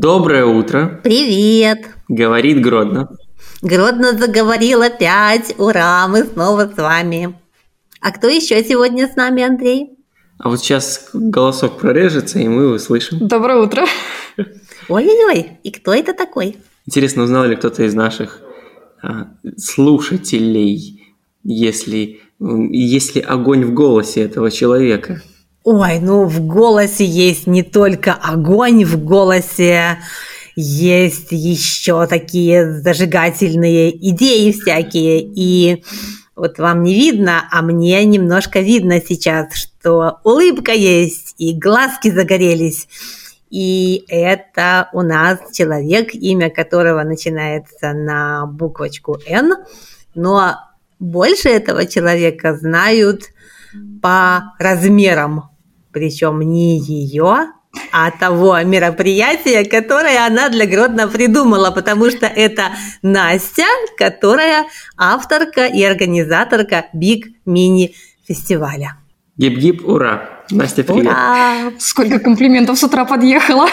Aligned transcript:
Доброе 0.00 0.44
утро, 0.44 1.00
Привет! 1.02 1.88
говорит 2.06 2.60
Гродно. 2.62 3.08
Гродно 3.62 4.16
заговорил 4.16 4.82
опять. 4.82 5.56
Ура, 5.58 6.06
мы 6.06 6.22
снова 6.22 6.70
с 6.72 6.76
вами. 6.76 7.36
А 8.00 8.12
кто 8.12 8.28
еще 8.28 8.62
сегодня 8.62 9.08
с 9.08 9.16
нами, 9.16 9.42
Андрей? 9.42 9.98
А 10.38 10.50
вот 10.50 10.60
сейчас 10.60 11.10
голосок 11.12 11.80
прорежется, 11.80 12.38
и 12.38 12.46
мы 12.46 12.74
услышим. 12.74 13.26
Доброе 13.26 13.58
утро. 13.60 13.86
Ой-ой-ой, 14.88 15.58
и 15.64 15.72
кто 15.72 15.92
это 15.92 16.14
такой? 16.14 16.58
Интересно, 16.86 17.24
узнал 17.24 17.46
ли 17.46 17.56
кто-то 17.56 17.82
из 17.82 17.94
наших 17.94 18.40
а, 19.02 19.32
слушателей, 19.56 21.12
если, 21.42 22.20
м, 22.40 22.70
есть 22.70 23.16
ли 23.16 23.20
огонь 23.20 23.64
в 23.64 23.74
голосе 23.74 24.22
этого 24.22 24.52
человека? 24.52 25.22
Ой, 25.70 25.98
ну 26.00 26.24
в 26.24 26.46
голосе 26.46 27.04
есть 27.04 27.46
не 27.46 27.62
только 27.62 28.14
огонь, 28.14 28.86
в 28.86 29.04
голосе 29.04 29.98
есть 30.56 31.26
еще 31.30 32.06
такие 32.06 32.72
зажигательные 32.80 33.94
идеи 34.08 34.50
всякие. 34.52 35.20
И 35.20 35.84
вот 36.34 36.58
вам 36.58 36.84
не 36.84 36.94
видно, 36.94 37.46
а 37.50 37.60
мне 37.60 38.02
немножко 38.06 38.60
видно 38.60 39.02
сейчас, 39.06 39.52
что 39.52 40.20
улыбка 40.24 40.72
есть, 40.72 41.34
и 41.36 41.52
глазки 41.52 42.10
загорелись. 42.10 42.88
И 43.50 44.06
это 44.08 44.88
у 44.94 45.02
нас 45.02 45.38
человек, 45.52 46.14
имя 46.14 46.48
которого 46.48 47.02
начинается 47.02 47.92
на 47.92 48.46
буквочку 48.46 49.18
«Н», 49.26 49.52
но 50.14 50.54
больше 50.98 51.50
этого 51.50 51.84
человека 51.84 52.56
знают 52.56 53.24
по 54.00 54.54
размерам, 54.58 55.50
причем 55.98 56.40
не 56.40 56.78
ее, 56.78 57.48
а 57.92 58.10
того 58.12 58.60
мероприятия, 58.62 59.64
которое 59.64 60.24
она 60.26 60.48
для 60.48 60.64
Гродно 60.66 61.08
придумала, 61.08 61.70
потому 61.72 62.10
что 62.10 62.26
это 62.26 62.70
Настя, 63.02 63.66
которая 63.96 64.66
авторка 64.96 65.66
и 65.66 65.82
организаторка 65.82 66.86
Биг 66.92 67.26
Мини 67.44 67.94
фестиваля. 68.26 68.96
Гип-гип, 69.36 69.84
ура! 69.84 70.44
Настя, 70.50 70.84
привет. 70.84 71.06
Ура! 71.06 71.72
Сколько 71.78 72.20
комплиментов 72.20 72.78
с 72.78 72.84
утра 72.84 73.04
Гродно 73.04 73.66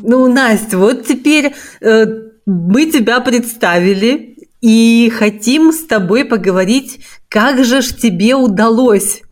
Ну, 0.00 0.26
Настя, 0.30 0.78
вот 0.78 1.06
теперь 1.06 1.54
э, 1.80 2.06
мы 2.44 2.86
тебя 2.86 3.20
представили 3.20 4.31
и 4.62 5.10
хотим 5.10 5.72
с 5.72 5.84
тобой 5.84 6.24
поговорить, 6.24 7.00
как 7.28 7.64
же 7.64 7.82
ж 7.82 7.88
тебе 7.88 8.36
удалось 8.36 9.22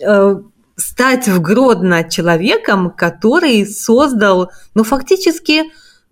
э, 0.00 0.34
стать 0.76 1.28
в 1.28 1.40
Гродно 1.40 2.04
человеком, 2.04 2.90
который 2.90 3.64
создал, 3.64 4.50
ну, 4.74 4.82
фактически 4.82 5.62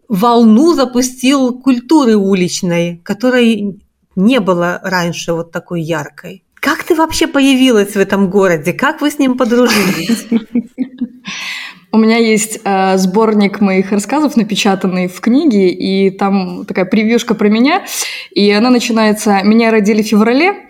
волну 0.08 0.74
запустил 0.74 1.58
культуры 1.58 2.16
уличной, 2.16 3.00
которой 3.04 3.80
не 4.14 4.38
было 4.38 4.80
раньше 4.82 5.32
вот 5.32 5.50
такой 5.50 5.82
яркой. 5.82 6.44
Как 6.54 6.84
ты 6.84 6.94
вообще 6.94 7.26
появилась 7.26 7.94
в 7.94 7.96
этом 7.96 8.30
городе? 8.30 8.72
Как 8.72 9.00
вы 9.00 9.10
с 9.10 9.18
ним 9.18 9.36
подружились? 9.36 10.26
У 11.96 11.98
меня 11.98 12.18
есть 12.18 12.60
э, 12.62 12.98
сборник 12.98 13.62
моих 13.62 13.90
рассказов, 13.90 14.36
напечатанный 14.36 15.08
в 15.08 15.18
книге, 15.22 15.70
и 15.70 16.10
там 16.10 16.66
такая 16.66 16.84
превьюшка 16.84 17.34
про 17.34 17.48
меня, 17.48 17.86
и 18.32 18.50
она 18.50 18.68
начинается 18.68 19.40
«Меня 19.42 19.70
родили 19.70 20.02
в 20.02 20.06
феврале». 20.06 20.68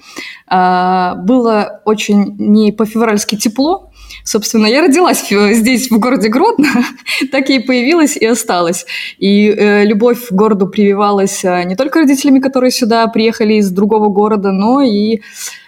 Э, 0.48 1.14
было 1.16 1.82
очень 1.84 2.36
не 2.38 2.70
по-февральски 2.70 3.36
тепло, 3.36 3.90
Собственно, 4.22 4.66
я 4.66 4.82
родилась 4.82 5.28
здесь, 5.28 5.90
в 5.90 5.98
городе 5.98 6.28
Гродно, 6.28 6.68
так 7.32 7.50
и 7.50 7.58
появилась 7.58 8.16
и 8.16 8.24
осталась. 8.24 8.86
И 9.18 9.48
э, 9.48 9.84
любовь 9.84 10.28
к 10.28 10.32
городу 10.32 10.68
прививалась 10.68 11.44
э, 11.44 11.64
не 11.64 11.74
только 11.74 11.98
родителями, 11.98 12.38
которые 12.38 12.70
сюда 12.70 13.04
приехали 13.08 13.54
из 13.54 13.68
другого 13.70 14.10
города, 14.10 14.52
но 14.52 14.80
и, 14.80 15.22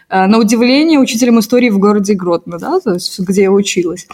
э, 0.08 0.26
на 0.26 0.38
удивление, 0.38 1.00
учителем 1.00 1.40
истории 1.40 1.70
в 1.70 1.80
городе 1.80 2.14
Гродно, 2.14 2.58
да, 2.60 2.78
то 2.78 2.94
есть 2.94 3.18
где 3.18 3.42
я 3.42 3.50
училась. 3.50 4.06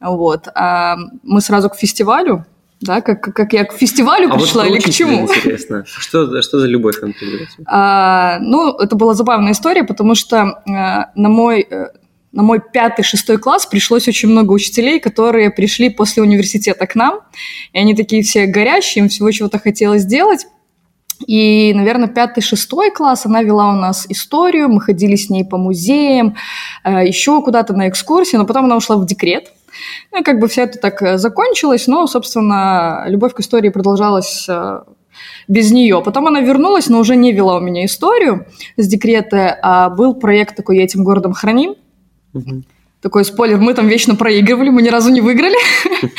Вот. 0.00 0.48
А 0.54 0.96
мы 1.22 1.40
сразу 1.40 1.68
к 1.70 1.76
фестивалю, 1.76 2.44
да, 2.80 3.02
как, 3.02 3.20
как- 3.20 3.52
я 3.52 3.64
к 3.64 3.74
фестивалю 3.74 4.28
А 4.30 4.32
вот 4.34 4.42
пришла 4.42 4.62
про 4.64 4.70
или 4.70 4.80
к 4.80 4.88
чему? 4.90 5.22
интересно. 5.28 5.84
Что, 5.86 6.40
что 6.40 6.60
за 6.60 6.66
любовь 6.66 6.98
там 6.98 7.12
появилась? 7.12 7.50
А, 7.66 8.38
ну, 8.40 8.72
это 8.78 8.96
была 8.96 9.12
забавная 9.12 9.52
история, 9.52 9.84
потому 9.84 10.14
что 10.14 10.62
э, 10.66 10.70
на 11.14 11.28
мой 11.28 11.66
э, 11.70 11.88
на 12.32 12.42
мой 12.42 12.60
пятый-шестой 12.60 13.38
класс 13.38 13.66
пришлось 13.66 14.08
очень 14.08 14.28
много 14.28 14.52
учителей, 14.52 15.00
которые 15.00 15.50
пришли 15.50 15.90
после 15.90 16.22
университета 16.22 16.86
к 16.86 16.94
нам, 16.94 17.20
и 17.72 17.78
они 17.78 17.94
такие 17.94 18.22
все 18.22 18.46
горящие, 18.46 19.02
им 19.02 19.08
всего 19.08 19.30
чего-то 19.30 19.58
хотелось 19.58 20.02
сделать. 20.02 20.46
И, 21.26 21.72
наверное, 21.74 22.08
пятый-шестой 22.08 22.92
класс 22.92 23.26
она 23.26 23.42
вела 23.42 23.70
у 23.70 23.74
нас 23.76 24.06
историю, 24.08 24.68
мы 24.70 24.80
ходили 24.80 25.16
с 25.16 25.28
ней 25.28 25.44
по 25.44 25.58
музеям, 25.58 26.34
э, 26.84 27.06
еще 27.06 27.42
куда-то 27.42 27.74
на 27.74 27.88
экскурсии, 27.88 28.36
но 28.36 28.46
потом 28.46 28.64
она 28.64 28.76
ушла 28.76 28.96
в 28.96 29.04
декрет. 29.04 29.52
Ну, 30.12 30.20
и 30.20 30.22
как 30.22 30.38
бы 30.38 30.48
все 30.48 30.62
это 30.62 30.78
так 30.78 31.02
э, 31.02 31.18
закончилось, 31.18 31.86
но, 31.86 32.06
собственно, 32.06 33.04
любовь 33.06 33.34
к 33.34 33.40
истории 33.40 33.70
продолжалась 33.70 34.46
э, 34.48 34.80
без 35.48 35.70
нее. 35.70 36.02
Потом 36.04 36.26
она 36.26 36.40
вернулась, 36.40 36.88
но 36.88 36.98
уже 36.98 37.16
не 37.16 37.32
вела 37.32 37.56
у 37.56 37.60
меня 37.60 37.84
историю 37.84 38.46
с 38.76 38.86
декрета, 38.86 39.58
а 39.62 39.90
был 39.90 40.14
проект 40.14 40.56
такой 40.56 40.78
«Я 40.78 40.84
этим 40.84 41.04
городом 41.04 41.32
храним». 41.32 41.74
Мгм. 42.32 42.64
Такой 43.02 43.24
спойлер, 43.24 43.56
мы 43.56 43.72
там 43.72 43.88
вечно 43.88 44.14
проигрывали, 44.14 44.68
мы 44.68 44.82
ни 44.82 44.88
разу 44.88 45.10
не 45.10 45.20
выиграли. 45.20 45.56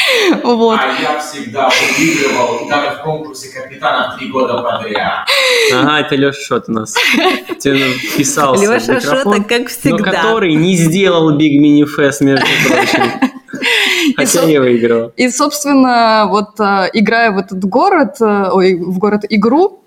Вот. 0.43 0.79
А 0.79 1.01
я 1.01 1.19
всегда 1.19 1.69
выигрывал, 1.97 2.65
и 2.65 2.69
даже 2.69 2.97
в 2.97 3.03
конкурсе 3.03 3.49
капитана 3.49 4.15
три 4.17 4.29
года 4.29 4.61
подряд. 4.61 5.27
Ага, 5.73 5.99
это 5.99 6.15
Леша 6.15 6.39
Шот 6.41 6.65
у 6.67 6.71
нас. 6.71 6.95
В 6.95 7.65
Леша 7.65 8.99
Шота, 8.99 9.43
как 9.43 9.61
но 9.61 9.67
всегда. 9.67 10.11
который 10.11 10.55
не 10.55 10.75
сделал 10.75 11.37
Big 11.37 11.59
Mini 11.59 11.85
Fest, 11.85 12.23
между 12.23 12.45
прочим. 12.67 13.31
Хотя 14.15 14.45
не 14.45 14.59
выиграл. 14.59 15.11
И, 15.17 15.29
собственно, 15.29 16.27
вот 16.29 16.59
э, 16.59 16.89
играя 16.93 17.31
в 17.31 17.37
этот 17.37 17.63
город, 17.65 18.15
э, 18.21 18.49
ой, 18.51 18.75
в 18.75 18.97
город 18.97 19.25
игру, 19.29 19.79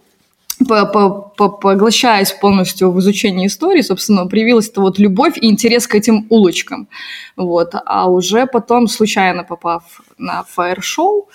по- 0.69 0.87
по- 0.87 1.11
по- 1.37 1.49
поглощаясь 1.49 2.33
полностью 2.33 2.91
в 2.91 3.01
изучении 3.01 3.47
истории, 3.47 3.83
собственно, 3.83 4.27
появилась 4.27 4.69
эта 4.69 4.81
вот 4.81 4.99
любовь 4.99 5.37
и 5.37 5.51
интерес 5.51 5.87
к 5.87 5.95
этим 5.95 6.27
улочкам. 6.31 6.89
Вот. 7.37 7.75
А 7.85 8.09
уже 8.09 8.47
потом, 8.47 8.87
случайно 8.87 9.45
попав 9.45 9.83
на 10.17 10.45
фаер-шоу, 10.45 11.29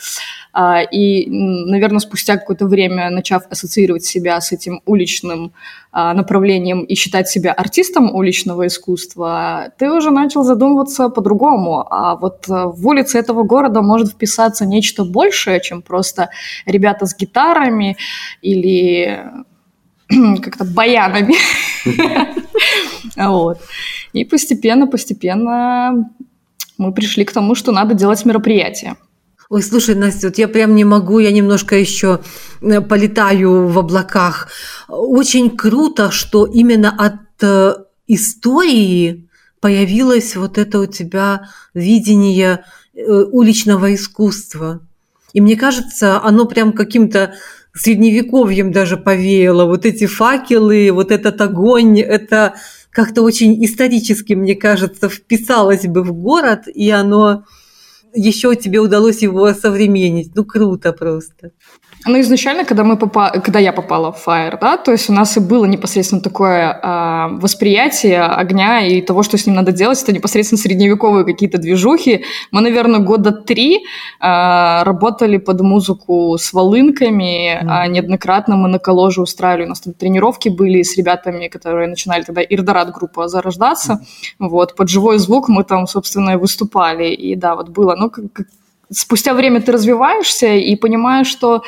и, 0.92 1.26
наверное, 1.30 2.00
спустя 2.00 2.38
какое-то 2.38 2.66
время 2.66 3.10
начав 3.10 3.44
ассоциировать 3.50 4.06
себя 4.06 4.40
с 4.40 4.52
этим 4.52 4.82
уличным 4.86 5.52
направлением 5.92 6.84
и 6.84 6.96
считать 6.96 7.28
себя 7.28 7.52
артистом 7.52 8.14
уличного 8.14 8.68
искусства, 8.68 9.72
ты 9.78 9.92
уже 9.92 10.12
начал 10.12 10.44
задумываться 10.44 11.10
по-другому. 11.10 11.86
А 11.90 12.16
вот 12.16 12.48
э, 12.48 12.66
в 12.66 12.88
улице 12.88 13.18
этого 13.18 13.44
города 13.44 13.82
может 13.82 14.10
вписаться 14.10 14.66
нечто 14.66 15.04
большее, 15.04 15.60
чем 15.62 15.82
просто 15.82 16.30
ребята 16.66 17.08
с 17.08 17.16
гитарами 17.16 17.98
или 18.42 19.24
как-то 20.42 20.66
баянами. 20.66 21.36
Вот. 23.16 23.60
И 24.14 24.26
постепенно, 24.26 24.88
постепенно 24.88 26.10
мы 26.78 26.94
пришли 26.94 27.26
к 27.26 27.32
тому, 27.32 27.56
что 27.56 27.72
надо 27.72 27.94
делать 27.94 28.26
мероприятие. 28.26 28.96
Ой, 29.50 29.64
слушай, 29.64 29.96
Настя, 29.96 30.28
вот 30.28 30.38
я 30.38 30.48
прям 30.48 30.76
не 30.76 30.84
могу, 30.84 31.18
я 31.18 31.31
немножко 31.31 31.75
еще 31.75 32.19
э, 32.62 32.81
полетаю 32.81 33.68
в 33.68 33.80
облаках. 33.80 34.48
Очень 34.88 35.57
круто, 35.57 36.12
что 36.12 36.46
именно 36.46 36.92
от 36.96 37.42
э, 37.42 37.74
истории 38.06 39.28
появилось 39.60 40.36
вот 40.36 40.60
это 40.60 40.80
у 40.80 40.86
тебя 40.86 41.50
видение 41.74 42.63
э, 42.94 43.01
уличного 43.12 43.96
искусства. 43.96 44.81
И 45.34 45.42
мне 45.42 45.56
кажется, 45.56 46.22
оно 46.22 46.46
прям 46.46 46.72
каким-то 46.72 47.34
средневековьем 47.74 48.72
даже 48.72 48.98
повеяло. 48.98 49.66
Вот 49.66 49.84
эти 49.84 50.06
факелы, 50.06 50.92
вот 50.92 51.12
этот 51.12 51.42
огонь, 51.42 52.00
это 52.00 52.54
как-то 52.92 53.24
очень 53.24 53.66
исторически, 53.66 54.34
мне 54.34 54.54
кажется, 54.54 55.10
вписалось 55.10 55.88
бы 55.88 56.04
в 56.04 56.13
город, 56.13 56.68
и 56.68 56.92
оно 56.92 57.46
еще 58.14 58.56
тебе 58.56 58.80
удалось 58.80 59.22
его 59.22 59.54
современнить. 59.54 60.32
Ну, 60.36 60.46
круто 60.46 60.94
просто. 60.94 61.52
Ну, 62.06 62.19
изначально, 62.22 62.63
когда, 62.63 62.84
мы 62.84 62.98
попа... 62.98 63.30
когда 63.30 63.60
я 63.60 63.74
попала 63.74 64.12
в 64.12 64.25
Fire, 64.25 64.57
да, 64.60 64.78
то 64.78 64.92
есть 64.92 65.10
у 65.10 65.13
нас 65.13 65.36
и 65.36 65.42
было 65.42 65.66
непосредственно 65.66 66.22
такое 66.22 66.72
э, 66.72 67.28
восприятие 67.42 68.22
огня 68.22 68.81
и 68.88 69.01
того, 69.01 69.22
что 69.22 69.38
с 69.38 69.46
ним 69.46 69.56
надо 69.56 69.74
делать, 69.74 70.01
это 70.01 70.13
непосредственно 70.13 70.60
средневековые 70.60 71.25
какие-то 71.25 71.57
движухи. 71.57 72.24
Мы, 72.51 72.62
наверное, 72.62 73.01
года 73.01 73.31
три 73.34 73.75
э, 73.75 73.80
работали 74.84 75.38
под 75.38 75.60
музыку 75.62 76.38
с 76.40 76.54
волынками, 76.54 77.60
mm-hmm. 77.62 77.68
а 77.68 77.88
неоднократно 77.88 78.56
мы 78.56 78.69
на 78.69 78.80
колложе 78.80 79.22
устраивали, 79.22 79.66
у 79.66 79.69
нас 79.69 79.81
там 79.81 79.94
тренировки 79.94 80.48
были 80.48 80.84
с 80.84 80.98
ребятами, 80.98 81.50
которые 81.50 81.90
начинали 81.90 82.24
тогда 82.24 82.42
Ирдорат 82.42 82.94
группа 82.94 83.28
зарождаться, 83.28 84.01
mm-hmm. 84.40 84.48
вот, 84.48 84.75
под 84.75 84.90
живой 84.90 85.18
звук 85.18 85.50
мы 85.50 85.66
там, 85.66 85.86
собственно, 85.86 86.31
и 86.31 86.36
выступали, 86.38 87.13
и 87.13 87.36
да, 87.36 87.56
вот 87.56 87.69
было, 87.69 87.96
ну, 87.96 88.10
как, 88.10 88.46
спустя 88.91 89.33
время 89.33 89.62
ты 89.62 89.71
развиваешься 89.71 90.56
и 90.56 90.75
понимаешь, 90.75 91.27
что 91.27 91.63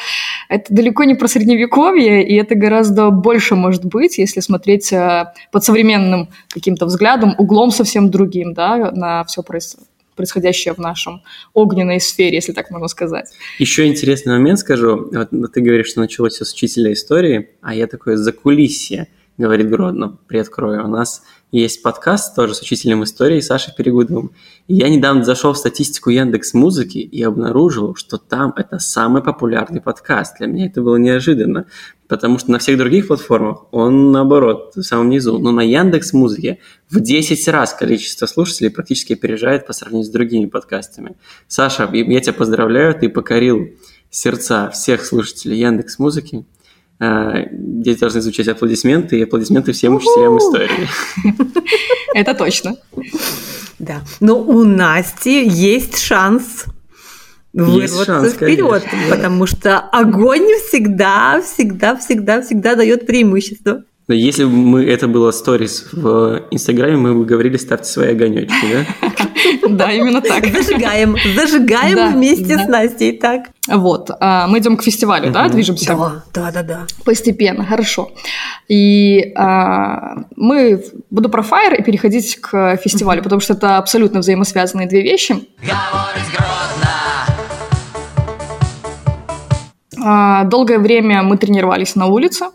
это 0.49 0.73
далеко 0.73 1.03
не 1.03 1.15
про 1.15 1.27
средневековье, 1.27 2.27
и 2.27 2.35
это 2.35 2.55
гораздо 2.55 3.09
больше 3.09 3.55
может 3.55 3.85
быть, 3.85 4.17
если 4.17 4.39
смотреть 4.39 4.91
э, 4.91 5.31
под 5.51 5.63
современным 5.63 6.29
каким-то 6.49 6.85
взглядом, 6.85 7.35
углом 7.37 7.71
совсем 7.71 8.09
другим, 8.09 8.53
да, 8.53 8.91
на 8.91 9.23
все 9.25 9.43
происходящее 10.15 10.73
в 10.73 10.77
нашем 10.77 11.21
огненной 11.53 11.99
сфере, 11.99 12.35
если 12.35 12.53
так 12.53 12.69
можно 12.71 12.87
сказать. 12.87 13.31
Еще 13.59 13.87
интересный 13.87 14.33
момент 14.33 14.59
скажу. 14.59 15.09
Вот 15.11 15.29
ты 15.53 15.61
говоришь, 15.61 15.87
что 15.87 15.99
началось 15.99 16.33
все 16.33 16.45
с 16.45 16.53
учителя 16.53 16.93
истории, 16.93 17.49
а 17.61 17.73
я 17.73 17.87
такое 17.87 18.17
закулисье, 18.17 19.07
говорит 19.41 19.69
Гродно, 19.69 20.17
приоткрою. 20.27 20.85
У 20.85 20.87
нас 20.87 21.23
есть 21.51 21.83
подкаст 21.83 22.33
тоже 22.33 22.55
с 22.55 22.61
учителем 22.61 23.03
истории 23.03 23.41
Сашей 23.41 23.73
Перегудовым. 23.75 24.31
И 24.67 24.75
я 24.75 24.87
недавно 24.87 25.25
зашел 25.25 25.51
в 25.51 25.57
статистику 25.57 26.09
Яндекс 26.09 26.53
Музыки 26.53 26.99
и 26.99 27.21
обнаружил, 27.23 27.95
что 27.95 28.17
там 28.17 28.53
это 28.55 28.79
самый 28.79 29.21
популярный 29.21 29.81
подкаст. 29.81 30.37
Для 30.37 30.47
меня 30.47 30.67
это 30.67 30.81
было 30.81 30.95
неожиданно, 30.95 31.65
потому 32.07 32.39
что 32.39 32.51
на 32.51 32.59
всех 32.59 32.77
других 32.77 33.07
платформах 33.07 33.65
он, 33.71 34.13
наоборот, 34.13 34.73
в 34.75 34.83
самом 34.83 35.09
низу. 35.09 35.39
Но 35.39 35.51
на 35.51 35.61
Яндекс 35.61 36.13
Музыке 36.13 36.59
в 36.89 37.01
10 37.01 37.47
раз 37.49 37.73
количество 37.73 38.27
слушателей 38.27 38.69
практически 38.69 39.13
опережает 39.13 39.67
по 39.67 39.73
сравнению 39.73 40.05
с 40.05 40.09
другими 40.09 40.45
подкастами. 40.45 41.17
Саша, 41.49 41.89
я 41.91 42.21
тебя 42.21 42.33
поздравляю, 42.33 42.95
ты 42.95 43.09
покорил 43.09 43.67
сердца 44.09 44.69
всех 44.69 45.05
слушателей 45.05 45.59
Яндекс 45.59 45.99
Музыки. 45.99 46.45
Э, 47.01 47.47
здесь 47.51 47.97
должны 47.97 48.21
звучать 48.21 48.47
аплодисменты, 48.47 49.17
и 49.17 49.23
аплодисменты 49.23 49.71
всем 49.71 49.95
учителям 49.95 50.37
истории. 50.37 50.87
Это 52.13 52.35
точно. 52.35 52.75
Да. 53.79 54.01
Но 54.19 54.39
у 54.39 54.63
Насти 54.63 55.47
есть 55.47 55.97
шанс 55.97 56.65
вырваться 57.53 58.05
шанс, 58.05 58.33
вперед, 58.33 58.83
конечно, 58.83 59.15
потому 59.15 59.47
что 59.47 59.79
огонь 59.79 60.45
всегда, 60.67 61.41
всегда, 61.41 61.95
всегда, 61.97 62.41
всегда 62.43 62.75
дает 62.75 63.07
преимущество. 63.07 63.83
Но 64.11 64.15
если 64.15 64.43
бы 64.43 64.51
мы, 64.51 64.83
это 64.83 65.07
было 65.07 65.31
сторис 65.31 65.87
в 65.93 66.41
Инстаграме, 66.51 66.97
мы 66.97 67.15
бы 67.15 67.23
говорили, 67.23 67.55
ставьте 67.55 67.85
свои 67.85 68.09
огонечки, 68.09 68.53
да? 68.69 69.09
Да, 69.69 69.89
именно 69.89 70.19
так. 70.21 70.45
Зажигаем, 70.47 71.15
зажигаем 71.33 72.13
вместе 72.13 72.57
с 72.57 72.67
Настей, 72.67 73.17
так. 73.17 73.51
Вот, 73.69 74.11
а, 74.19 74.47
мы 74.47 74.59
идем 74.59 74.75
к 74.75 74.83
фестивалю, 74.83 75.31
да, 75.31 75.47
движемся? 75.47 75.95
Да, 75.95 76.23
да, 76.33 76.51
да, 76.51 76.63
да. 76.63 76.87
Постепенно, 77.05 77.63
хорошо. 77.63 78.11
И 78.67 79.31
а, 79.37 80.25
мы, 80.35 80.83
буду 81.09 81.29
про 81.29 81.41
Fire 81.41 81.77
и 81.79 81.81
переходить 81.81 82.35
к 82.41 82.75
фестивалю, 82.83 83.23
потому 83.23 83.39
что 83.39 83.53
это 83.53 83.77
абсолютно 83.77 84.19
взаимосвязанные 84.19 84.89
две 84.89 85.03
вещи. 85.03 85.35
А, 90.03 90.43
долгое 90.43 90.79
время 90.79 91.23
мы 91.23 91.37
тренировались 91.37 91.95
на 91.95 92.07
улице, 92.07 92.47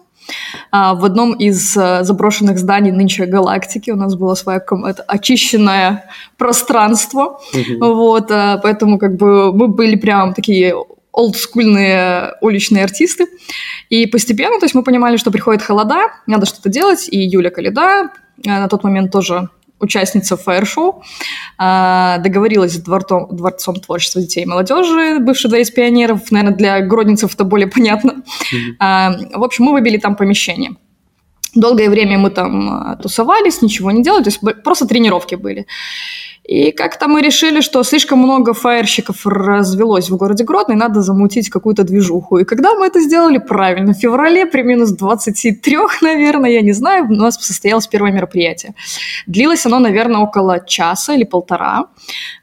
в 0.94 1.04
одном 1.04 1.34
из 1.34 1.76
э, 1.76 2.04
заброшенных 2.04 2.58
зданий 2.58 2.92
нынче 2.92 3.26
галактики 3.26 3.90
у 3.90 3.96
нас 3.96 4.14
было 4.14 4.34
свое 4.34 4.58
это 4.58 5.02
очищенное 5.02 6.10
пространство, 6.36 7.40
mm-hmm. 7.52 7.94
вот, 7.94 8.30
э, 8.30 8.58
поэтому 8.62 8.98
как 8.98 9.16
бы 9.16 9.52
мы 9.52 9.68
были 9.68 9.96
прям 9.96 10.34
такие 10.34 10.74
олдскульные 11.12 12.34
уличные 12.42 12.84
артисты. 12.84 13.26
И 13.88 14.06
постепенно, 14.06 14.58
то 14.60 14.66
есть 14.66 14.74
мы 14.74 14.82
понимали, 14.82 15.16
что 15.16 15.30
приходит 15.30 15.62
холода, 15.62 16.08
надо 16.26 16.46
что-то 16.46 16.68
делать, 16.68 17.08
и 17.10 17.18
Юля 17.18 17.50
Калида, 17.50 18.10
э, 18.44 18.48
на 18.48 18.68
тот 18.68 18.84
момент 18.84 19.10
тоже 19.10 19.48
участница 19.80 20.36
фаер-шоу, 20.36 21.02
а, 21.58 22.18
договорилась 22.18 22.74
с 22.74 22.78
дворцом, 22.78 23.28
дворцом 23.30 23.76
творчества 23.76 24.20
детей 24.22 24.44
и 24.44 24.46
молодежи, 24.46 25.18
бывший 25.18 25.48
дворец 25.48 25.70
пионеров, 25.70 26.30
наверное, 26.30 26.56
для 26.56 26.80
гродницев 26.80 27.34
это 27.34 27.44
более 27.44 27.68
понятно. 27.68 28.22
Mm-hmm. 28.52 29.38
В 29.38 29.44
общем, 29.44 29.64
мы 29.64 29.72
выбили 29.72 29.98
там 29.98 30.16
помещение. 30.16 30.76
Долгое 31.56 31.90
время 31.90 32.18
мы 32.18 32.30
там 32.30 32.68
а, 32.70 32.96
тусовались, 32.96 33.62
ничего 33.62 33.90
не 33.90 34.02
делали, 34.02 34.24
то 34.24 34.28
есть 34.28 34.40
просто 34.62 34.86
тренировки 34.86 35.34
были. 35.34 35.66
И 36.48 36.70
как-то 36.70 37.08
мы 37.08 37.22
решили, 37.22 37.60
что 37.60 37.82
слишком 37.82 38.20
много 38.20 38.54
фаерщиков 38.54 39.26
развелось 39.26 40.10
в 40.10 40.16
городе 40.16 40.44
Гродно, 40.44 40.74
и 40.74 40.76
надо 40.76 41.02
замутить 41.02 41.50
какую-то 41.50 41.82
движуху. 41.82 42.38
И 42.38 42.44
когда 42.44 42.74
мы 42.74 42.86
это 42.86 43.00
сделали 43.00 43.38
правильно, 43.38 43.92
в 43.92 43.96
феврале 43.96 44.46
при 44.46 44.62
минус 44.62 44.90
23, 44.90 45.76
наверное, 46.02 46.50
я 46.50 46.62
не 46.62 46.72
знаю, 46.72 47.06
у 47.06 47.14
нас 47.14 47.34
состоялось 47.44 47.88
первое 47.88 48.12
мероприятие. 48.12 48.74
Длилось 49.26 49.66
оно, 49.66 49.80
наверное, 49.80 50.20
около 50.20 50.60
часа 50.64 51.14
или 51.14 51.24
полтора. 51.24 51.86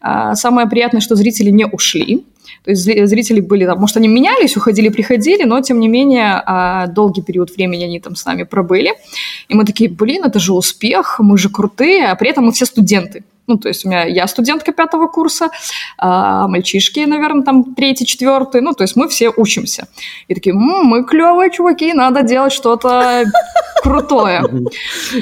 А, 0.01 0.36
самое 0.36 0.68
приятное, 0.68 1.00
что 1.00 1.16
зрители 1.16 1.50
не 1.50 1.66
ушли. 1.66 2.25
То 2.63 2.72
есть 2.72 2.84
зрители 2.84 3.42
были 3.42 3.66
там, 3.66 3.80
может, 3.80 3.98
они 3.98 4.07
менялись, 4.07 4.56
уходили, 4.57 4.90
приходили, 4.90 5.44
но, 5.44 5.62
тем 5.62 5.80
не 5.80 5.88
менее, 5.88 6.42
а, 6.45 6.88
долгий 6.88 7.22
период 7.22 7.56
времени 7.56 7.84
они 7.84 8.00
там 8.00 8.16
с 8.16 8.25
нами 8.25 8.44
пробыли. 8.44 8.94
И 9.50 9.56
мы 9.56 9.66
такие, 9.66 9.90
блин, 9.90 10.24
это 10.24 10.40
же 10.40 10.54
успех, 10.54 11.19
мы 11.19 11.38
же 11.38 11.50
крутые, 11.50 12.07
а 12.07 12.16
при 12.16 12.30
этом 12.30 12.45
мы 12.45 12.51
все 12.51 12.66
студенты. 12.66 13.24
Ну, 13.45 13.57
то 13.57 13.68
есть 13.68 13.86
у 13.86 13.90
меня 13.90 14.06
я 14.06 14.25
студентка 14.28 14.72
пятого 14.72 15.07
курса, 15.07 15.50
а 15.98 16.48
мальчишки, 16.48 17.01
наверное, 17.01 17.44
там 17.44 17.75
третий, 17.75 18.06
четвертый. 18.06 18.62
Ну, 18.62 18.74
то 18.74 18.84
есть 18.84 18.95
мы 18.95 19.10
все 19.10 19.31
учимся. 19.36 19.88
И 20.30 20.34
такие, 20.34 20.56
М, 20.56 20.86
мы 20.86 21.04
клевые 21.04 21.51
чуваки, 21.51 21.92
надо 21.94 22.24
делать 22.24 22.54
что-то 22.54 23.25
крутое. 23.84 24.44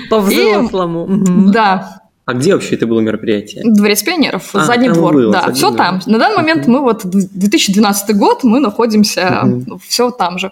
По-взрослому. 0.09 1.07
Да. 1.51 2.00
А 2.31 2.33
где 2.33 2.53
вообще 2.53 2.75
это 2.75 2.87
было 2.87 3.01
мероприятие? 3.01 3.63
Дворец 3.65 4.03
пионеров, 4.03 4.49
а, 4.53 4.65
задний 4.65 4.89
двор. 4.89 5.13
Было, 5.13 5.33
да, 5.33 5.51
все 5.53 5.71
там. 5.71 5.99
На 6.05 6.17
данный 6.17 6.37
момент 6.37 6.67
мы 6.67 6.81
вот 6.81 7.01
2012 7.03 8.15
год, 8.15 8.43
мы 8.43 8.59
находимся 8.59 9.43
все 9.87 10.11
там 10.11 10.39
же. 10.39 10.51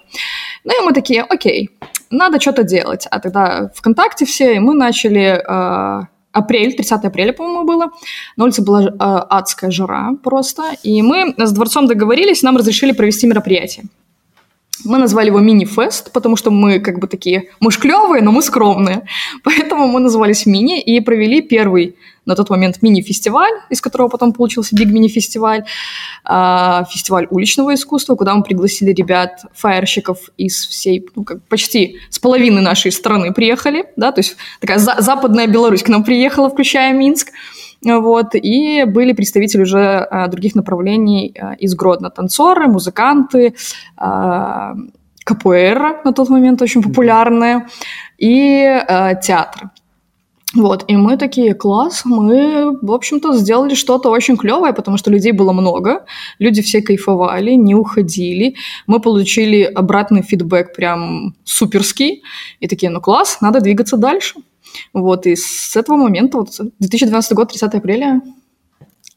Ну 0.65 0.81
и 0.81 0.85
мы 0.85 0.93
такие, 0.93 1.21
окей, 1.21 1.69
надо 2.09 2.39
что-то 2.39 2.63
делать. 2.63 3.07
А 3.09 3.19
тогда 3.19 3.71
ВКонтакте 3.75 4.25
все, 4.25 4.55
и 4.55 4.59
мы 4.59 4.73
начали 4.73 5.41
а, 5.47 6.07
апрель, 6.31 6.75
30 6.75 7.05
апреля, 7.05 7.33
по-моему, 7.33 7.63
было. 7.63 7.91
На 8.35 8.43
улице 8.43 8.61
была 8.61 8.83
э, 8.83 8.93
адская 8.97 9.71
жара 9.71 10.11
просто. 10.23 10.63
И 10.83 11.01
мы 11.01 11.33
с 11.37 11.51
дворцом 11.51 11.87
договорились, 11.87 12.43
нам 12.43 12.57
разрешили 12.57 12.91
провести 12.91 13.27
мероприятие. 13.27 13.85
Мы 14.85 14.97
назвали 14.97 15.27
его 15.27 15.39
мини-фест, 15.39 16.11
потому 16.11 16.35
что 16.35 16.51
мы 16.51 16.79
как 16.79 16.99
бы 16.99 17.07
такие, 17.07 17.49
мы 17.59 17.71
ж 17.71 17.77
клевые, 17.77 18.21
но 18.21 18.31
мы 18.31 18.41
скромные. 18.41 19.05
Поэтому 19.43 19.87
мы 19.87 19.99
назывались 19.99 20.45
мини 20.45 20.81
и 20.81 20.99
провели 21.01 21.41
первый 21.41 21.95
на 22.25 22.35
тот 22.35 22.49
момент 22.49 22.81
мини-фестиваль, 22.81 23.53
из 23.71 23.81
которого 23.81 24.07
потом 24.07 24.33
получился 24.33 24.75
биг 24.75 24.89
мини-фестиваль, 24.89 25.65
э, 26.29 26.83
фестиваль 26.91 27.27
уличного 27.29 27.73
искусства, 27.73 28.15
куда 28.15 28.35
мы 28.35 28.43
пригласили 28.43 28.91
ребят, 28.91 29.45
фаерщиков 29.53 30.29
из 30.37 30.67
всей, 30.67 31.05
ну, 31.15 31.23
как 31.23 31.41
почти 31.43 31.97
с 32.09 32.19
половины 32.19 32.61
нашей 32.61 32.91
страны 32.91 33.33
приехали, 33.33 33.85
да, 33.95 34.11
то 34.11 34.19
есть 34.19 34.37
такая 34.61 34.77
за 34.77 34.95
западная 34.99 35.47
Беларусь 35.47 35.83
к 35.83 35.89
нам 35.89 36.03
приехала, 36.03 36.49
включая 36.49 36.93
Минск, 36.93 37.29
вот, 37.83 38.35
и 38.35 38.83
были 38.85 39.13
представители 39.13 39.61
уже 39.61 39.79
а, 39.79 40.27
других 40.27 40.55
направлений 40.55 41.33
а, 41.39 41.53
из 41.53 41.75
Гродно, 41.75 42.09
танцоры, 42.09 42.67
музыканты, 42.67 43.55
а, 43.97 44.75
капуэра 45.23 46.01
на 46.03 46.11
тот 46.11 46.29
момент 46.29 46.61
очень 46.61 46.81
популярная, 46.81 47.67
и 48.17 48.81
театры. 49.21 49.69
Вот, 50.55 50.85
и 50.87 50.95
мы 50.95 51.15
такие, 51.17 51.53
класс, 51.53 52.01
мы, 52.05 52.75
в 52.81 52.91
общем-то, 52.91 53.37
сделали 53.37 53.75
что-то 53.75 54.09
очень 54.09 54.35
клевое, 54.35 54.73
потому 54.73 54.97
что 54.97 55.11
людей 55.11 55.31
было 55.31 55.51
много, 55.51 56.05
люди 56.39 56.63
все 56.63 56.81
кайфовали, 56.81 57.51
не 57.51 57.75
уходили, 57.75 58.55
мы 58.87 58.99
получили 58.99 59.61
обратный 59.61 60.23
фидбэк 60.23 60.75
прям 60.75 61.35
суперский, 61.43 62.23
и 62.59 62.67
такие, 62.67 62.89
ну 62.89 62.99
класс, 62.99 63.37
надо 63.41 63.61
двигаться 63.61 63.95
дальше. 63.95 64.39
Вот, 64.91 65.27
и 65.27 65.35
с 65.35 65.75
этого 65.75 65.97
момента, 65.97 66.39
вот 66.39 66.49
2012 66.79 67.33
год, 67.33 67.49
30 67.49 67.75
апреля, 67.75 68.21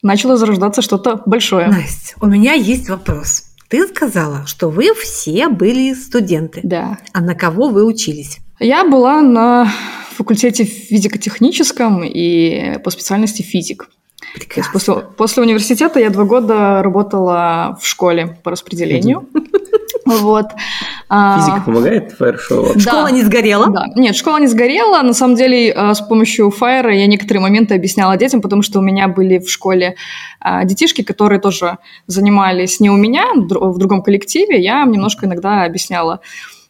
начало 0.03 0.37
зарождаться 0.37 0.83
что-то 0.83 1.23
большое. 1.25 1.69
Настя, 1.69 2.15
у 2.21 2.27
меня 2.27 2.53
есть 2.53 2.91
вопрос. 2.91 3.45
Ты 3.69 3.89
сказала, 3.89 4.45
что 4.47 4.69
вы 4.69 4.93
все 4.95 5.49
были 5.49 5.95
студенты. 5.95 6.61
Да. 6.63 6.99
А 7.15 7.23
на 7.23 7.35
кого 7.35 7.69
вы 7.69 7.87
учились? 7.87 8.39
Я 8.61 8.85
была 8.85 9.23
на 9.23 9.73
факультете 10.13 10.65
физико-техническом 10.65 12.03
и 12.05 12.79
по 12.85 12.91
специальности 12.91 13.43
физик. 13.43 13.89
Прекрасно. 14.35 14.73
После, 14.73 14.95
после 15.17 15.43
университета 15.43 16.01
я 16.01 16.11
два 16.11 16.25
года 16.25 16.83
работала 16.83 17.79
в 17.81 17.87
школе 17.87 18.39
по 18.43 18.51
распределению. 18.51 19.29
Вот. 20.05 20.47
А, 21.09 21.39
Физика 21.39 21.63
помогает 21.65 22.13
фаер-шоу? 22.13 22.79
Школа 22.79 23.09
не 23.13 23.23
сгорела? 23.23 23.69
Да. 23.71 23.87
Нет, 23.95 24.17
школа 24.17 24.39
не 24.39 24.49
сгорела. 24.49 25.01
На 25.03 25.15
самом 25.15 25.37
деле, 25.37 25.71
э, 25.71 25.95
с 25.95 26.01
помощью 26.01 26.51
фаера 26.51 26.95
я 26.95 27.07
некоторые 27.07 27.41
моменты 27.41 27.75
объясняла 27.75 28.17
детям, 28.17 28.41
потому 28.41 28.63
что 28.63 28.81
у 28.81 28.83
меня 28.83 29.09
были 29.09 29.39
в 29.39 29.49
школе 29.49 29.95
а, 30.41 30.65
детишки, 30.65 31.03
которые 31.03 31.41
тоже 31.41 31.79
занимались 32.07 32.81
не 32.81 32.91
у 32.91 32.97
меня, 32.97 33.27
в 33.35 33.79
другом 33.79 34.03
коллективе. 34.03 34.61
Я 34.61 34.83
им 34.83 34.91
немножко 34.91 35.27
иногда 35.27 35.63
объясняла 35.63 36.21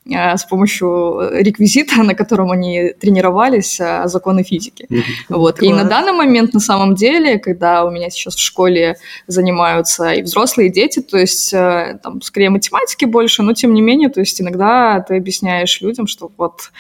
с 0.04 0.44
помощью 0.44 1.30
реквизита, 1.32 2.02
на 2.02 2.14
котором 2.14 2.50
они 2.50 2.92
тренировались, 3.00 3.78
э, 3.80 4.02
законы 4.06 4.42
физики. 4.42 4.88
Вот. 5.28 5.62
И 5.62 5.72
на 5.72 5.84
данный 5.84 6.12
момент, 6.12 6.54
на 6.54 6.60
самом 6.60 6.94
деле, 6.94 7.38
когда 7.38 7.84
у 7.84 7.90
меня 7.90 8.10
сейчас 8.10 8.34
в 8.34 8.40
школе 8.40 8.96
занимаются 9.26 10.12
и 10.12 10.22
взрослые, 10.22 10.68
и 10.68 10.72
дети, 10.72 11.00
то 11.00 11.18
есть 11.18 11.52
э, 11.54 11.98
там 12.02 12.20
скорее 12.20 12.50
математики 12.50 13.04
больше, 13.04 13.42
но 13.42 13.52
тем 13.52 13.74
не 13.74 13.80
менее, 13.80 14.08
то 14.08 14.20
есть 14.20 14.40
иногда 14.40 15.00
ты 15.00 15.16
объясняешь 15.16 15.80
людям, 15.80 16.06
что 16.06 16.30
вот, 16.36 16.72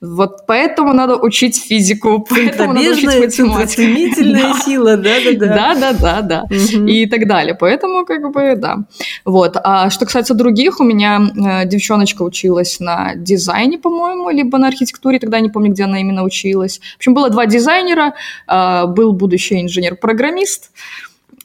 вот 0.00 0.46
поэтому 0.46 0.92
надо 0.92 1.16
учить 1.16 1.60
физику, 1.60 2.24
поэтому 2.28 2.74
надо 2.74 2.92
учить 2.92 3.06
математику. 3.06 3.82
да. 4.22 4.60
сила, 4.60 4.96
да-да-да. 4.96 5.74
Да-да-да, 5.74 6.44
и 6.86 7.06
так 7.06 7.26
далее. 7.26 7.54
Поэтому 7.54 8.04
как 8.04 8.30
бы, 8.30 8.54
да. 8.56 8.78
Вот. 9.24 9.56
А 9.62 9.90
что 9.90 10.04
касается 10.04 10.34
других, 10.34 10.80
у 10.80 10.84
меня 10.84 11.64
девчоночка 11.64 12.22
училась 12.22 12.67
училась 12.68 12.80
на 12.80 13.14
дизайне, 13.14 13.78
по-моему, 13.78 14.30
либо 14.30 14.58
на 14.58 14.68
архитектуре, 14.68 15.18
тогда 15.18 15.40
не 15.40 15.50
помню, 15.50 15.72
где 15.72 15.84
она 15.84 16.00
именно 16.00 16.24
училась. 16.24 16.80
В 16.94 16.96
общем, 16.96 17.14
было 17.14 17.30
два 17.30 17.46
дизайнера, 17.46 18.14
а, 18.46 18.86
был 18.86 19.12
будущий 19.12 19.60
инженер-программист 19.60 20.70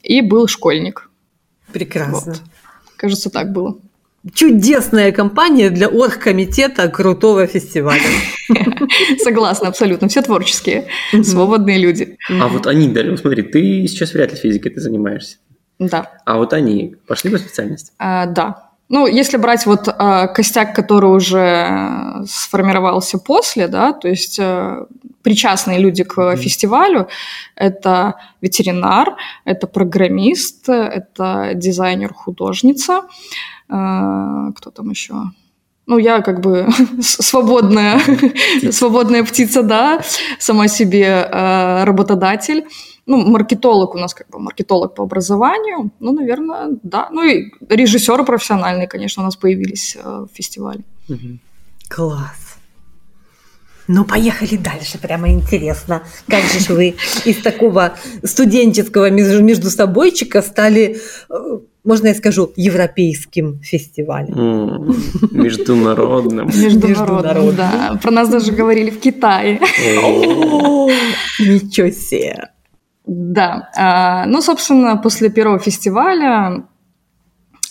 и 0.02 0.20
был 0.20 0.48
школьник. 0.48 1.10
Прекрасно. 1.72 2.32
Вот. 2.32 2.42
Кажется, 2.96 3.30
так 3.30 3.52
было. 3.52 3.76
Чудесная 4.32 5.12
компания 5.12 5.70
для 5.70 5.88
оргкомитета 5.88 6.88
крутого 6.88 7.46
фестиваля. 7.46 8.00
Согласна, 9.22 9.68
абсолютно. 9.68 10.08
Все 10.08 10.22
творческие, 10.22 10.86
свободные 11.22 11.78
люди. 11.78 12.16
А 12.40 12.48
вот 12.48 12.66
они, 12.66 12.88
Дарья, 12.88 13.16
смотри, 13.16 13.42
ты 13.42 13.86
сейчас 13.86 14.14
вряд 14.14 14.32
ли 14.32 14.38
физикой 14.38 14.72
ты 14.72 14.80
занимаешься. 14.80 15.36
Да. 15.78 16.10
А 16.24 16.38
вот 16.38 16.52
они 16.52 16.96
пошли 17.06 17.30
по 17.30 17.38
специальности? 17.38 17.92
А, 17.98 18.26
да. 18.26 18.63
Ну, 18.88 19.06
если 19.06 19.38
брать 19.38 19.66
вот 19.66 19.88
э, 19.88 20.28
костяк, 20.34 20.74
который 20.74 21.10
уже 21.10 22.24
сформировался 22.26 23.18
после, 23.18 23.66
да, 23.66 23.92
то 23.92 24.08
есть 24.08 24.38
э, 24.38 24.84
причастные 25.22 25.78
люди 25.78 26.04
к 26.04 26.18
mm-hmm. 26.18 26.36
фестивалю, 26.36 27.08
это 27.56 28.14
ветеринар, 28.42 29.16
это 29.46 29.66
программист, 29.66 30.68
это 30.68 31.52
дизайнер-художница, 31.54 33.02
э, 33.68 34.52
кто 34.54 34.70
там 34.70 34.90
еще? 34.90 35.14
Ну, 35.86 35.98
я 35.98 36.20
как 36.20 36.40
бы 36.40 36.68
свободная, 37.00 38.00
свободная 38.70 39.24
птица, 39.24 39.62
да, 39.62 40.02
сама 40.38 40.68
себе 40.68 41.06
э, 41.30 41.84
работодатель 41.84 42.66
ну, 43.06 43.18
маркетолог 43.18 43.94
у 43.94 43.98
нас 43.98 44.14
как 44.14 44.28
бы 44.28 44.38
маркетолог 44.38 44.94
по 44.94 45.02
образованию, 45.02 45.90
ну, 46.00 46.12
наверное, 46.12 46.78
да. 46.82 47.08
Ну 47.10 47.22
и 47.22 47.50
режиссеры 47.68 48.24
профессиональные, 48.24 48.88
конечно, 48.88 49.22
у 49.22 49.26
нас 49.26 49.36
появились 49.36 49.96
э, 49.96 50.26
в 50.30 50.34
фестивале. 50.34 50.84
Класс. 51.88 52.56
Ну, 53.86 54.04
поехали 54.04 54.56
дальше, 54.56 54.98
прямо 54.98 55.28
интересно. 55.28 56.02
Как 56.26 56.42
же 56.44 56.72
вы 56.72 56.94
из 57.26 57.42
такого 57.42 57.94
студенческого 58.22 59.10
между 59.10 59.68
собойчика 59.68 60.40
стали, 60.40 60.96
э, 61.28 61.58
можно 61.84 62.06
я 62.06 62.14
скажу, 62.14 62.50
европейским 62.56 63.60
фестивалем? 63.60 64.94
Международным. 65.30 66.46
Международным, 66.46 67.54
да. 67.54 67.98
Про 68.02 68.10
нас 68.10 68.30
даже 68.30 68.52
говорили 68.52 68.88
в 68.88 69.00
Китае. 69.00 69.60
Ничего 71.38 71.90
себе. 71.90 72.53
Да. 73.06 73.70
А, 73.76 74.26
ну, 74.26 74.40
собственно, 74.40 74.96
после 74.96 75.28
первого 75.28 75.58
фестиваля 75.58 76.64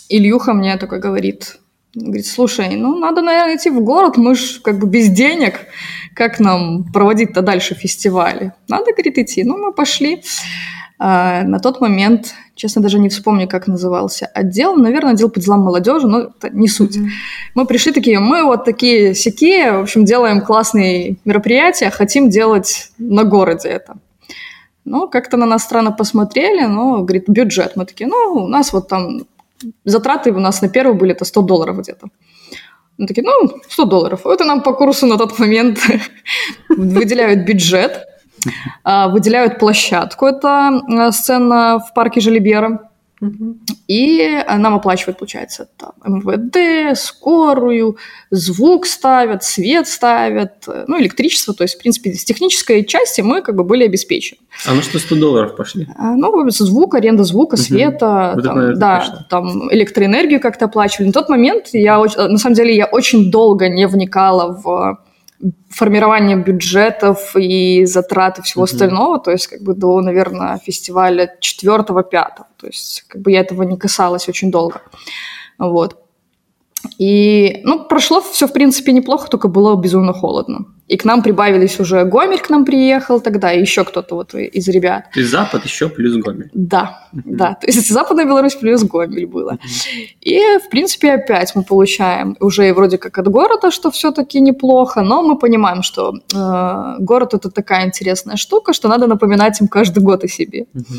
Ильюха 0.08 0.52
мне 0.52 0.76
такой 0.76 1.00
говорит, 1.00 1.58
говорит, 1.94 2.26
слушай, 2.26 2.76
ну, 2.76 2.98
надо, 2.98 3.20
наверное, 3.22 3.56
идти 3.56 3.70
в 3.70 3.80
город, 3.80 4.16
мы 4.16 4.34
же 4.34 4.60
как 4.60 4.78
бы 4.78 4.86
без 4.86 5.08
денег, 5.08 5.60
как 6.14 6.38
нам 6.38 6.84
проводить-то 6.92 7.42
дальше 7.42 7.74
фестивали? 7.74 8.52
Надо, 8.68 8.92
говорит, 8.92 9.18
идти. 9.18 9.42
Ну, 9.44 9.56
мы 9.56 9.72
пошли. 9.72 10.22
А, 10.98 11.42
на 11.42 11.58
тот 11.58 11.80
момент, 11.80 12.34
честно, 12.54 12.80
даже 12.80 13.00
не 13.00 13.08
вспомню, 13.08 13.48
как 13.48 13.66
назывался 13.66 14.26
отдел. 14.26 14.76
Наверное, 14.76 15.14
отдел 15.14 15.28
по 15.28 15.40
делам 15.40 15.60
молодежи, 15.62 16.06
но 16.06 16.20
это 16.20 16.50
не 16.50 16.68
суть. 16.68 16.96
Мы 17.54 17.66
пришли 17.66 17.92
такие, 17.92 18.20
мы 18.20 18.44
вот 18.44 18.64
такие 18.64 19.14
сякие, 19.14 19.72
в 19.72 19.80
общем, 19.82 20.04
делаем 20.04 20.40
классные 20.40 21.16
мероприятия, 21.24 21.90
хотим 21.90 22.30
делать 22.30 22.92
на 22.98 23.24
городе 23.24 23.68
это. 23.68 23.96
Ну, 24.84 25.08
как-то 25.08 25.36
на 25.36 25.46
нас 25.46 25.62
странно 25.62 25.92
посмотрели, 25.92 26.66
но, 26.66 26.98
говорит, 26.98 27.28
бюджет. 27.28 27.76
Мы 27.76 27.86
такие, 27.86 28.06
ну, 28.06 28.44
у 28.44 28.48
нас 28.48 28.72
вот 28.72 28.88
там 28.88 29.22
затраты 29.84 30.30
у 30.32 30.40
нас 30.40 30.62
на 30.62 30.68
первый 30.68 30.94
были 30.94 31.12
это 31.12 31.24
100 31.24 31.42
долларов 31.42 31.78
где-то. 31.78 32.08
Мы 32.98 33.06
такие, 33.06 33.24
ну, 33.24 33.50
100 33.68 33.84
долларов. 33.84 34.26
Это 34.26 34.44
нам 34.44 34.62
по 34.62 34.72
курсу 34.72 35.06
на 35.06 35.16
тот 35.16 35.38
момент 35.38 35.78
выделяют 36.68 37.46
бюджет, 37.46 38.06
а, 38.84 39.08
выделяют 39.08 39.58
площадку. 39.58 40.26
Это 40.26 40.80
а, 40.88 41.12
сцена 41.12 41.78
в 41.78 41.94
парке 41.94 42.20
И 43.88 44.42
нам 44.48 44.74
оплачивают, 44.74 45.18
получается, 45.18 45.68
там, 45.76 45.92
МВД, 46.04 46.98
скорую, 46.98 47.98
звук 48.30 48.86
ставят, 48.86 49.44
свет 49.44 49.86
ставят, 49.86 50.66
ну, 50.86 51.00
электричество. 51.00 51.54
То 51.54 51.64
есть, 51.64 51.76
в 51.76 51.78
принципе, 51.78 52.12
с 52.14 52.24
технической 52.24 52.84
части 52.84 53.20
мы 53.20 53.42
как 53.42 53.56
бы 53.56 53.64
были 53.64 53.84
обеспечены. 53.84 54.40
А 54.66 54.74
ну 54.74 54.82
что, 54.82 54.98
100 54.98 55.16
долларов 55.16 55.56
пошли? 55.56 55.86
А, 55.96 56.14
ну, 56.14 56.48
звук, 56.50 56.94
аренда 56.94 57.24
звука, 57.24 57.56
света, 57.56 58.32
угу. 58.34 58.42
там, 58.42 58.66
вот 58.66 58.78
да, 58.78 58.98
пошло. 58.98 59.18
там 59.28 59.72
электроэнергию 59.72 60.40
как-то 60.40 60.66
оплачивали. 60.66 61.08
На 61.08 61.12
тот 61.12 61.28
момент 61.28 61.68
я, 61.72 61.98
на 61.98 62.38
самом 62.38 62.54
деле, 62.54 62.74
я 62.74 62.86
очень 62.86 63.30
долго 63.30 63.68
не 63.68 63.86
вникала 63.86 64.60
в 64.62 65.03
формирование 65.68 66.36
бюджетов 66.36 67.36
и 67.36 67.84
затраты 67.84 68.42
всего 68.42 68.64
mm-hmm. 68.64 68.72
остального, 68.72 69.18
то 69.18 69.30
есть 69.30 69.46
как 69.46 69.62
бы 69.62 69.74
до, 69.74 70.00
наверное, 70.00 70.58
фестиваля 70.58 71.36
четвертого-пятого, 71.40 72.48
то 72.56 72.66
есть 72.66 73.04
как 73.08 73.22
бы 73.22 73.32
я 73.32 73.40
этого 73.40 73.62
не 73.62 73.76
касалась 73.76 74.28
очень 74.28 74.50
долго, 74.50 74.82
вот. 75.58 75.98
И, 76.98 77.60
ну, 77.64 77.84
прошло 77.84 78.20
все, 78.20 78.46
в 78.46 78.52
принципе, 78.52 78.92
неплохо, 78.92 79.28
только 79.28 79.48
было 79.48 79.74
безумно 79.76 80.12
холодно. 80.12 80.66
И 80.86 80.96
к 80.96 81.04
нам 81.04 81.22
прибавились 81.22 81.80
уже 81.80 82.04
Гомель 82.04 82.40
к 82.40 82.50
нам 82.50 82.64
приехал 82.64 83.20
тогда, 83.20 83.52
и 83.52 83.60
еще 83.60 83.84
кто-то 83.84 84.16
вот 84.16 84.34
из 84.34 84.68
ребят. 84.68 85.10
То 85.14 85.20
есть 85.20 85.32
Запад 85.32 85.64
еще 85.64 85.88
плюс 85.88 86.16
Гомель. 86.16 86.50
Да, 86.52 87.08
uh-huh. 87.14 87.22
да. 87.24 87.54
То 87.54 87.66
есть 87.66 87.88
Западная 87.88 88.26
Беларусь 88.26 88.54
плюс 88.54 88.82
Гомель 88.82 89.26
было. 89.26 89.52
Uh-huh. 89.52 90.06
И, 90.20 90.40
в 90.58 90.68
принципе, 90.70 91.12
опять 91.12 91.54
мы 91.54 91.62
получаем 91.62 92.36
уже 92.40 92.72
вроде 92.74 92.98
как 92.98 93.16
от 93.18 93.28
города, 93.28 93.70
что 93.70 93.90
все-таки 93.90 94.40
неплохо, 94.40 95.00
но 95.00 95.22
мы 95.22 95.38
понимаем, 95.38 95.82
что 95.82 96.12
э, 96.12 96.96
город 96.98 97.32
это 97.32 97.50
такая 97.50 97.86
интересная 97.86 98.36
штука, 98.36 98.74
что 98.74 98.88
надо 98.88 99.06
напоминать 99.06 99.60
им 99.60 99.68
каждый 99.68 100.02
год 100.02 100.24
о 100.24 100.28
себе. 100.28 100.66
Uh-huh. 100.74 100.98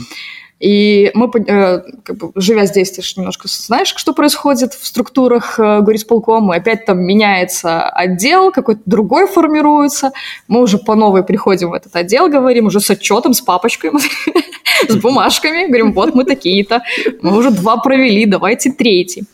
И 0.60 1.12
мы, 1.14 1.30
э, 1.48 1.82
как 2.04 2.18
бы, 2.18 2.32
живя 2.36 2.66
здесь, 2.66 2.92
ты 2.92 3.02
же 3.02 3.16
немножко 3.18 3.48
знаешь, 3.50 3.94
что 3.96 4.14
происходит 4.14 4.74
в 4.74 4.86
структурах 4.86 5.60
э, 5.60 5.82
горисполкома, 5.82 6.56
и 6.56 6.60
опять 6.60 6.86
там 6.86 7.04
меняется 7.04 7.90
отдел, 7.90 8.52
какой-то 8.52 8.82
другой 8.86 9.28
формируется, 9.28 10.12
мы 10.48 10.62
уже 10.62 10.78
по 10.78 10.96
новой 10.96 11.24
приходим 11.24 11.72
в 11.72 11.74
этот 11.74 11.94
отдел, 11.96 12.30
говорим 12.30 12.68
уже 12.68 12.80
с 12.80 12.90
отчетом, 12.90 13.34
с 13.34 13.42
папочкой, 13.42 13.92
с 14.88 14.96
бумажками, 14.96 15.68
говорим, 15.68 15.92
вот 15.92 16.16
мы 16.16 16.24
такие-то, 16.24 16.84
мы 17.22 17.38
уже 17.38 17.52
два 17.52 17.76
провели, 17.78 18.26
давайте 18.26 18.72
третий. 18.72 19.26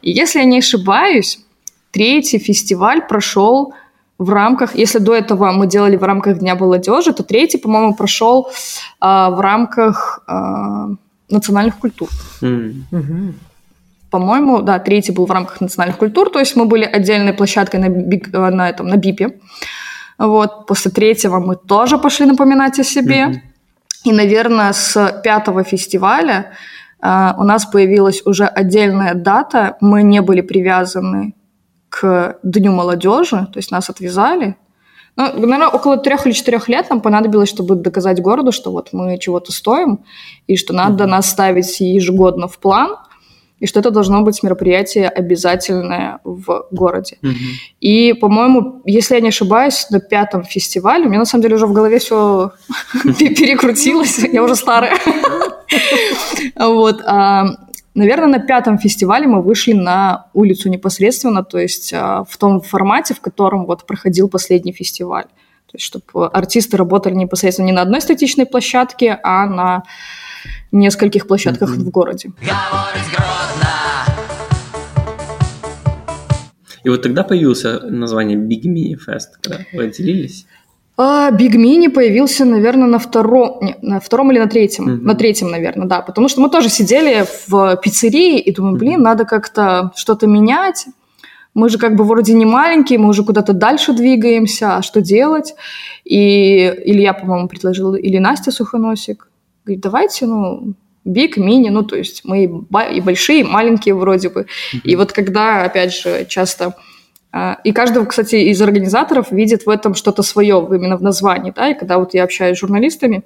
И 0.00 0.10
если 0.10 0.38
я 0.38 0.46
не 0.46 0.58
ошибаюсь, 0.58 1.38
третий 1.90 2.38
фестиваль 2.38 3.06
прошел 3.06 3.74
в 4.22 4.30
рамках, 4.30 4.76
если 4.76 5.00
до 5.00 5.14
этого 5.14 5.50
мы 5.52 5.66
делали 5.66 5.96
в 5.96 6.04
рамках 6.04 6.38
Дня 6.38 6.54
молодежи, 6.54 7.12
то 7.12 7.22
третий, 7.22 7.58
по-моему, 7.58 7.94
прошел 7.94 8.48
а, 9.00 9.30
в 9.30 9.40
рамках 9.40 10.22
а, 10.26 10.88
национальных 11.28 11.78
культур. 11.78 12.08
Mm. 12.40 13.32
По-моему, 14.10 14.62
да, 14.62 14.78
третий 14.78 15.12
был 15.12 15.26
в 15.26 15.30
рамках 15.30 15.60
национальных 15.60 15.98
культур, 15.98 16.30
то 16.30 16.38
есть 16.38 16.56
мы 16.56 16.66
были 16.66 16.84
отдельной 16.84 17.32
площадкой 17.32 17.80
на, 17.80 17.88
биг, 17.88 18.32
на, 18.32 18.68
этом, 18.68 18.86
на 18.86 18.96
БИПе. 18.96 19.40
Вот, 20.18 20.66
после 20.66 20.90
третьего 20.90 21.40
мы 21.40 21.56
тоже 21.56 21.98
пошли 21.98 22.26
напоминать 22.26 22.78
о 22.78 22.84
себе. 22.84 23.24
Mm-hmm. 23.24 23.38
И, 24.04 24.12
наверное, 24.12 24.72
с 24.72 25.20
пятого 25.24 25.64
фестиваля 25.64 26.52
uh, 27.02 27.34
у 27.38 27.44
нас 27.44 27.66
появилась 27.66 28.22
уже 28.26 28.44
отдельная 28.44 29.14
дата. 29.14 29.76
Мы 29.80 30.02
не 30.02 30.20
были 30.20 30.42
привязаны 30.42 31.34
к 31.92 32.38
Дню 32.42 32.72
молодежи, 32.72 33.46
то 33.52 33.58
есть 33.58 33.70
нас 33.70 33.90
отвязали, 33.90 34.56
Ну, 35.16 35.24
наверное, 35.24 35.68
около 35.68 35.98
трех 35.98 36.26
или 36.26 36.32
четырех 36.32 36.68
лет 36.68 36.88
нам 36.88 37.02
понадобилось, 37.02 37.50
чтобы 37.50 37.74
доказать 37.74 38.22
городу, 38.22 38.50
что 38.50 38.72
вот 38.72 38.88
мы 38.92 39.18
чего-то 39.18 39.52
стоим, 39.52 39.98
и 40.46 40.56
что 40.56 40.72
надо 40.72 41.06
нас 41.06 41.28
ставить 41.28 41.80
ежегодно 41.80 42.48
в 42.48 42.58
план, 42.58 42.96
и 43.60 43.66
что 43.66 43.80
это 43.80 43.90
должно 43.90 44.22
быть 44.22 44.42
мероприятие 44.42 45.10
обязательное 45.10 46.18
в 46.24 46.66
городе. 46.70 47.18
Мгм. 47.22 47.36
И, 47.80 48.14
по-моему, 48.14 48.80
если 48.86 49.16
я 49.16 49.20
не 49.20 49.28
ошибаюсь, 49.28 49.86
на 49.90 50.00
пятом 50.00 50.44
фестивале, 50.44 51.04
у 51.04 51.08
меня 51.08 51.18
на 51.18 51.26
самом 51.26 51.42
деле 51.42 51.56
уже 51.56 51.66
в 51.66 51.74
голове 51.74 51.98
все 51.98 52.52
перекрутилось, 53.04 54.18
я 54.18 54.42
уже 54.42 54.56
старая. 54.56 54.96
Вот. 56.56 57.02
Наверное, 57.94 58.28
на 58.28 58.38
пятом 58.38 58.78
фестивале 58.78 59.26
мы 59.26 59.42
вышли 59.42 59.74
на 59.74 60.26
улицу 60.32 60.70
непосредственно, 60.70 61.44
то 61.44 61.58
есть 61.58 61.92
а, 61.92 62.24
в 62.24 62.36
том 62.38 62.62
формате, 62.62 63.12
в 63.14 63.20
котором 63.20 63.66
вот 63.66 63.86
проходил 63.86 64.28
последний 64.30 64.72
фестиваль. 64.72 65.26
То 65.66 65.74
есть, 65.76 65.84
чтобы 65.86 66.26
артисты 66.28 66.76
работали 66.78 67.14
непосредственно 67.14 67.66
не 67.66 67.72
на 67.72 67.82
одной 67.82 68.00
статичной 68.00 68.46
площадке, 68.46 69.18
а 69.22 69.46
на 69.46 69.82
нескольких 70.70 71.26
площадках 71.26 71.70
Мгм. 71.70 71.84
в 71.84 71.90
городе. 71.90 72.32
И 76.84 76.88
вот 76.88 77.02
тогда 77.02 77.22
появился 77.22 77.80
название 77.80 78.36
Big 78.38 78.62
Mini 78.64 78.96
Fest, 78.96 79.38
когда 79.40 79.64
вы 79.72 79.84
отделились. 79.84 80.46
А 80.98 81.30
Big 81.30 81.52
Mini 81.56 81.88
появился, 81.88 82.44
наверное, 82.44 82.86
на 82.86 82.98
втором, 82.98 83.58
не, 83.62 83.76
на 83.80 83.98
втором 83.98 84.30
или 84.30 84.38
на 84.38 84.46
третьем, 84.46 84.84
Мгм. 84.84 85.04
на 85.04 85.14
третьем, 85.14 85.50
наверное, 85.50 85.86
да, 85.86 86.02
потому 86.02 86.28
что 86.28 86.40
мы 86.42 86.50
тоже 86.50 86.68
сидели 86.68 87.24
в 87.48 87.76
пиццерии 87.82 88.38
и 88.38 88.52
думаем, 88.52 88.76
блин, 88.76 88.94
Мгм. 88.94 89.02
надо 89.02 89.24
как-то 89.24 89.92
что-то 89.96 90.26
менять. 90.26 90.86
Мы 91.54 91.68
же 91.68 91.78
как 91.78 91.96
бы 91.96 92.04
вроде 92.04 92.34
не 92.34 92.44
маленькие, 92.44 92.98
мы 92.98 93.08
уже 93.08 93.24
куда-то 93.24 93.52
дальше 93.52 93.92
двигаемся, 93.94 94.76
а 94.76 94.82
что 94.82 95.00
делать? 95.00 95.54
И 96.04 96.72
Илья, 96.84 97.12
по-моему, 97.14 97.48
предложил, 97.48 97.94
или 97.94 98.18
Настя 98.18 98.50
Сухоносик, 98.50 99.28
говорит, 99.64 99.82
давайте, 99.82 100.26
ну, 100.26 100.74
Big, 101.06 101.32
мини, 101.36 101.68
ну, 101.70 101.82
то 101.82 101.96
есть 101.96 102.22
мы 102.24 102.44
и, 102.44 102.96
и 102.96 103.00
большие, 103.00 103.40
и 103.40 103.44
маленькие 103.44 103.94
вроде 103.94 104.28
бы. 104.28 104.46
И 104.84 104.94
вот 104.96 105.12
когда, 105.12 105.64
опять 105.64 105.94
же, 105.94 106.26
часто... 106.28 106.74
а, 107.32 107.58
И 107.64 107.72
каждый, 107.72 108.04
кстати, 108.06 108.36
из 108.36 108.60
организаторов 108.62 109.32
видит 109.32 109.66
в 109.66 109.70
этом 109.70 109.94
что-то 109.94 110.22
свое 110.22 110.66
именно 110.70 110.96
в 110.96 111.02
названии, 111.02 111.52
да, 111.54 111.70
и 111.70 111.74
когда 111.74 111.98
вот 111.98 112.14
я 112.14 112.24
общаюсь 112.24 112.56
с 112.56 112.60
журналистами, 112.60 113.22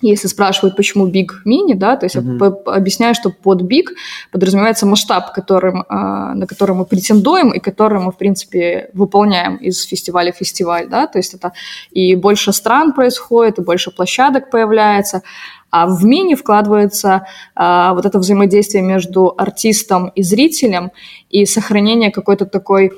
если 0.00 0.28
спрашивают, 0.28 0.76
почему 0.76 1.08
Big 1.08 1.28
Mini, 1.44 1.74
да, 1.74 1.96
то 1.96 2.06
есть 2.06 2.14
я 2.14 2.22
по- 2.22 2.50
по- 2.50 2.74
объясняю, 2.74 3.14
что 3.14 3.30
под 3.30 3.62
Big 3.62 3.86
подразумевается 4.30 4.86
масштаб, 4.86 5.32
которым, 5.32 5.84
а, 5.88 6.34
на 6.34 6.46
который 6.46 6.76
мы 6.76 6.84
претендуем 6.84 7.50
и 7.50 7.58
который 7.58 7.98
мы, 7.98 8.12
в 8.12 8.16
принципе, 8.16 8.90
выполняем 8.94 9.56
из 9.56 9.82
фестиваля 9.82 10.32
в 10.32 10.36
фестиваль, 10.36 10.88
да, 10.88 11.06
то 11.06 11.18
есть 11.18 11.34
это 11.34 11.52
и 11.90 12.14
больше 12.14 12.52
стран 12.52 12.92
происходит, 12.92 13.58
и 13.58 13.62
больше 13.62 13.90
площадок 13.90 14.50
появляется, 14.50 15.22
а 15.70 15.86
в 15.86 16.04
мини 16.04 16.34
вкладывается 16.34 17.26
а, 17.54 17.92
вот 17.94 18.06
это 18.06 18.18
взаимодействие 18.18 18.82
между 18.82 19.34
артистом 19.36 20.12
и 20.14 20.22
зрителем 20.22 20.92
и 21.28 21.44
сохранение 21.44 22.10
какой-то 22.10 22.46
такой 22.46 22.92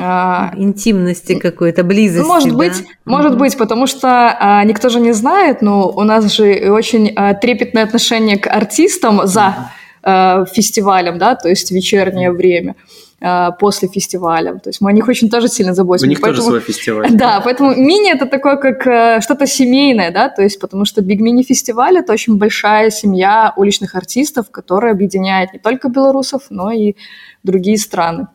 а, 0.00 0.52
Интимности 0.56 1.38
какой-то, 1.38 1.84
близости. 1.84 2.26
может 2.26 2.50
да? 2.50 2.56
быть, 2.56 2.84
может 3.04 3.30
Мгм. 3.32 3.38
быть, 3.40 3.56
потому 3.56 3.86
что 3.86 4.08
а, 4.38 4.64
никто 4.64 4.88
же 4.88 5.00
не 5.00 5.12
знает, 5.12 5.62
но 5.62 5.88
у 5.90 6.02
нас 6.02 6.32
же 6.32 6.70
очень 6.70 7.12
а, 7.14 7.34
трепетное 7.34 7.84
отношение 7.84 8.38
к 8.38 8.46
артистам 8.46 9.26
за 9.26 9.70
а, 10.02 10.44
фестивалем, 10.46 11.18
да, 11.18 11.34
то 11.34 11.48
есть 11.48 11.70
вечернее 11.70 12.30
время 12.32 12.74
а, 13.20 13.52
после 13.52 13.88
фестиваля. 13.88 14.54
То 14.58 14.68
есть 14.68 14.80
мы 14.82 14.90
о 14.90 14.92
них 14.92 15.08
очень 15.08 15.30
тоже 15.30 15.48
сильно 15.48 15.72
У 15.72 15.74
заботимся. 15.74 16.08
них 16.08 16.20
тоже 16.20 16.32
Поэтому- 16.42 16.48
свой 16.48 16.60
фестиваль. 16.60 17.08
да, 17.16 17.40
поэтому 17.42 17.74
мини 17.74 18.12
это 18.12 18.26
такое 18.26 18.56
как 18.56 18.86
э, 18.86 19.20
что-то 19.22 19.46
семейное, 19.46 20.10
да, 20.10 20.28
то 20.28 20.42
есть 20.42 20.60
потому 20.60 20.84
что 20.84 21.00
Биг 21.02 21.20
Мини 21.20 21.42
фестиваль 21.42 21.96
это 21.98 22.12
очень 22.12 22.36
большая 22.36 22.90
семья 22.90 23.52
уличных 23.56 23.94
артистов, 23.94 24.50
которая 24.50 24.92
объединяет 24.92 25.52
не 25.54 25.58
только 25.58 25.88
белорусов, 25.88 26.42
но 26.50 26.70
и 26.70 26.94
другие 27.42 27.78
страны, 27.78 28.26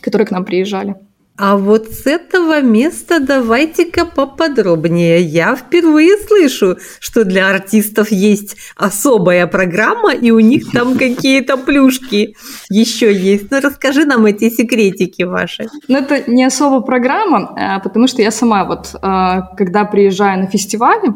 которые 0.00 0.26
к 0.26 0.30
нам 0.30 0.44
приезжали. 0.44 0.96
А 1.42 1.56
вот 1.56 1.86
с 1.86 2.06
этого 2.06 2.60
места 2.60 3.18
давайте-ка 3.18 4.04
поподробнее. 4.04 5.22
Я 5.22 5.56
впервые 5.56 6.18
слышу, 6.18 6.76
что 6.98 7.24
для 7.24 7.48
артистов 7.48 8.12
есть 8.12 8.58
особая 8.76 9.46
программа, 9.46 10.12
и 10.12 10.32
у 10.32 10.40
них 10.40 10.70
там 10.70 10.98
какие-то 10.98 11.56
плюшки 11.56 12.36
еще 12.68 13.10
есть. 13.10 13.50
Ну, 13.50 13.60
расскажи 13.62 14.04
нам 14.04 14.26
эти 14.26 14.50
секретики 14.50 15.22
ваши. 15.22 15.66
Но 15.88 16.00
это 16.00 16.30
не 16.30 16.44
особо 16.44 16.82
программа, 16.82 17.54
а, 17.56 17.80
потому 17.80 18.06
что 18.06 18.20
я 18.20 18.32
сама 18.32 18.66
вот, 18.66 18.94
а, 19.00 19.54
когда 19.56 19.86
приезжаю 19.86 20.40
на 20.40 20.46
фестивали, 20.46 21.14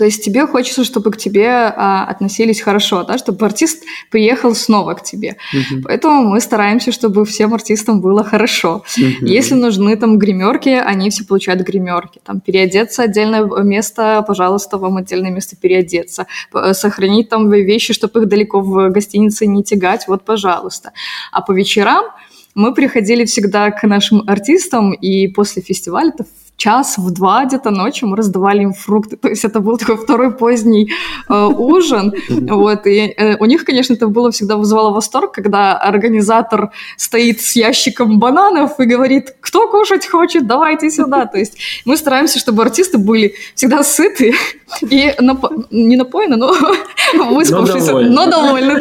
то 0.00 0.06
есть 0.06 0.24
тебе 0.24 0.46
хочется, 0.46 0.82
чтобы 0.82 1.10
к 1.10 1.18
тебе 1.18 1.46
а, 1.50 2.06
относились 2.06 2.62
хорошо, 2.62 3.02
да, 3.02 3.18
чтобы 3.18 3.44
артист 3.44 3.84
приехал 4.10 4.54
снова 4.54 4.94
к 4.94 5.02
тебе. 5.02 5.36
Мгм. 5.52 5.82
Поэтому 5.82 6.22
мы 6.22 6.40
стараемся, 6.40 6.90
чтобы 6.90 7.26
всем 7.26 7.52
артистам 7.52 8.00
было 8.00 8.24
хорошо. 8.24 8.82
Мгм. 8.96 9.26
Если 9.26 9.54
нужны 9.54 9.94
там 9.96 10.16
гримерки, 10.16 10.70
они 10.70 11.10
все 11.10 11.26
получают 11.26 11.60
гримерки. 11.60 12.18
Там 12.24 12.40
переодеться 12.40 13.02
отдельное 13.02 13.44
место, 13.62 14.24
пожалуйста, 14.26 14.78
вам 14.78 14.96
отдельное 14.96 15.30
место 15.30 15.54
переодеться. 15.54 16.26
П- 16.50 16.72
Сохранить 16.72 17.28
там 17.28 17.50
вещи, 17.50 17.92
чтобы 17.92 18.22
их 18.22 18.28
далеко 18.28 18.60
в 18.62 18.88
гостинице 18.88 19.46
не 19.46 19.62
тягать, 19.62 20.08
вот, 20.08 20.24
пожалуйста. 20.24 20.92
А 21.30 21.42
по 21.42 21.52
вечерам 21.52 22.06
мы 22.54 22.72
приходили 22.72 23.26
всегда 23.26 23.70
к 23.70 23.86
нашим 23.86 24.24
артистам, 24.26 24.94
и 24.94 25.28
после 25.28 25.60
фестиваля, 25.60 26.12
час, 26.60 26.98
в 26.98 27.10
два 27.10 27.44
где-то 27.44 27.70
ночи 27.70 28.04
мы 28.04 28.16
раздавали 28.16 28.62
им 28.62 28.72
фрукты. 28.72 29.16
То 29.16 29.28
есть 29.28 29.44
это 29.44 29.60
был 29.60 29.78
такой 29.78 29.96
второй 29.96 30.30
поздний 30.30 30.92
э, 31.28 31.46
ужин. 31.46 32.12
Вот, 32.28 32.86
и 32.86 33.14
э, 33.16 33.36
у 33.40 33.46
них, 33.46 33.64
конечно, 33.64 33.94
это 33.94 34.06
было 34.08 34.30
всегда 34.30 34.56
вызывало 34.56 34.90
восторг, 34.90 35.32
когда 35.32 35.76
организатор 35.78 36.70
стоит 36.96 37.40
с 37.40 37.56
ящиком 37.56 38.18
бананов 38.18 38.78
и 38.78 38.84
говорит, 38.84 39.34
кто 39.40 39.68
кушать 39.68 40.06
хочет, 40.06 40.46
давайте 40.46 40.90
сюда. 40.90 41.26
То 41.26 41.38
есть 41.38 41.56
мы 41.86 41.96
стараемся, 41.96 42.38
чтобы 42.38 42.62
артисты 42.62 42.98
были 42.98 43.34
всегда 43.54 43.82
сыты 43.82 44.34
и 44.82 45.14
напо- 45.18 45.66
не 45.70 45.96
напоены, 45.96 46.36
но 46.36 46.54
выспавшиеся, 47.30 48.00
но 48.00 48.26
довольны. 48.26 48.78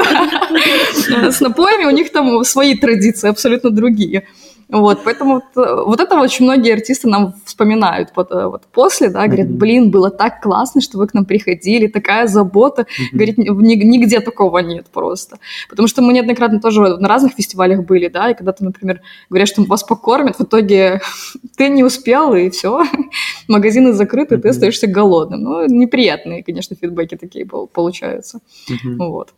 С 1.31 1.39
напоями 1.39 1.85
у 1.85 1.91
них 1.91 2.11
там 2.11 2.43
свои 2.43 2.75
традиции, 2.75 3.29
абсолютно 3.29 3.69
другие. 3.69 4.23
Вот, 4.71 4.99
поэтому 5.03 5.33
вот, 5.35 5.65
э, 5.65 5.83
вот 5.83 5.99
это 5.99 6.19
очень 6.19 6.45
многие 6.45 6.73
артисты 6.73 7.07
нам 7.09 7.33
вспоминают 7.43 8.09
вот, 8.15 8.31
э, 8.31 8.45
вот 8.45 8.67
после, 8.71 9.09
да, 9.09 9.25
говорят, 9.25 9.49
блин, 9.49 9.89
было 9.89 10.11
так 10.11 10.41
классно, 10.41 10.79
что 10.79 10.99
вы 10.99 11.07
к 11.07 11.15
нам 11.15 11.25
приходили, 11.25 11.87
такая 11.87 12.27
забота. 12.27 12.85
Мгм. 12.99 13.07
Говорит, 13.17 13.37
ни- 13.39 13.83
нигде 13.83 14.19
такого 14.19 14.59
нет 14.59 14.85
просто. 14.93 15.39
Потому 15.69 15.87
что 15.87 16.03
мы 16.03 16.13
неоднократно 16.13 16.59
тоже 16.61 16.97
на 16.97 17.07
разных 17.07 17.33
фестивалях 17.33 17.83
были, 17.83 18.09
да, 18.09 18.29
и 18.29 18.35
когда 18.35 18.51
ты, 18.51 18.63
например, 18.63 19.01
говорят, 19.31 19.47
что 19.49 19.63
вас 19.63 19.83
покормят, 19.83 20.35
в 20.37 20.43
итоге 20.43 21.01
ты 21.57 21.69
не 21.69 21.83
успел, 21.83 22.35
и 22.35 22.51
все, 22.51 22.83
магазины 23.47 23.93
закрыты, 23.93 24.37
ты 24.37 24.49
Мгм. 24.49 24.51
остаешься 24.51 24.85
голодным. 24.85 25.41
Ну, 25.41 25.65
неприятные, 25.65 26.43
конечно, 26.43 26.75
фидбэки 26.75 27.17
такие 27.17 27.43
пол- 27.43 27.65
получаются. 27.67 28.39
Вот. 28.99 29.33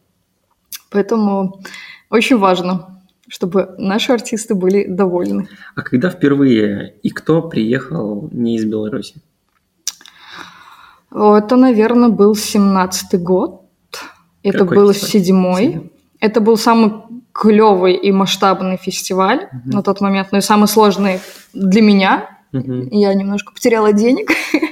Поэтому 0.89 1.61
очень 2.09 2.37
важно, 2.37 3.00
чтобы 3.31 3.75
наши 3.77 4.11
артисты 4.11 4.55
были 4.55 4.83
довольны. 4.85 5.47
А 5.75 5.81
когда 5.83 6.09
впервые 6.09 6.95
и 7.01 7.09
кто 7.11 7.41
приехал 7.41 8.27
не 8.33 8.57
из 8.57 8.65
Беларуси? 8.65 9.15
Это, 11.13 11.55
наверное, 11.55 12.09
был 12.09 12.35
семнадцатый 12.35 13.19
год. 13.19 13.61
Это 14.43 14.59
Какой 14.59 14.75
был 14.77 14.93
фестиваль? 14.93 15.11
седьмой. 15.23 15.91
Это 16.19 16.41
был 16.41 16.57
самый 16.57 16.91
клевый 17.33 17.95
и 17.95 18.11
масштабный 18.11 18.75
фестиваль 18.77 19.47
Мгм. 19.53 19.69
на 19.71 19.81
тот 19.81 20.01
момент, 20.01 20.27
но 20.33 20.39
и 20.39 20.41
самый 20.41 20.67
сложный 20.67 21.19
для 21.53 21.81
меня. 21.81 22.37
Мгм. 22.51 22.89
Я 22.91 23.13
немножко 23.13 23.53
потеряла 23.53 23.93
денег, 23.93 24.29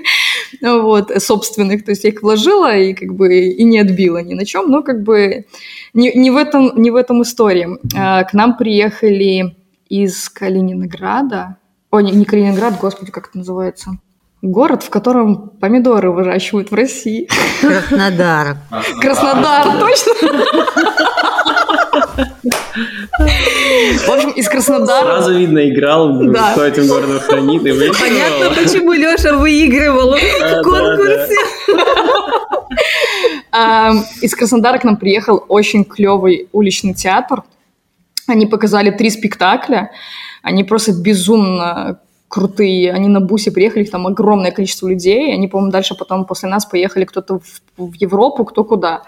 вот, 0.61 1.11
собственных, 1.17 1.85
то 1.85 1.91
есть 1.91 2.03
я 2.03 2.09
их 2.09 2.21
вложила 2.21 2.75
и 2.75 2.93
как 2.93 3.13
бы 3.15 3.45
и 3.47 3.63
не 3.63 3.79
отбила 3.79 4.21
ни 4.21 4.33
на 4.33 4.45
чем, 4.45 4.69
но 4.69 4.83
как 4.83 5.03
бы 5.03 5.45
не, 5.93 6.11
не 6.13 6.31
в 6.31 6.37
этом 6.37 6.73
не 6.75 6.91
в 6.91 6.95
этом 6.95 7.21
история. 7.21 7.69
А, 7.95 8.23
К 8.23 8.33
нам 8.33 8.57
приехали 8.57 9.55
из 9.87 10.29
Калининграда, 10.29 11.57
о, 11.91 12.01
не, 12.01 12.11
не 12.11 12.25
Калининград, 12.25 12.79
господи, 12.79 13.11
как 13.11 13.29
это 13.29 13.39
называется? 13.39 13.97
Город, 14.41 14.83
в 14.83 14.89
котором 14.89 15.49
помидоры 15.49 16.11
выращивают 16.11 16.71
в 16.71 16.75
России. 16.75 17.27
Краснодар. 17.61 18.57
Краснодар, 19.01 19.79
точно? 19.79 20.13
В 23.19 24.09
общем, 24.09 24.29
из 24.31 24.47
Краснодара... 24.47 25.03
Сразу 25.05 25.37
видно, 25.37 25.69
играл, 25.69 26.17
Да. 26.31 26.53
кто 26.53 26.65
этим 26.65 26.87
городом 26.87 27.19
хранит, 27.19 27.65
и 27.65 27.71
выиграл. 27.71 27.95
Понятно, 27.99 28.49
почему 28.63 28.93
Леша 28.93 29.33
выигрывал 29.37 30.15
в 30.15 30.63
конкурсе. 30.63 31.35
А, 33.51 33.91
Из 34.21 34.33
Краснодара 34.35 34.77
к 34.77 34.83
нам 34.83 34.97
приехал 34.97 35.43
очень 35.47 35.83
клевый 35.83 36.47
уличный 36.51 36.93
театр. 36.93 37.43
Они 38.27 38.45
показали 38.45 38.91
три 38.91 39.09
спектакля. 39.09 39.91
Они 40.43 40.63
просто 40.63 40.93
безумно 40.93 41.99
крутые. 42.29 42.93
Они 42.93 43.07
на 43.07 43.19
бусе 43.19 43.51
приехали, 43.51 43.83
там 43.85 44.05
огромное 44.05 44.51
количество 44.51 44.87
людей. 44.87 45.33
Они, 45.33 45.47
по-моему, 45.47 45.71
дальше 45.71 45.95
потом 45.95 46.25
после 46.25 46.47
нас 46.47 46.63
поехали 46.63 47.03
кто-то 47.03 47.39
в, 47.39 47.61
в 47.77 47.93
Европу, 47.95 48.45
кто 48.45 48.63
куда. 48.63 49.01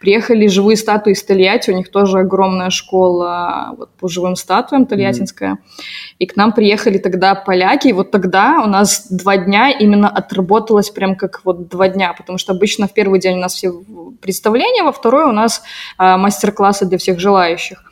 Приехали 0.00 0.48
живые 0.48 0.76
статуи 0.76 1.12
из 1.12 1.22
Тольятти, 1.22 1.70
у 1.70 1.76
них 1.76 1.90
тоже 1.90 2.18
огромная 2.18 2.70
школа 2.70 3.74
вот, 3.78 3.90
по 3.90 4.08
живым 4.08 4.34
статуям 4.34 4.86
тольяттинская. 4.86 5.52
Mm-hmm. 5.52 6.14
И 6.18 6.26
к 6.26 6.36
нам 6.36 6.52
приехали 6.52 6.98
тогда 6.98 7.36
поляки, 7.36 7.88
и 7.88 7.92
вот 7.92 8.10
тогда 8.10 8.60
у 8.64 8.66
нас 8.66 9.06
два 9.08 9.36
дня 9.36 9.70
именно 9.70 10.08
отработалось 10.08 10.90
прям 10.90 11.14
как 11.14 11.42
вот 11.44 11.68
два 11.68 11.88
дня, 11.88 12.12
потому 12.12 12.38
что 12.38 12.52
обычно 12.52 12.88
в 12.88 12.92
первый 12.92 13.20
день 13.20 13.36
у 13.36 13.40
нас 13.40 13.54
все 13.54 13.72
представления, 14.20 14.82
во 14.82 14.92
второй 14.92 15.24
у 15.24 15.32
нас 15.32 15.62
э, 15.98 16.16
мастер-классы 16.16 16.86
для 16.86 16.98
всех 16.98 17.20
желающих. 17.20 17.84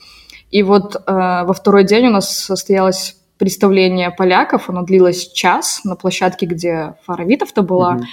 И 0.51 0.64
вот 0.64 0.97
э, 0.97 1.01
во 1.07 1.53
второй 1.53 1.85
день 1.85 2.09
у 2.09 2.11
нас 2.11 2.29
состоялось 2.37 3.16
представление 3.38 4.11
поляков, 4.11 4.71
оно 4.71 4.83
длилось 4.83 5.33
час 5.33 5.81
на 5.85 5.97
площадке, 5.97 6.47
где 6.47 6.95
Фара 7.05 7.25
Витовта 7.25 7.62
была. 7.62 7.97
Mm-hmm. 7.97 8.05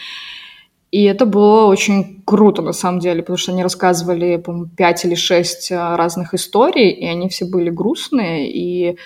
И 0.92 1.04
это 1.04 1.26
было 1.26 1.66
очень 1.66 2.24
круто, 2.26 2.62
на 2.64 2.74
самом 2.74 3.00
деле, 3.00 3.22
потому 3.22 3.38
что 3.38 3.52
они 3.52 3.62
рассказывали, 3.62 4.38
по-моему, 4.38 4.70
пять 4.76 5.06
или 5.06 5.14
шесть 5.14 5.72
э, 5.72 5.96
разных 5.96 6.34
историй, 6.34 6.90
и 6.90 7.06
они 7.06 7.30
все 7.30 7.46
были 7.46 7.70
грустные, 7.70 8.52
и 8.52 8.98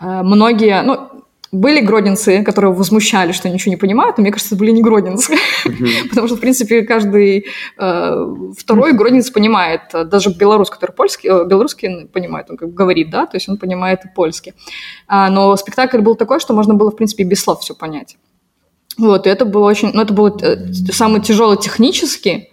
э, 0.00 0.22
многие, 0.22 0.80
ну, 0.82 1.23
были 1.54 1.80
гродинцы, 1.80 2.42
которые 2.42 2.72
возмущали, 2.72 3.32
что 3.32 3.48
ничего 3.48 3.70
не 3.70 3.76
понимают, 3.76 4.18
но 4.18 4.22
мне 4.22 4.32
кажется, 4.32 4.54
это 4.54 4.60
были 4.60 4.72
не 4.72 4.82
гродинцы. 4.82 5.34
Mm-hmm. 5.34 6.08
Потому 6.10 6.26
что, 6.26 6.36
в 6.36 6.40
принципе, 6.40 6.82
каждый 6.82 7.46
э, 7.78 8.34
второй 8.58 8.92
mm-hmm. 8.92 8.96
гродинец 8.96 9.30
понимает, 9.30 9.82
даже 9.92 10.30
белорус, 10.30 10.68
который 10.68 10.92
польский, 10.92 11.30
э, 11.30 11.44
белорусский 11.46 12.06
понимает, 12.08 12.50
он 12.50 12.56
как 12.56 12.68
бы 12.68 12.74
говорит, 12.74 13.10
да, 13.10 13.26
то 13.26 13.36
есть 13.36 13.48
он 13.48 13.56
понимает 13.56 14.04
и 14.04 14.08
польский. 14.14 14.54
А, 15.06 15.30
но 15.30 15.56
спектакль 15.56 16.00
был 16.00 16.16
такой, 16.16 16.40
что 16.40 16.54
можно 16.54 16.74
было, 16.74 16.90
в 16.90 16.96
принципе, 16.96 17.24
без 17.24 17.40
слов 17.40 17.60
все 17.60 17.74
понять. 17.74 18.16
Вот, 18.98 19.26
и 19.26 19.30
это 19.30 19.44
было 19.44 19.66
очень, 19.66 19.90
ну, 19.92 20.02
это 20.02 20.12
было 20.12 20.36
э, 20.40 20.72
самый 20.92 21.20
тяжелый 21.20 21.56
технически, 21.56 22.50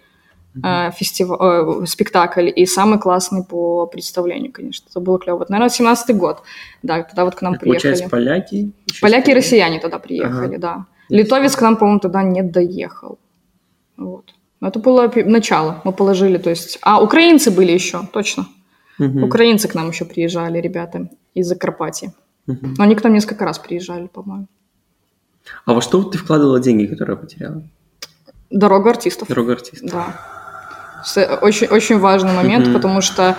э, 0.62 0.90
фестиваль, 0.92 1.82
э, 1.82 1.86
спектакль 1.86 2.50
и 2.54 2.66
самый 2.66 2.98
классный 2.98 3.44
по 3.44 3.86
представлению, 3.86 4.52
конечно. 4.52 4.86
Это 4.90 5.00
было 5.00 5.18
клево. 5.18 5.38
Вот, 5.38 5.50
наверное, 5.50 5.70
17-й 5.70 6.14
год, 6.14 6.42
да, 6.82 7.02
тогда 7.02 7.24
вот 7.24 7.34
к 7.34 7.42
нам 7.42 7.54
Так, 7.54 7.62
приехали. 7.62 7.82
Получается, 7.82 8.08
поляки? 8.10 8.72
Поляки 9.00 9.30
и 9.30 9.34
россияне 9.34 9.80
тогда 9.80 9.98
приехали, 9.98 10.56
Ага. 10.56 10.58
да. 10.58 10.86
Литовец 11.08 11.56
к 11.56 11.62
нам, 11.62 11.76
по-моему, 11.76 12.00
тогда 12.00 12.22
не 12.22 12.42
доехал. 12.42 13.18
Вот. 13.96 14.34
Но 14.60 14.68
это 14.68 14.78
было 14.78 15.12
начало. 15.26 15.80
Мы 15.84 15.92
положили, 15.92 16.38
то 16.38 16.50
есть... 16.50 16.78
А, 16.82 17.02
украинцы 17.02 17.50
были 17.50 17.72
еще, 17.72 18.00
точно. 18.12 18.46
Мгм. 18.98 19.24
Украинцы 19.24 19.68
к 19.68 19.74
нам 19.74 19.88
еще 19.88 20.04
приезжали, 20.04 20.60
ребята, 20.60 21.08
из 21.34 21.48
Закарпатья. 21.48 22.12
Мгм. 22.46 22.74
Но 22.78 22.84
они 22.84 22.94
к 22.94 23.02
нам 23.04 23.12
несколько 23.12 23.44
раз 23.44 23.58
приезжали, 23.58 24.06
по-моему. 24.06 24.46
А 25.64 25.74
во 25.74 25.80
что 25.80 26.02
ты 26.04 26.18
вкладывала 26.18 26.60
деньги, 26.60 26.86
которые 26.86 27.16
потеряла? 27.16 27.62
Дорога 28.50 28.90
артистов. 28.90 29.28
Дорога 29.28 29.52
артиста. 29.54 29.86
Да. 29.86 30.31
С- 31.04 31.38
Очень, 31.42 31.66
очень 31.68 31.98
важный 31.98 32.32
момент, 32.32 32.66
Мгм. 32.66 32.74
потому 32.74 33.00
что, 33.00 33.36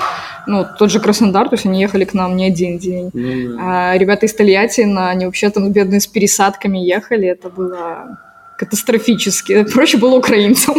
ну, 0.48 0.66
тот 0.78 0.92
же 0.92 1.00
Краснодар, 1.00 1.50
то 1.50 1.56
есть 1.56 1.66
они 1.66 1.82
ехали 1.82 2.06
к 2.06 2.14
нам 2.14 2.36
не 2.36 2.46
один 2.48 2.78
день. 2.78 3.10
Ну, 3.14 3.58
да. 3.58 3.92
А 3.94 3.98
ребята 3.98 4.26
из 4.26 4.34
Тольятти, 4.34 4.82
на, 4.82 5.10
они 5.10 5.26
вообще 5.26 5.50
там 5.50 5.72
бедные 5.72 6.00
с 6.02 6.08
пересадками 6.08 6.78
ехали, 6.80 7.28
это 7.28 7.50
было 7.50 8.18
катастрофически. 8.58 9.64
Проще 9.74 9.98
было 9.98 10.16
украинцам. 10.18 10.76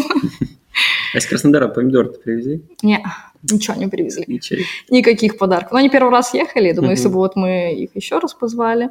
А 1.14 1.18
из 1.18 1.26
Краснодара 1.26 1.68
помидор-то 1.68 2.18
привезли? 2.18 2.62
Не, 2.82 3.04
ничего 3.50 3.76
не 3.76 3.86
привезли. 3.86 4.24
Ничего. 4.26 4.60
Никаких 4.90 5.38
подарков. 5.38 5.72
Но 5.72 5.78
они 5.78 5.88
первый 5.88 6.10
раз 6.10 6.34
ехали, 6.34 6.66
я 6.68 6.74
думаю, 6.74 6.90
Мгм. 6.92 6.96
если 6.96 7.08
бы 7.08 7.14
вот 7.14 7.36
мы 7.36 7.72
их 7.74 7.90
еще 7.94 8.18
раз 8.18 8.34
позвали, 8.34 8.90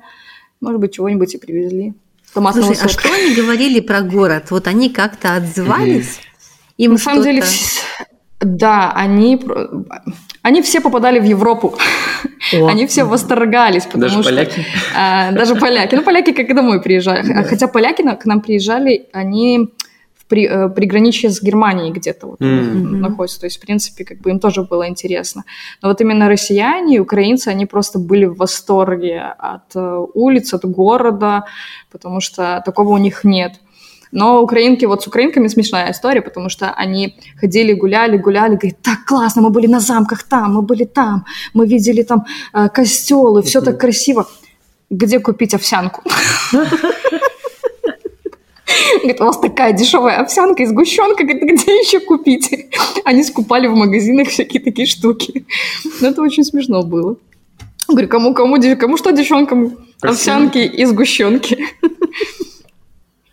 может 0.62 0.80
быть, 0.80 0.94
чего-нибудь 0.94 1.36
и 1.36 1.38
привезли. 1.38 1.94
Томатного 2.34 2.74
Слушай, 2.74 2.86
а 2.86 2.90
что 2.90 3.14
они 3.14 3.36
говорили 3.36 3.80
про 3.82 4.02
город? 4.02 4.46
Вот 4.50 4.68
они 4.68 4.90
как-то 4.90 5.36
отзывались? 5.36 6.20
Им 6.78 6.94
На 6.94 6.98
самом 6.98 7.22
деле, 7.22 7.44
да, 8.44 8.92
они, 8.96 9.40
они 10.42 10.62
все 10.62 10.82
попадали 10.82 11.20
в 11.20 11.24
Европу. 11.24 11.76
О. 12.54 12.68
Они 12.68 12.86
все 12.88 13.04
восторгались, 13.04 13.86
потому 13.86 14.02
Даже 14.02 14.16
что... 14.22 14.24
поляки? 14.24 14.66
а, 14.96 15.32
даже 15.32 15.56
поляки. 15.56 15.96
Ну, 15.96 16.04
поляки 16.04 16.34
как 16.34 16.54
домой 16.56 16.82
приезжали. 16.82 17.28
Да. 17.28 17.44
Хотя 17.44 17.68
поляки 17.68 18.04
к 18.04 18.26
нам 18.26 18.42
приезжали, 18.42 19.08
они 19.14 19.70
в 20.16 20.26
при, 20.28 20.48
э, 20.48 20.70
приграничье 20.70 21.30
с 21.30 21.42
Германией 21.42 21.92
где-то 21.92 22.28
вот 22.28 22.40
Мгм. 22.40 23.02
находятся. 23.02 23.40
То 23.40 23.46
есть, 23.46 23.58
в 23.58 23.62
принципе, 23.62 24.04
как 24.06 24.20
бы 24.20 24.30
им 24.30 24.40
тоже 24.40 24.64
было 24.64 24.88
интересно. 24.88 25.44
Но 25.82 25.90
вот 25.90 26.02
именно 26.02 26.30
россияне 26.30 26.96
и 26.96 27.00
украинцы, 27.00 27.48
они 27.50 27.66
просто 27.66 28.00
были 28.00 28.26
в 28.26 28.36
восторге 28.38 29.22
от 29.38 29.76
э, 29.76 30.06
улиц, 30.14 30.54
от 30.54 30.66
города, 30.66 31.44
потому 31.92 32.22
что 32.22 32.62
такого 32.66 32.94
у 32.94 32.98
них 32.98 33.24
нет. 33.24 33.54
Но 34.14 34.44
украинки, 34.44 34.86
вот 34.86 35.02
с 35.02 35.08
украинками 35.08 35.48
смешная 35.48 35.92
история, 35.92 36.22
потому 36.22 36.48
что 36.48 36.72
они 36.72 37.16
ходили, 37.42 37.74
гуляли, 37.74 38.18
гуляли, 38.18 38.56
говорят, 38.56 38.78
так 38.84 39.06
классно, 39.06 39.42
мы 39.42 39.50
были 39.50 39.66
на 39.66 39.80
замках 39.80 40.24
там, 40.24 40.54
мы 40.54 40.62
были 40.62 40.86
там, 40.86 41.26
мы 41.56 41.68
видели 41.68 42.04
там 42.04 42.24
э, 42.54 42.70
костелы, 42.70 43.42
все 43.42 43.62
так 43.62 43.80
красиво. 43.80 44.28
Где 44.92 45.20
купить 45.20 45.56
овсянку? 45.56 46.04
Говорит, 48.98 49.22
у 49.22 49.26
вас 49.26 49.40
такая 49.40 49.74
дешевая 49.74 50.22
овсянка 50.22 50.62
и 50.62 50.68
сгущенка, 50.68 51.24
говорит, 51.24 51.44
где 51.44 51.72
еще 51.72 52.00
купить? 52.00 52.70
Они 53.06 53.24
скупали 53.24 53.66
в 53.66 53.76
магазинах 53.76 54.28
всякие 54.28 54.62
такие 54.62 54.86
штуки. 54.86 55.46
Ну, 56.02 56.08
это 56.08 56.22
очень 56.22 56.44
смешно 56.44 56.84
было. 56.84 57.16
Говорю, 57.88 58.08
кому, 58.08 58.34
кому, 58.36 58.62
кому 58.78 58.98
что 58.98 59.12
девчонкам? 59.12 59.76
Овсянки 60.02 60.60
и 60.60 60.86
сгущенки. 60.86 61.58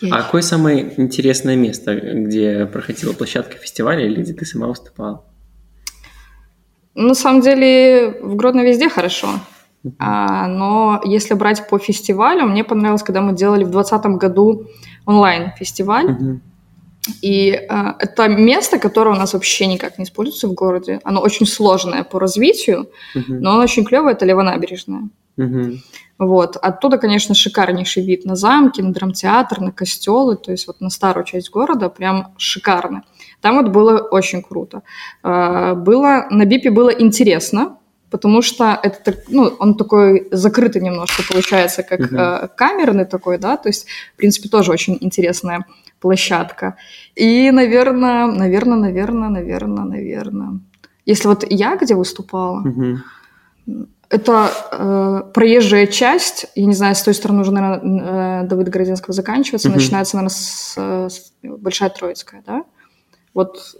А 0.03 0.23
какое 0.23 0.43
самое 0.43 0.95
интересное 0.97 1.57
место, 1.57 1.95
где 1.95 2.67
проходила 2.67 3.13
площадка 3.13 3.57
фестиваля 3.59 4.07
или 4.07 4.23
где 4.23 4.33
ты 4.33 4.45
сама 4.45 4.69
выступала? 4.69 5.25
На 6.95 7.15
самом 7.15 7.41
деле, 7.41 8.19
в 8.23 8.37
Гродно 8.37 8.63
везде 8.63 8.89
хорошо. 8.89 9.29
А, 9.99 10.47
но 10.47 11.01
если 11.05 11.35
брать 11.35 11.69
по 11.69 11.79
фестивалю, 11.79 12.47
мне 12.47 12.65
понравилось, 12.65 13.03
когда 13.03 13.21
мы 13.21 13.35
делали 13.35 13.65
в 13.65 13.71
2020 13.71 14.19
году 14.19 14.67
онлайн-фестиваль. 15.07 16.09
Мгм. 16.11 16.43
И 17.23 17.53
э, 17.53 17.85
это 17.99 18.29
место, 18.29 18.79
которое 18.79 19.15
у 19.17 19.19
нас 19.19 19.33
вообще 19.33 19.67
никак 19.67 19.97
не 19.99 20.05
используется 20.05 20.49
в 20.49 20.53
городе. 20.53 21.01
Оно 21.03 21.23
очень 21.23 21.47
сложное 21.47 22.05
по 22.05 22.21
развитию, 22.21 22.91
Мгм. 23.15 23.41
но 23.41 23.53
оно 23.53 23.63
очень 23.63 23.85
клевое, 23.85 24.15
это 24.15 24.27
Левонабережная. 24.27 25.09
Вот. 26.19 26.57
Оттуда, 26.57 26.99
конечно, 26.99 27.35
шикарнейший 27.35 28.05
вид 28.05 28.27
на 28.27 28.37
замки, 28.37 28.83
на 28.83 28.93
драмтеатр, 28.93 29.61
на 29.61 29.73
костелы, 29.73 30.37
то 30.37 30.53
есть 30.53 30.67
вот 30.67 30.81
на 30.83 30.91
старую 30.91 31.25
часть 31.25 31.51
города 31.51 31.89
прям 31.89 32.35
шикарно. 32.37 33.05
Там 33.41 33.57
вот 33.57 33.73
было 33.73 33.99
очень 33.99 34.43
круто. 34.43 34.83
Э, 35.23 35.75
Было, 35.75 36.27
на 36.31 36.45
БИПе 36.45 36.71
было 36.71 36.91
интересно, 36.91 37.79
потому 38.11 38.43
что 38.43 38.79
это, 38.83 39.15
ну, 39.29 39.45
он 39.59 39.77
такой 39.77 40.29
закрытый 40.31 40.83
немножко 40.83 41.23
получается, 41.33 41.83
как 41.83 42.01
э, 42.13 42.49
камерный 42.55 43.07
такой, 43.07 43.39
да, 43.39 43.57
то 43.57 43.71
есть, 43.71 43.87
в 44.15 44.17
принципе, 44.17 44.49
тоже 44.49 44.73
очень 44.73 44.99
интересная 45.01 45.65
площадка. 46.01 46.77
И, 47.15 47.51
наверное, 47.51 48.27
наверное, 48.27 48.79
наверное, 48.79 49.29
наверное, 49.31 49.85
наверное. 49.85 50.61
Если 51.07 51.29
вот 51.29 51.45
я 51.51 51.77
где 51.77 51.95
выступала, 51.95 52.61
Мгм. 52.61 53.03
Это 54.11 54.51
э, 54.73 55.33
проезжая 55.33 55.87
часть, 55.87 56.47
я 56.57 56.67
не 56.67 56.75
знаю, 56.75 56.97
с 56.97 57.03
той 57.03 57.15
стороны 57.15 57.43
уже, 57.43 57.53
наверное, 57.53 58.43
э, 58.43 58.47
Давыда 58.47 58.71
Городинского 58.71 59.15
заканчивается, 59.15 59.69
Мгм. 59.69 59.79
начинается, 59.79 60.17
наверное, 60.17 60.35
с, 60.35 60.75
э, 60.77 61.09
с 61.09 61.33
Большая 61.43 61.91
Троицкая, 61.91 62.43
да? 62.45 62.65
Вот 63.33 63.77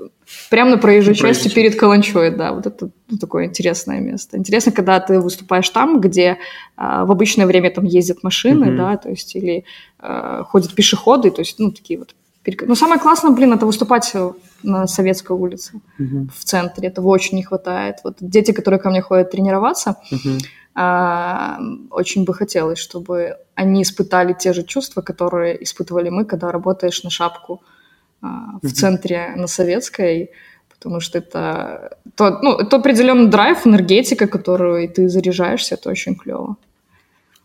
прямо 0.49 0.71
на 0.71 0.79
проезжей 0.79 1.17
части 1.17 1.53
перед 1.53 1.75
Каланчой, 1.75 2.31
да, 2.31 2.53
вот 2.53 2.67
это 2.67 2.91
ну, 3.09 3.19
такое 3.19 3.47
интересное 3.47 3.99
место. 3.99 4.39
Интересно, 4.39 4.71
когда 4.71 5.01
ты 5.01 5.19
выступаешь 5.19 5.69
там, 5.71 6.01
где 6.01 6.39
а, 6.77 7.05
в 7.05 7.11
обычное 7.11 7.47
время 7.47 7.73
там 7.73 7.85
ездят 7.85 8.23
машины, 8.23 8.67
Мгм. 8.67 8.77
да, 8.77 8.97
то 8.97 9.09
есть 9.11 9.35
или 9.35 9.65
а, 9.99 10.45
ходят 10.45 10.73
пешеходы, 10.73 11.33
то 11.33 11.41
есть, 11.41 11.59
ну, 11.59 11.73
такие 11.73 11.99
вот. 11.99 12.15
Ну, 12.47 12.75
самое 12.75 13.01
классное, 13.01 13.33
блин, 13.33 13.53
это 13.53 13.67
выступать 13.67 14.11
э, 14.15 14.33
на 14.63 14.87
Советской 14.87 15.33
улице 15.33 15.73
Мгм. 15.99 16.31
в 16.35 16.45
центре. 16.45 16.89
Этого 16.89 17.09
очень 17.09 17.37
не 17.37 17.43
хватает. 17.43 17.97
Вот 18.05 18.17
дети, 18.21 18.53
которые 18.53 18.81
ко 18.81 18.91
мне 18.91 19.03
ходят 19.03 19.31
тренироваться, 19.31 19.97
Мгм. 20.11 20.39
а, 20.75 21.59
очень 21.91 22.25
бы 22.25 22.33
хотелось, 22.35 22.79
чтобы 22.79 23.37
они 23.55 23.83
испытали 23.83 24.33
те 24.33 24.53
же 24.53 24.63
чувства, 24.63 25.03
которые 25.03 25.63
испытывали 25.63 26.09
мы, 26.11 26.25
когда 26.25 26.51
работаешь 26.51 27.05
на 27.05 27.11
шапку 27.11 27.61
а, 28.23 28.59
в 28.63 28.65
Мгм. 28.65 28.75
центре 28.75 29.33
на 29.37 29.47
Советской, 29.47 30.31
потому 30.69 31.01
что 31.01 31.19
это, 31.19 31.99
то, 32.17 32.39
ну, 32.43 32.59
это 32.59 32.77
определенный 32.77 33.29
драйв, 33.31 33.67
энергетика, 33.67 34.27
которую 34.27 34.89
ты 34.89 35.09
заряжаешься, 35.09 35.75
это 35.75 35.91
очень 35.91 36.15
клево. 36.15 36.57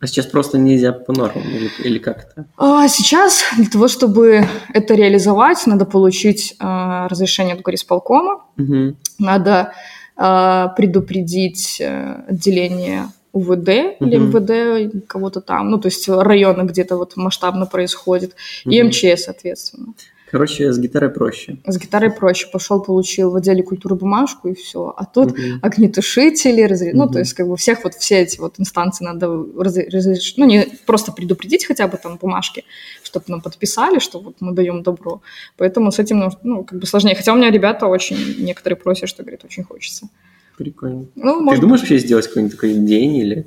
А 0.02 0.08
сейчас 0.08 0.26
просто 0.26 0.58
нельзя 0.58 0.92
по 0.92 1.14
нормам 1.14 1.44
или, 1.50 1.70
или 1.88 2.00
как 2.00 2.26
это? 2.26 2.46
А 2.58 2.88
сейчас 2.88 3.44
для 3.58 3.68
того, 3.68 3.88
чтобы 3.88 4.46
это 4.74 4.94
реализовать, 4.94 5.66
надо 5.68 5.86
получить 5.86 6.56
а, 6.60 7.08
разрешение 7.08 7.56
от 7.56 7.62
горисполкома, 7.62 8.44
Мгм. 8.58 8.98
надо 9.20 9.72
а, 10.18 10.70
предупредить 10.70 11.78
э, 11.82 12.24
отделение 12.30 13.08
УВД 13.34 13.70
или 14.00 14.18
Мгм. 14.18 14.30
МВД 14.30 15.08
кого-то 15.08 15.42
там, 15.42 15.70
ну, 15.72 15.78
то 15.78 15.88
есть 15.88 16.08
района 16.08 16.64
где-то 16.64 16.96
вот 16.98 17.18
масштабно 17.18 17.66
происходит, 17.66 18.36
и 18.66 18.82
Мгм. 18.82 18.90
МЧС, 18.90 19.24
соответственно. 19.24 19.88
Короче, 20.36 20.74
с 20.74 20.78
гитарой 20.78 21.10
проще. 21.12 21.60
С 21.66 21.78
гитарой 21.78 22.12
проще. 22.12 22.48
Пошел, 22.52 22.82
получил 22.82 23.32
в 23.32 23.38
отделе 23.38 23.64
культуры 23.64 23.96
бумажку, 23.96 24.50
и 24.50 24.54
все. 24.54 24.94
А 24.98 25.06
тут 25.06 25.32
Мгм. 25.32 25.60
огнетушители, 25.62 26.62
разре- 26.66 26.92
ну, 26.94 27.06
Мгм. 27.06 27.14
то 27.14 27.20
есть 27.20 27.32
как 27.34 27.48
бы 27.48 27.56
всех 27.56 27.86
вот, 27.86 27.94
все 27.94 28.16
эти 28.20 28.38
вот 28.42 28.60
инстанции 28.60 29.06
надо 29.06 29.28
разре- 29.28 29.90
разрешить, 29.90 30.38
ну, 30.38 30.46
не 30.46 30.68
просто 30.86 31.14
предупредить 31.14 31.66
хотя 31.66 31.88
бы 31.88 31.98
там 31.98 32.18
бумажки, 32.22 32.66
чтобы 33.02 33.24
нам 33.30 33.40
подписали, 33.40 34.00
что 34.00 34.20
вот 34.20 34.36
мы 34.42 34.52
даем 34.52 34.84
добро. 34.84 35.22
Поэтому 35.56 35.90
с 35.94 36.00
этим, 36.00 36.30
ну, 36.44 36.66
как 36.66 36.80
бы 36.80 36.86
сложнее. 36.86 37.16
Хотя 37.16 37.32
у 37.32 37.38
меня 37.38 37.50
ребята 37.50 37.88
очень, 37.88 38.18
некоторые 38.38 38.76
просят, 38.76 39.08
что, 39.08 39.24
говорит, 39.24 39.46
очень 39.46 39.64
хочется. 39.64 40.10
Прикольно. 40.58 41.06
Ну, 41.16 41.38
Ты 41.38 41.44
может, 41.44 41.62
думаешь 41.62 41.80
вообще 41.80 41.98
сделать 41.98 42.28
какой-нибудь 42.28 42.56
такой 42.56 42.74
день 42.74 43.16
или... 43.16 43.46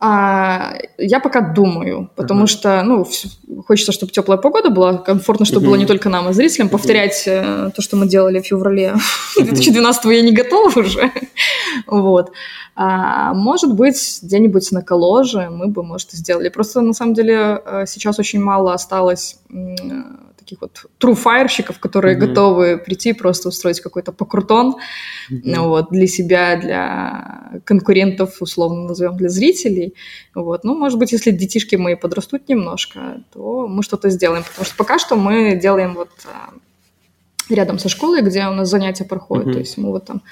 А, 0.00 0.74
я 0.98 1.20
пока 1.20 1.40
думаю, 1.40 2.10
потому 2.16 2.40
Ага. 2.40 2.46
что, 2.48 2.82
ну, 2.82 3.06
хочется, 3.66 3.92
чтобы 3.92 4.12
теплая 4.12 4.38
погода 4.38 4.68
была, 4.68 4.98
комфортно, 4.98 5.46
чтобы 5.46 5.60
Мгм. 5.62 5.70
было 5.70 5.76
не 5.76 5.86
только 5.86 6.08
нам, 6.10 6.26
а 6.28 6.32
зрителям. 6.32 6.68
Повторять 6.68 7.22
э, 7.26 7.70
то, 7.74 7.80
что 7.80 7.96
мы 7.96 8.06
делали 8.06 8.40
в 8.40 8.46
феврале 8.46 8.96
2012 9.38 10.04
я 10.06 10.22
не 10.22 10.32
готова 10.32 10.68
уже. 10.78 11.10
Вот. 11.86 12.32
А, 12.76 13.32
может 13.34 13.72
быть, 13.72 14.18
где-нибудь 14.22 14.72
на 14.72 14.82
коллаже 14.82 15.48
мы 15.50 15.68
бы, 15.68 15.82
может, 15.82 16.12
и 16.12 16.16
сделали. 16.16 16.48
Просто, 16.48 16.80
на 16.80 16.92
самом 16.92 17.14
деле, 17.14 17.62
э, 17.64 17.84
сейчас 17.86 18.18
очень 18.18 18.40
мало 18.42 18.74
осталось 18.74 19.36
таких 20.44 20.60
вот 20.60 20.86
труфайерщиков, 20.98 21.78
которые 21.78 22.16
Мгм. 22.16 22.26
готовы 22.26 22.78
прийти 22.78 23.10
и 23.10 23.12
просто 23.12 23.48
устроить 23.48 23.80
какой-то 23.80 24.12
покрутон 24.12 24.76
ну, 25.30 25.68
вот, 25.68 25.90
для 25.90 26.06
себя, 26.06 26.56
для 26.56 27.60
конкурентов, 27.64 28.36
условно 28.40 28.88
назовем, 28.88 29.16
для 29.16 29.28
зрителей. 29.28 29.94
Вот. 30.34 30.64
Ну, 30.64 30.74
может 30.74 30.98
быть, 30.98 31.12
если 31.12 31.30
детишки 31.30 31.76
мои 31.76 31.94
подрастут 31.94 32.48
немножко, 32.48 33.22
то 33.32 33.66
мы 33.66 33.82
что-то 33.82 34.10
сделаем. 34.10 34.44
Потому 34.44 34.66
что 34.66 34.76
пока 34.76 34.98
что 34.98 35.16
мы 35.16 35.56
делаем 35.56 35.94
вот 35.94 36.10
а, 36.26 36.50
рядом 37.48 37.78
со 37.78 37.88
школой, 37.88 38.22
где 38.22 38.46
у 38.46 38.52
нас 38.52 38.68
занятия 38.68 39.04
проходят. 39.04 39.46
Мгм. 39.46 39.52
То 39.54 39.58
есть 39.60 39.78
мы 39.78 39.90
вот 39.90 40.04
там 40.04 40.22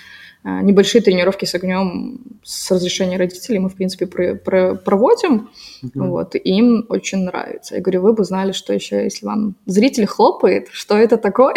небольшие 0.44 1.02
тренировки 1.02 1.44
с 1.44 1.54
огнем 1.54 2.20
с 2.42 2.70
разрешения 2.70 3.16
родителей 3.16 3.58
мы, 3.60 3.68
в 3.68 3.74
принципе, 3.76 4.06
про- 4.06 4.34
про- 4.34 4.74
проводим. 4.74 5.50
Мгм. 5.82 6.08
Вот, 6.10 6.34
и 6.34 6.38
им 6.38 6.84
очень 6.88 7.18
нравится. 7.24 7.76
Я 7.76 7.80
говорю, 7.80 8.02
вы 8.02 8.12
бы 8.12 8.24
знали, 8.24 8.52
что 8.52 8.72
еще, 8.72 9.04
если 9.04 9.24
вам 9.26 9.54
зритель 9.66 10.06
хлопает, 10.06 10.68
что 10.72 10.96
это 10.96 11.16
такое? 11.16 11.54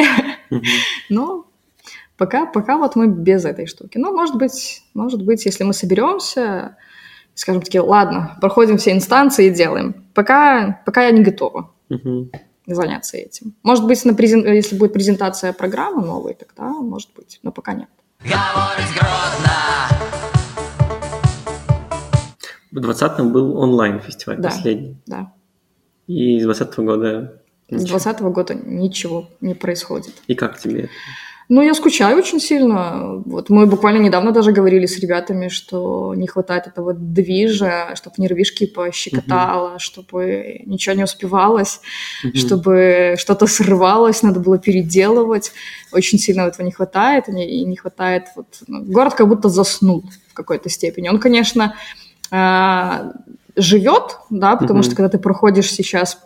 Мгм. 0.52 0.62
Но 1.10 1.46
пока, 2.18 2.46
пока 2.46 2.78
вот 2.78 2.96
мы 2.96 3.08
без 3.08 3.44
этой 3.46 3.66
штуки. 3.66 3.98
Но, 3.98 4.12
может 4.12 4.36
быть, 4.36 4.84
может 4.94 5.24
быть, 5.26 5.46
если 5.46 5.64
мы 5.64 5.74
соберемся, 5.74 6.78
скажем 7.34 7.62
таки, 7.62 7.80
ладно, 7.80 8.38
проходим 8.40 8.78
все 8.78 8.92
инстанции 8.92 9.48
и 9.48 9.52
делаем. 9.52 10.06
Пока, 10.14 10.82
пока 10.86 11.06
я 11.06 11.12
не 11.12 11.22
готова 11.24 11.72
заняться 12.68 13.18
этим. 13.18 13.54
Может 13.64 13.86
быть, 13.86 14.04
на 14.06 14.12
презен- 14.12 14.48
если 14.48 14.76
будет 14.78 14.94
презентация 14.94 15.54
программы 15.54 16.06
новой, 16.06 16.34
тогда 16.36 16.70
может 16.70 17.10
быть, 17.16 17.40
но 17.44 17.52
пока 17.52 17.74
нет. 17.74 17.90
В 22.72 22.78
20-м 22.78 23.32
был 23.32 23.58
онлайн-фестиваль 23.58 24.38
Да. 24.38 24.50
последний. 24.50 24.98
Да. 25.06 25.32
И 26.08 26.40
с 26.40 26.44
20 26.44 26.78
года... 26.80 27.42
С 27.70 27.72
ничего. 27.72 27.98
2020 27.98 28.22
года 28.22 28.54
ничего 28.54 29.30
не 29.42 29.56
происходит. 29.56 30.14
И 30.28 30.36
как 30.36 30.60
тебе 30.60 30.82
это? 30.82 30.90
Ну, 31.48 31.62
я 31.62 31.74
скучаю 31.76 32.18
очень 32.18 32.40
сильно. 32.40 33.22
Вот 33.26 33.50
мы 33.50 33.68
буквально 33.68 34.00
недавно 34.00 34.32
даже 34.32 34.52
говорили 34.52 34.88
с 34.88 34.98
ребятами, 35.00 35.50
что 35.50 36.14
не 36.16 36.26
хватает 36.28 36.66
этого 36.66 36.94
движа, 36.94 37.96
чтобы 37.96 38.16
нервишки 38.18 38.66
пощекотало, 38.66 39.78
чтобы 39.78 40.62
ничего 40.66 40.96
не 40.96 41.04
успевалось, 41.04 41.82
Мгм. 42.24 42.36
чтобы 42.36 43.16
что-то 43.18 43.46
срывалось, 43.46 44.24
надо 44.24 44.40
было 44.40 44.58
переделывать. 44.58 45.52
Очень 45.92 46.18
сильно 46.18 46.42
этого 46.42 46.66
не 46.66 46.72
хватает. 46.72 47.30
И 47.30 47.64
не, 47.66 47.76
хватает... 47.76 48.24
Вот, 48.36 48.48
ну, 48.68 48.82
город 48.84 49.14
как 49.14 49.28
будто 49.28 49.50
заснул 49.50 50.04
в 50.32 50.34
какой-то 50.34 50.70
степени. 50.70 51.10
Он, 51.10 51.20
конечно, 51.20 51.76
а, 52.32 53.12
живет, 53.56 54.18
да, 54.32 54.56
потому 54.56 54.80
Мгм. 54.80 54.84
что 54.84 54.96
когда 54.96 55.10
ты 55.10 55.20
проходишь 55.20 55.72
сейчас 55.72 56.18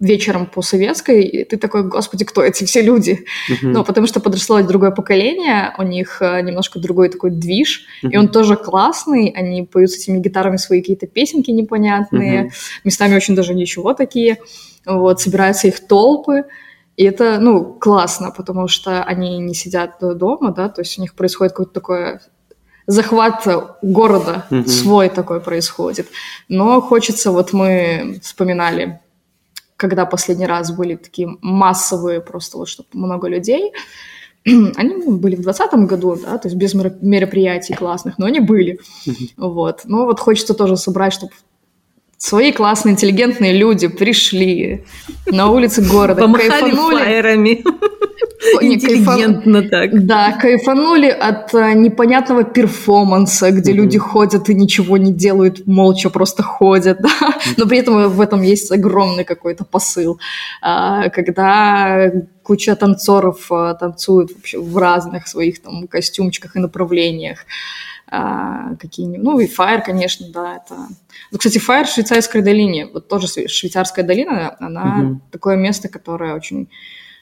вечером 0.00 0.46
по 0.46 0.62
Советской, 0.62 1.22
и 1.22 1.44
ты 1.44 1.58
такой, 1.58 1.82
господи, 1.84 2.24
кто 2.24 2.42
эти 2.42 2.64
все 2.64 2.80
люди? 2.80 3.26
Мгм. 3.48 3.72
Ну, 3.72 3.84
потому 3.84 4.06
что 4.06 4.20
подросло 4.20 4.60
другое 4.62 4.90
поколение, 4.90 5.74
у 5.78 5.82
них 5.82 6.22
э, 6.22 6.40
немножко 6.40 6.78
другой 6.80 7.10
такой 7.10 7.30
движ, 7.30 7.84
и 8.02 8.06
Мгм. 8.06 8.18
он 8.18 8.28
тоже 8.28 8.56
классный, 8.56 9.28
они 9.36 9.62
поют 9.62 9.90
с 9.90 9.96
этими 9.96 10.18
гитарами 10.18 10.56
свои 10.56 10.80
какие-то 10.80 11.06
песенки 11.06 11.50
непонятные, 11.50 12.40
Мгм. 12.42 12.50
местами 12.84 13.14
очень 13.14 13.34
даже 13.36 13.54
ничего 13.54 13.92
такие, 13.92 14.38
вот, 14.86 15.20
собираются 15.20 15.68
их 15.68 15.86
толпы, 15.86 16.44
и 16.96 17.04
это, 17.04 17.38
ну, 17.38 17.64
классно, 17.64 18.30
потому 18.30 18.68
что 18.68 19.02
они 19.04 19.38
не 19.38 19.54
сидят 19.54 19.98
дома, 20.00 20.52
да, 20.52 20.68
то 20.68 20.80
есть 20.80 20.98
у 20.98 21.02
них 21.02 21.14
происходит 21.14 21.52
какое-то 21.52 21.72
такое 21.72 22.20
захват 22.86 23.46
города 23.82 24.46
Мгм. 24.50 24.66
свой 24.66 25.08
такой 25.10 25.40
происходит. 25.40 26.08
Но 26.48 26.80
хочется, 26.80 27.30
вот 27.30 27.52
мы 27.52 28.18
вспоминали, 28.22 29.00
когда 29.80 30.04
последний 30.04 30.46
раз 30.46 30.70
были 30.76 30.96
такие 30.96 31.38
массовые 31.40 32.20
просто 32.20 32.58
вот, 32.58 32.68
чтобы 32.68 32.88
много 32.92 33.28
людей, 33.28 33.72
они 34.44 34.94
ну, 34.94 35.16
были 35.16 35.36
в 35.36 35.42
2020 35.42 35.88
году, 35.88 36.16
да, 36.22 36.36
то 36.36 36.48
есть 36.48 36.56
без 36.56 36.74
меро- 36.74 36.98
мероприятий 37.00 37.74
классных, 37.74 38.18
но 38.18 38.26
они 38.26 38.40
были. 38.40 38.78
Вот. 39.38 39.80
Ну 39.84 40.04
вот 40.04 40.20
хочется 40.20 40.52
тоже 40.52 40.76
собрать, 40.76 41.14
чтобы 41.14 41.32
свои 42.20 42.52
классные, 42.52 42.92
интеллигентные 42.92 43.52
люди 43.54 43.88
пришли 43.88 44.84
на 45.26 45.50
улицы 45.50 45.82
города, 45.82 46.20
Помахали 46.20 46.48
кайфанули. 46.50 47.00
Не, 47.42 47.54
кайфа- 47.56 48.74
Интеллигентно 48.74 49.62
так. 49.68 50.06
Да, 50.06 50.32
кайфанули 50.32 51.08
от 51.08 51.54
э, 51.54 51.72
непонятного 51.74 52.44
перформанса, 52.44 53.50
где 53.50 53.72
люди 53.72 53.98
ходят 53.98 54.48
и 54.48 54.54
ничего 54.54 54.96
не 54.96 55.12
делают, 55.12 55.66
молча 55.66 56.08
просто 56.10 56.42
ходят, 56.42 56.98
да. 57.02 57.10
Но 57.56 57.66
при 57.66 57.78
этом 57.78 58.08
в 58.08 58.20
этом 58.20 58.42
есть 58.42 58.70
огромный 58.72 59.24
какой-то 59.24 59.64
посыл. 59.64 60.18
А, 60.62 61.10
Когда 61.10 62.10
куча 62.42 62.74
танцоров 62.76 63.46
э, 63.50 63.74
танцуют 63.78 64.32
вообще 64.34 64.58
в 64.58 64.76
разных 64.76 65.28
своих 65.28 65.62
там 65.62 65.86
костюмчиках 65.86 66.56
и 66.56 66.60
направлениях. 66.60 67.44
А, 68.12 68.74
какие 68.74 69.06
ну 69.06 69.38
и 69.38 69.46
Fire, 69.46 69.82
конечно, 69.84 70.26
да, 70.34 70.56
это... 70.56 70.74
Ну, 71.30 71.38
кстати, 71.38 71.58
Fire 71.58 71.84
в 71.84 71.88
швейцарской 71.88 72.42
долине, 72.42 72.86
вот 72.92 73.06
тоже 73.06 73.28
шве- 73.28 73.46
швейцарская 73.46 74.04
долина, 74.04 74.56
она 74.58 74.84
Мгм. 74.84 75.22
такое 75.30 75.56
место, 75.56 75.88
которое 75.88 76.34
очень 76.34 76.68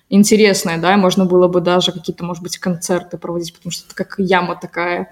интересное, 0.08 0.78
да, 0.78 0.96
можно 0.96 1.26
было 1.26 1.46
бы 1.46 1.60
даже 1.60 1.92
какие-то, 1.92 2.24
может 2.24 2.42
быть, 2.42 2.56
концерты 2.56 3.18
проводить, 3.18 3.52
потому 3.54 3.70
что 3.70 3.84
это 3.86 3.94
как 3.94 4.14
яма 4.18 4.56
такая 4.56 5.10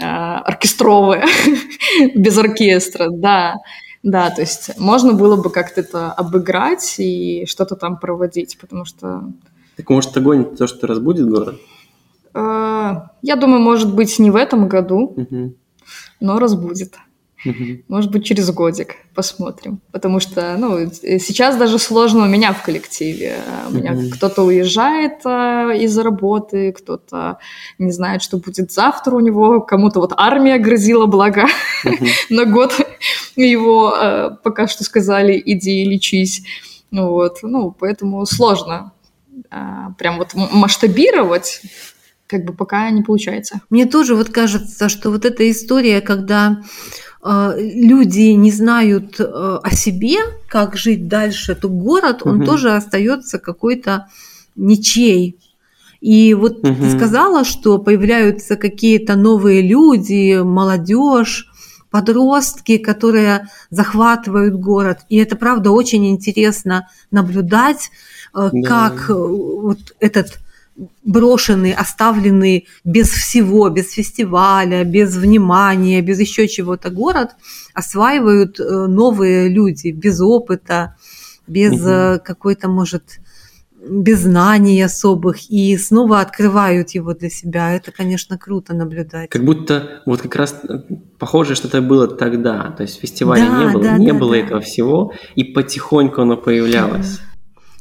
а, 0.00 0.40
оркестровая, 0.40 1.24
без 2.16 2.36
оркестра, 2.36 3.08
да. 3.10 3.54
Да, 4.02 4.30
то 4.30 4.40
есть 4.40 4.76
можно 4.80 5.12
было 5.12 5.40
бы 5.40 5.50
как-то 5.50 5.82
это 5.82 6.10
обыграть 6.10 6.96
и 6.98 7.46
что-то 7.46 7.76
там 7.76 7.98
проводить, 7.98 8.58
потому 8.60 8.84
что 8.84 9.30
Так 9.76 9.88
может 9.88 10.16
огонь 10.16 10.56
то, 10.56 10.66
что 10.66 10.88
разбудит 10.88 11.28
город? 11.28 11.60
Э, 12.34 12.94
я 13.22 13.36
думаю, 13.36 13.60
может 13.60 13.94
быть, 13.94 14.18
не 14.18 14.30
в 14.30 14.36
этом 14.36 14.68
году, 14.68 15.16
но 16.20 16.38
разбудит. 16.38 16.96
Может 17.88 18.10
быть, 18.10 18.24
через 18.24 18.50
годик 18.50 18.96
посмотрим. 19.14 19.80
Потому 19.90 20.20
что, 20.20 20.56
ну, 20.58 20.78
э, 20.78 21.18
сейчас 21.18 21.56
даже 21.56 21.78
сложно 21.78 22.22
у 22.22 22.28
меня 22.28 22.52
в 22.52 22.62
коллективе. 22.62 23.36
У 23.68 23.74
меня 23.74 23.96
кто-то 24.12 24.42
уезжает 24.42 25.20
а, 25.24 25.72
из-за 25.72 26.02
работы, 26.04 26.72
кто-то 26.72 27.38
не 27.78 27.90
знает, 27.90 28.22
что 28.22 28.38
будет 28.38 28.70
завтра 28.70 29.16
у 29.16 29.20
него, 29.20 29.60
кому-то 29.60 30.00
вот 30.00 30.12
армия 30.16 30.58
грозила, 30.58 31.06
благо 31.06 31.46
Мгм. 31.84 32.06
на 32.30 32.44
год 32.44 32.74
его 33.34 33.92
э, 33.96 34.30
пока 34.42 34.68
что 34.68 34.84
сказали, 34.84 35.42
иди 35.44 35.84
лечись. 35.84 36.44
Ну 36.90 37.10
Вот, 37.10 37.38
ну, 37.42 37.74
поэтому 37.76 38.24
сложно 38.26 38.92
а, 39.50 39.92
прям 39.98 40.18
вот 40.18 40.34
масштабировать, 40.34 41.62
как 42.32 42.44
бы 42.46 42.54
пока 42.54 42.90
не 42.90 43.02
получается. 43.02 43.60
Мне 43.68 43.84
тоже 43.84 44.14
вот 44.14 44.30
кажется, 44.30 44.88
что 44.88 45.10
вот 45.10 45.24
эта 45.26 45.50
история, 45.50 46.00
когда 46.00 46.62
э, 47.22 47.52
люди 47.58 48.32
не 48.32 48.50
знают 48.50 49.20
э, 49.20 49.24
о 49.24 49.70
себе, 49.70 50.16
как 50.48 50.76
жить 50.76 51.08
дальше, 51.08 51.54
то 51.54 51.68
город, 51.68 52.22
он 52.24 52.36
Мгм. 52.36 52.46
тоже 52.46 52.74
остается 52.74 53.38
какой-то 53.38 54.06
ничей. 54.56 55.36
И 56.00 56.32
вот 56.34 56.62
ты 56.62 56.68
Мгм. 56.70 56.90
сказала, 56.98 57.44
что 57.44 57.78
появляются 57.78 58.56
какие-то 58.56 59.14
новые 59.14 59.60
люди, 59.60 60.40
молодежь, 60.42 61.48
подростки, 61.90 62.78
которые 62.78 63.46
захватывают 63.70 64.54
город. 64.54 65.00
И 65.10 65.18
это, 65.18 65.36
правда, 65.36 65.70
очень 65.70 66.08
интересно 66.08 66.88
наблюдать, 67.10 67.90
э, 68.34 68.48
Да. 68.52 68.68
как 68.68 69.10
вот 69.10 69.78
этот 70.00 70.38
брошенный, 71.04 71.72
оставленный 71.72 72.66
без 72.84 73.10
всего, 73.10 73.68
без 73.68 73.92
фестиваля, 73.92 74.84
без 74.84 75.16
внимания, 75.16 76.00
без 76.00 76.18
еще 76.20 76.48
чего-то 76.48 76.90
город 76.90 77.30
осваивают 77.74 78.58
э, 78.58 78.86
новые 78.86 79.48
люди 79.48 79.88
без 79.88 80.20
опыта, 80.20 80.96
без 81.46 81.72
угу. 81.72 82.22
какой-то, 82.24 82.68
может, 82.68 83.20
без 83.88 84.20
знаний 84.20 84.80
особых 84.80 85.50
и 85.50 85.76
снова 85.76 86.20
открывают 86.20 86.90
его 86.90 87.14
для 87.14 87.30
себя. 87.30 87.72
Это, 87.72 87.90
конечно, 87.90 88.38
круто 88.38 88.74
наблюдать. 88.74 89.28
Как 89.28 89.44
будто 89.44 90.02
вот 90.06 90.22
как 90.22 90.36
раз 90.36 90.60
э, 90.68 90.78
похоже, 91.18 91.54
что 91.54 91.68
это 91.68 91.82
было 91.82 92.06
тогда. 92.06 92.70
То 92.76 92.84
есть 92.84 93.00
фестиваля 93.00 93.46
да, 93.46 93.58
не 93.58 93.72
было, 93.72 93.82
да, 93.82 93.98
не 93.98 94.12
да, 94.12 94.18
было 94.18 94.32
да. 94.32 94.38
этого 94.38 94.60
всего, 94.60 95.12
и 95.34 95.44
потихоньку 95.44 96.22
оно 96.22 96.36
появлялось. 96.36 97.20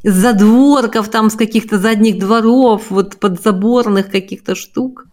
С 0.04 0.14
задворков, 0.14 1.10
там, 1.10 1.30
с 1.30 1.36
каких-то 1.36 1.78
задних 1.78 2.18
дворов, 2.20 2.90
вот 2.90 3.18
подзаборных 3.18 4.10
каких-то 4.10 4.56
штук. 4.56 5.06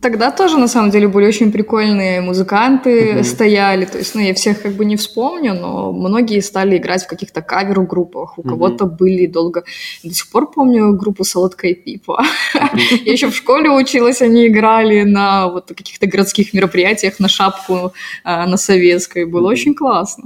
Тогда 0.00 0.30
тоже, 0.30 0.58
на 0.58 0.68
самом 0.68 0.90
деле, 0.90 1.08
были 1.08 1.26
очень 1.26 1.50
прикольные 1.50 2.20
музыканты 2.20 2.90
mm-hmm. 2.90 3.24
стояли. 3.24 3.84
То 3.86 3.98
есть, 3.98 4.14
ну, 4.14 4.20
я 4.20 4.34
всех 4.34 4.60
как 4.60 4.72
бы 4.72 4.84
не 4.84 4.96
вспомню, 4.96 5.54
но 5.54 5.92
многие 5.92 6.40
стали 6.40 6.76
играть 6.76 7.04
в 7.04 7.06
каких-то 7.06 7.40
кавер-группах. 7.40 8.38
У 8.38 8.42
mm-hmm. 8.42 8.48
кого-то 8.48 8.84
были 8.84 9.26
долго... 9.26 9.64
До 10.04 10.12
сих 10.12 10.30
пор 10.30 10.50
помню 10.50 10.92
группу 10.92 11.24
Солодкая 11.24 11.74
Пипа. 11.74 12.22
Я 13.04 13.12
еще 13.12 13.30
в 13.30 13.34
школе 13.34 13.70
училась, 13.70 14.20
они 14.20 14.46
играли 14.46 15.04
на 15.04 15.48
вот 15.48 15.68
каких-то 15.68 16.06
городских 16.06 16.52
мероприятиях 16.52 17.18
на 17.18 17.28
шапку 17.28 17.92
э, 18.24 18.46
на 18.46 18.58
советской. 18.58 19.24
Было 19.24 19.48
очень 19.48 19.74
классно. 19.74 20.24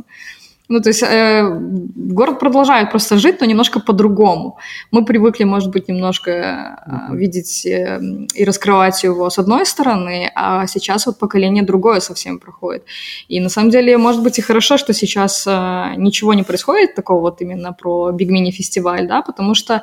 Ну, 0.68 0.80
то 0.80 0.88
есть 0.88 1.02
э, 1.02 1.42
город 1.94 2.40
продолжает 2.40 2.90
просто 2.90 3.18
жить, 3.18 3.40
но 3.40 3.46
немножко 3.46 3.80
по-другому. 3.80 4.58
Мы 4.90 5.04
привыкли, 5.04 5.44
может 5.44 5.70
быть, 5.70 5.88
немножко 5.88 6.30
э, 6.30 7.14
видеть 7.16 7.64
э, 7.66 8.00
и 8.34 8.44
раскрывать 8.44 9.04
его 9.04 9.30
с 9.30 9.38
одной 9.38 9.64
стороны, 9.64 10.30
а 10.34 10.66
сейчас 10.66 11.06
вот 11.06 11.18
поколение 11.18 11.62
другое 11.62 12.00
совсем 12.00 12.38
проходит. 12.38 12.84
И 13.28 13.40
на 13.40 13.48
самом 13.48 13.70
деле, 13.70 13.96
может 13.96 14.22
быть, 14.22 14.38
и 14.38 14.42
хорошо, 14.42 14.76
что 14.76 14.92
сейчас 14.92 15.46
э, 15.46 15.94
ничего 15.96 16.34
не 16.34 16.42
происходит 16.42 16.96
такого 16.96 17.20
вот 17.20 17.40
именно 17.42 17.72
про 17.72 18.10
Big 18.10 18.28
Mini 18.28 18.50
фестиваль, 18.50 19.06
да, 19.06 19.22
потому 19.22 19.54
что, 19.54 19.74
э, 19.74 19.80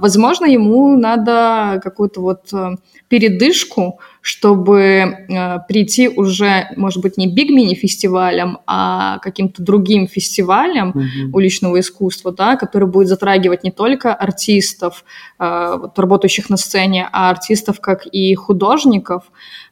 возможно, 0.00 0.44
ему 0.44 0.98
надо 0.98 1.80
какую-то 1.82 2.20
вот 2.20 2.52
э, 2.52 2.76
передышку, 3.08 3.98
чтобы 4.28 4.80
э, 4.82 5.58
прийти 5.68 6.06
уже, 6.06 6.68
может 6.76 7.02
быть, 7.02 7.16
не 7.16 7.34
Big 7.34 7.48
Mini 7.48 7.74
фестивалем, 7.74 8.58
а 8.66 9.18
каким-то 9.20 9.62
другим 9.62 10.06
фестивалем 10.06 10.90
mm-hmm. 10.90 11.30
уличного 11.32 11.80
искусства, 11.80 12.30
да, 12.30 12.56
который 12.56 12.86
будет 12.86 13.08
затрагивать 13.08 13.64
не 13.64 13.70
только 13.70 14.12
артистов, 14.12 15.02
э, 15.38 15.76
вот, 15.80 15.98
работающих 15.98 16.50
на 16.50 16.58
сцене, 16.58 17.08
а 17.10 17.30
артистов 17.30 17.80
как 17.80 18.04
и 18.04 18.34
художников, 18.34 19.22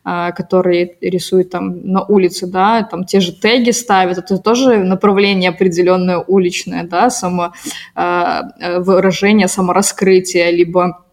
э, 0.06 0.32
которые 0.34 0.96
рисуют 1.02 1.50
там 1.50 1.92
на 1.92 2.02
улице, 2.02 2.46
да, 2.46 2.82
там 2.82 3.04
те 3.04 3.20
же 3.20 3.32
теги 3.32 3.72
ставят, 3.72 4.16
это 4.16 4.38
тоже 4.38 4.78
направление 4.78 5.50
определенное 5.50 6.24
уличное, 6.26 6.84
да, 6.84 7.10
само 7.10 7.52
э, 7.94 8.42
э 8.60 8.78
выражение, 8.80 9.48
самораскрытие, 9.48 10.50
либо 10.50 11.05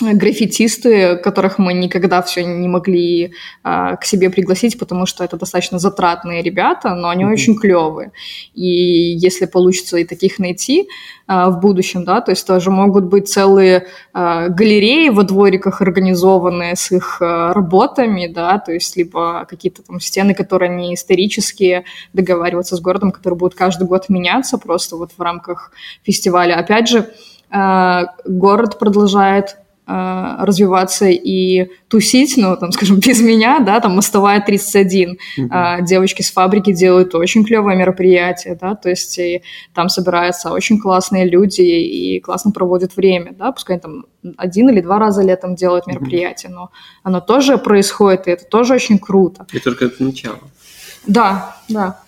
граффитисты, 0.00 1.16
которых 1.16 1.58
мы 1.58 1.72
никогда 1.72 2.22
все 2.22 2.44
не 2.44 2.68
могли 2.68 3.32
а, 3.64 3.96
к 3.96 4.04
себе 4.04 4.30
пригласить, 4.30 4.78
потому 4.78 5.06
что 5.06 5.24
это 5.24 5.36
достаточно 5.36 5.78
затратные 5.78 6.42
ребята, 6.42 6.94
но 6.94 7.08
они 7.08 7.24
mm-hmm. 7.24 7.32
очень 7.32 7.56
клевые. 7.56 8.12
И 8.54 8.64
если 8.64 9.46
получится 9.46 9.96
и 9.96 10.04
таких 10.04 10.38
найти 10.38 10.88
а, 11.26 11.50
в 11.50 11.60
будущем, 11.60 12.04
да, 12.04 12.20
то 12.20 12.30
есть 12.30 12.46
тоже 12.46 12.70
могут 12.70 13.04
быть 13.04 13.28
целые 13.28 13.88
а, 14.12 14.48
галереи 14.48 15.08
во 15.08 15.24
двориках 15.24 15.80
организованные 15.82 16.76
с 16.76 16.92
их 16.92 17.20
а, 17.20 17.52
работами, 17.52 18.28
да, 18.28 18.58
то 18.60 18.72
есть 18.72 18.96
либо 18.96 19.46
какие-то 19.50 19.82
там 19.82 19.98
стены, 19.98 20.32
которые 20.32 20.70
не 20.76 20.94
исторические, 20.94 21.84
договариваться 22.12 22.76
с 22.76 22.80
городом, 22.80 23.10
которые 23.10 23.36
будут 23.36 23.56
каждый 23.56 23.88
год 23.88 24.08
меняться 24.08 24.58
просто 24.58 24.96
вот 24.96 25.10
в 25.16 25.20
рамках 25.20 25.72
фестиваля. 26.04 26.54
Опять 26.54 26.88
же, 26.88 27.10
а, 27.50 28.14
город 28.24 28.78
продолжает 28.78 29.56
развиваться 29.88 31.06
и 31.06 31.70
тусить, 31.88 32.34
ну, 32.36 32.56
там, 32.56 32.72
скажем, 32.72 32.98
без 33.06 33.20
меня, 33.20 33.60
да, 33.60 33.80
там, 33.80 33.96
мостовая 33.96 34.40
31. 34.40 35.12
Mm-hmm. 35.12 35.48
А, 35.50 35.80
девочки 35.80 36.22
с 36.22 36.30
фабрики 36.30 36.72
делают 36.72 37.14
очень 37.14 37.44
клевое 37.44 37.76
мероприятие, 37.76 38.58
да, 38.60 38.74
то 38.74 38.90
есть 38.90 39.18
и 39.18 39.42
там 39.74 39.88
собираются 39.88 40.50
очень 40.50 40.78
классные 40.78 41.28
люди 41.28 41.62
и 41.62 42.20
классно 42.20 42.50
проводят 42.50 42.96
время, 42.96 43.32
да, 43.32 43.52
пускай 43.52 43.78
там 43.78 44.04
один 44.36 44.68
или 44.68 44.80
два 44.80 44.98
раза 44.98 45.22
летом 45.22 45.54
делают 45.54 45.86
мероприятие, 45.86 46.50
mm-hmm. 46.50 46.54
но 46.54 46.70
оно 47.02 47.20
тоже 47.20 47.56
происходит, 47.56 48.26
и 48.26 48.30
это 48.32 48.44
тоже 48.44 48.74
очень 48.74 48.98
круто. 48.98 49.46
И 49.52 49.58
только 49.58 49.86
это 49.86 50.02
начало. 50.02 50.40
Да, 51.06 51.56
да. 51.68 52.00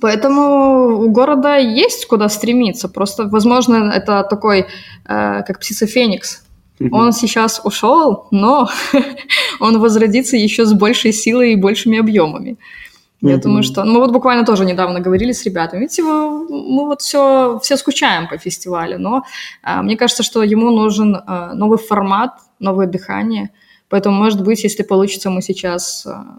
Поэтому 0.00 0.98
у 0.98 1.10
города 1.10 1.56
есть 1.56 2.06
куда 2.06 2.28
стремиться. 2.28 2.88
Просто, 2.88 3.26
возможно, 3.26 3.90
это 3.90 4.22
такой, 4.22 4.60
э, 4.60 4.66
как 5.06 5.60
птица 5.60 5.86
Феникс, 5.86 6.43
он 6.90 7.12
сейчас 7.12 7.60
ушел, 7.64 8.26
но 8.30 8.68
он 9.60 9.78
возродится 9.78 10.36
еще 10.36 10.64
с 10.64 10.72
большей 10.72 11.12
силой 11.12 11.52
и 11.52 11.56
большими 11.56 11.98
объемами. 11.98 12.56
Я 13.20 13.38
думаю, 13.38 13.62
что... 13.62 13.84
Мы 13.84 14.00
вот 14.00 14.12
буквально 14.12 14.44
тоже 14.44 14.66
недавно 14.66 15.00
говорили 15.00 15.32
с 15.32 15.44
ребятами. 15.44 15.80
Видите, 15.80 16.02
мы, 16.02 16.46
мы 16.46 16.84
вот 16.86 17.00
все, 17.00 17.58
все 17.62 17.76
скучаем 17.78 18.28
по 18.28 18.36
фестивалю, 18.36 18.98
но 18.98 19.22
а, 19.62 19.82
мне 19.82 19.96
кажется, 19.96 20.22
что 20.22 20.42
ему 20.42 20.70
нужен 20.70 21.16
а, 21.16 21.54
новый 21.54 21.78
формат, 21.78 22.32
новое 22.58 22.86
дыхание. 22.86 23.50
Поэтому, 23.88 24.16
может 24.16 24.42
быть, 24.44 24.62
если 24.62 24.82
получится, 24.82 25.30
мы 25.30 25.40
сейчас 25.40 26.06
а, 26.06 26.38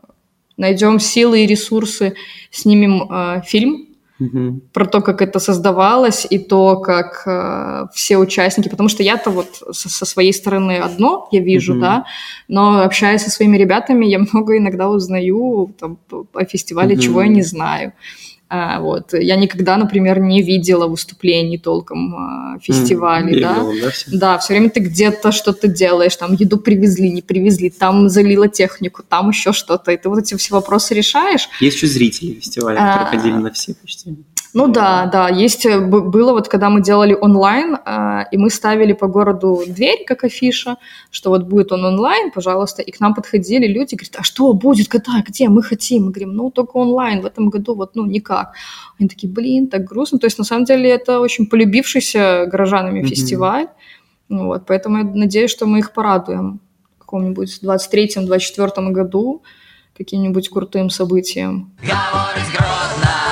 найдем 0.57 0.99
силы 0.99 1.43
и 1.43 1.47
ресурсы, 1.47 2.15
снимем 2.51 3.07
а, 3.09 3.41
фильм 3.41 3.94
Угу. 4.19 4.61
Про 4.71 4.85
то, 4.85 5.01
как 5.01 5.21
это 5.21 5.39
создавалось, 5.39 6.25
и 6.29 6.39
то, 6.39 6.77
как 6.77 7.23
э, 7.27 7.87
все 7.93 8.17
участники, 8.17 8.69
потому 8.69 8.87
что 8.87 9.03
я-то 9.03 9.29
вот 9.29 9.61
со, 9.71 9.89
со 9.89 10.05
своей 10.05 10.31
стороны 10.33 10.77
одно 10.77 11.27
я 11.31 11.41
вижу, 11.41 11.73
угу. 11.73 11.81
да, 11.81 12.05
но 12.47 12.81
общаясь 12.81 13.23
со 13.23 13.29
своими 13.29 13.57
ребятами, 13.57 14.05
я 14.05 14.19
много 14.19 14.57
иногда 14.57 14.87
узнаю 14.89 15.73
там, 15.77 15.97
о 16.33 16.45
фестивале, 16.45 16.95
угу. 16.95 17.01
чего 17.01 17.21
я 17.23 17.27
не 17.27 17.41
знаю. 17.41 17.91
А, 17.91 18.34
вот. 18.79 19.13
Я 19.13 19.35
никогда, 19.35 19.77
например, 19.77 20.19
не 20.19 20.41
видела 20.41 20.87
выступлений 20.87 21.57
толком 21.57 22.15
а, 22.15 22.59
фестивалей, 22.59 23.37
mm, 23.37 23.41
да? 23.41 23.55
да, 23.81 23.89
все? 23.91 24.17
да, 24.17 24.37
все 24.37 24.53
время 24.53 24.69
ты 24.69 24.79
где-то 24.79 25.31
что-то 25.31 25.67
делаешь, 25.67 26.15
там 26.15 26.33
еду 26.33 26.57
привезли, 26.57 27.09
не 27.09 27.21
привезли, 27.21 27.69
там 27.69 28.09
залила 28.09 28.47
технику, 28.47 29.03
там 29.07 29.29
еще 29.29 29.53
что-то, 29.53 29.91
и 29.91 29.97
ты 29.97 30.09
вот 30.09 30.19
эти 30.19 30.35
все 30.35 30.53
вопросы 30.53 30.93
решаешь. 30.93 31.49
Есть 31.59 31.77
еще 31.77 31.87
зрители 31.87 32.33
фестиваля, 32.33 32.77
которые 32.77 33.07
а, 33.07 33.09
ходили 33.09 33.33
на 33.33 33.51
все 33.51 33.73
почти. 33.73 34.15
Ну 34.55 34.67
да, 34.69 35.05
да, 35.11 35.27
есть, 35.27 35.65
э, 35.65 35.79
было 35.81 36.31
вот, 36.31 36.47
когда 36.47 36.69
мы 36.69 36.81
делали 36.81 37.13
онлайн, 37.13 37.75
э, 37.75 38.23
и 38.31 38.37
мы 38.37 38.49
ставили 38.49 38.93
по 38.93 39.07
городу 39.07 39.61
дверь, 39.67 40.05
как 40.07 40.23
афиша, 40.23 40.77
что 41.11 41.29
вот 41.29 41.43
будет 41.43 41.73
он 41.73 41.83
онлайн, 41.83 42.31
пожалуйста, 42.31 42.81
и 42.81 42.91
к 42.91 43.01
нам 43.01 43.13
подходили 43.13 43.67
люди, 43.67 43.95
говорят, 43.95 44.15
а 44.17 44.23
что 44.23 44.53
будет, 44.53 44.87
когда, 44.87 45.21
где, 45.27 45.49
мы 45.49 45.61
хотим, 45.61 46.05
мы 46.05 46.11
говорим, 46.11 46.33
ну 46.35 46.51
только 46.51 46.77
онлайн, 46.77 47.21
в 47.21 47.25
этом 47.25 47.49
году 47.49 47.75
вот, 47.75 47.95
ну 47.95 48.05
никак. 48.05 48.53
Они 48.97 49.09
такие, 49.09 49.27
блин, 49.33 49.67
так 49.67 49.83
грустно, 49.83 50.19
то 50.19 50.27
есть 50.27 50.37
на 50.37 50.45
самом 50.45 50.63
деле 50.63 50.89
это 50.89 51.19
очень 51.19 51.47
полюбившийся 51.47 52.45
горожанами 52.45 53.01
mm-hmm. 53.01 53.07
фестиваль, 53.07 53.67
вот, 54.29 54.65
поэтому 54.67 54.97
я 54.99 55.03
надеюсь, 55.03 55.51
что 55.51 55.65
мы 55.65 55.79
их 55.79 55.91
порадуем 55.91 56.61
в 56.95 56.99
каком-нибудь 56.99 57.59
23-24 57.61 58.91
году 58.91 59.43
каким-нибудь 59.97 60.49
крутым 60.49 60.89
событием. 60.89 61.71
Говорить 61.81 63.24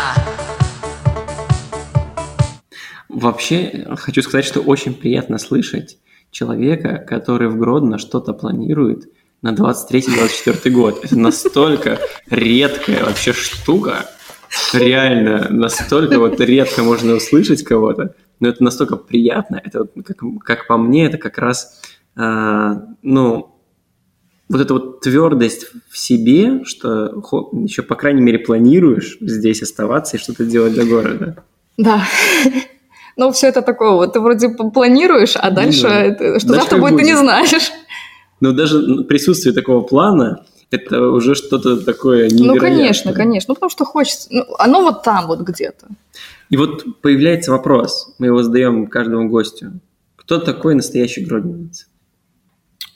Вообще, 3.13 3.85
хочу 3.97 4.21
сказать, 4.23 4.45
что 4.45 4.59
очень 4.61 4.93
приятно 4.93 5.37
слышать 5.37 5.97
человека, 6.31 6.97
который 7.07 7.47
в 7.47 7.57
Гродно 7.57 7.99
что-то 7.99 8.33
планирует 8.33 9.09
на 9.43 9.53
23-24 9.53 10.69
год. 10.71 11.05
Это 11.05 11.17
настолько 11.17 11.99
редкая 12.29 13.05
вообще 13.05 13.33
штука, 13.33 14.09
реально 14.73 15.47
настолько 15.49 16.17
вот 16.17 16.39
редко 16.39 16.83
можно 16.83 17.13
услышать 17.13 17.63
кого-то, 17.63 18.15
но 18.39 18.47
это 18.49 18.63
настолько 18.63 18.97
приятно, 18.97 19.61
это 19.63 19.85
как, 20.03 20.17
как 20.43 20.67
по 20.67 20.77
мне, 20.77 21.05
это 21.05 21.17
как 21.17 21.37
раз, 21.37 21.81
э, 22.15 22.73
ну, 23.03 23.55
вот 24.49 24.61
эта 24.61 24.73
вот 24.73 25.01
твердость 25.01 25.67
в 25.89 25.97
себе, 25.97 26.63
что 26.65 27.21
еще, 27.53 27.81
по 27.83 27.95
крайней 27.95 28.21
мере, 28.21 28.39
планируешь 28.39 29.17
здесь 29.21 29.61
оставаться 29.61 30.17
и 30.17 30.19
что-то 30.19 30.45
делать 30.45 30.73
для 30.73 30.85
города. 30.85 31.43
Да, 31.77 32.03
ну, 33.17 33.31
все 33.31 33.47
это 33.47 33.61
такое 33.61 33.91
вот, 33.91 34.13
ты 34.13 34.19
вроде 34.19 34.49
планируешь, 34.49 35.35
а 35.35 35.51
дальше, 35.51 35.83
да. 35.83 36.01
это, 36.01 36.39
что 36.39 36.49
дальше 36.49 36.61
завтра 36.61 36.77
будет, 36.79 36.93
будет, 36.93 37.03
ты 37.03 37.11
не 37.11 37.17
знаешь. 37.17 37.71
Но 38.39 38.51
даже 38.51 39.03
присутствие 39.03 39.53
такого 39.53 39.81
плана, 39.81 40.43
это 40.71 41.09
уже 41.09 41.35
что-то 41.35 41.77
такое 41.77 42.29
невероятное. 42.29 42.53
Ну, 42.53 42.59
конечно, 42.59 43.13
конечно. 43.13 43.51
Ну, 43.51 43.55
потому 43.55 43.69
что 43.69 43.85
хочется... 43.85 44.27
Ну, 44.31 44.43
оно 44.57 44.81
вот 44.81 45.03
там 45.03 45.27
вот 45.27 45.41
где-то. 45.41 45.87
И 46.49 46.57
вот 46.57 47.01
появляется 47.01 47.51
вопрос, 47.51 48.13
мы 48.19 48.27
его 48.27 48.43
задаем 48.43 48.87
каждому 48.87 49.29
гостю. 49.29 49.79
Кто 50.15 50.39
такой 50.39 50.75
настоящий 50.75 51.23
гродненец? 51.23 51.87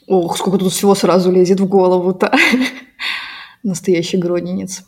Ох, 0.06 0.36
сколько 0.36 0.58
тут 0.58 0.72
всего 0.72 0.94
сразу 0.94 1.30
лезет 1.30 1.60
в 1.60 1.68
голову-то. 1.68 2.32
Настоящий 3.62 4.16
гродненец. 4.16 4.82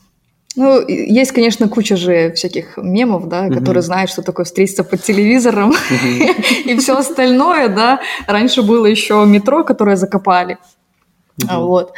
Ну, 0.57 0.85
есть, 0.89 1.33
конечно, 1.33 1.69
куча 1.69 1.97
же 1.97 2.33
всяких 2.33 2.77
мемов, 2.77 3.29
да, 3.29 3.47
mm 3.47 3.55
которые 3.55 3.83
знают, 3.83 4.11
что 4.11 4.23
такое 4.23 4.45
встретиться 4.45 4.83
под 4.83 5.03
телевизором 5.03 5.73
и 6.65 6.77
все 6.77 6.97
остальное, 6.97 7.69
да. 7.69 8.01
Раньше 8.27 8.63
было 8.63 8.87
еще 8.87 9.25
метро, 9.27 9.65
которое 9.65 9.97
закопали. 9.97 10.59
Вот. 11.49 11.93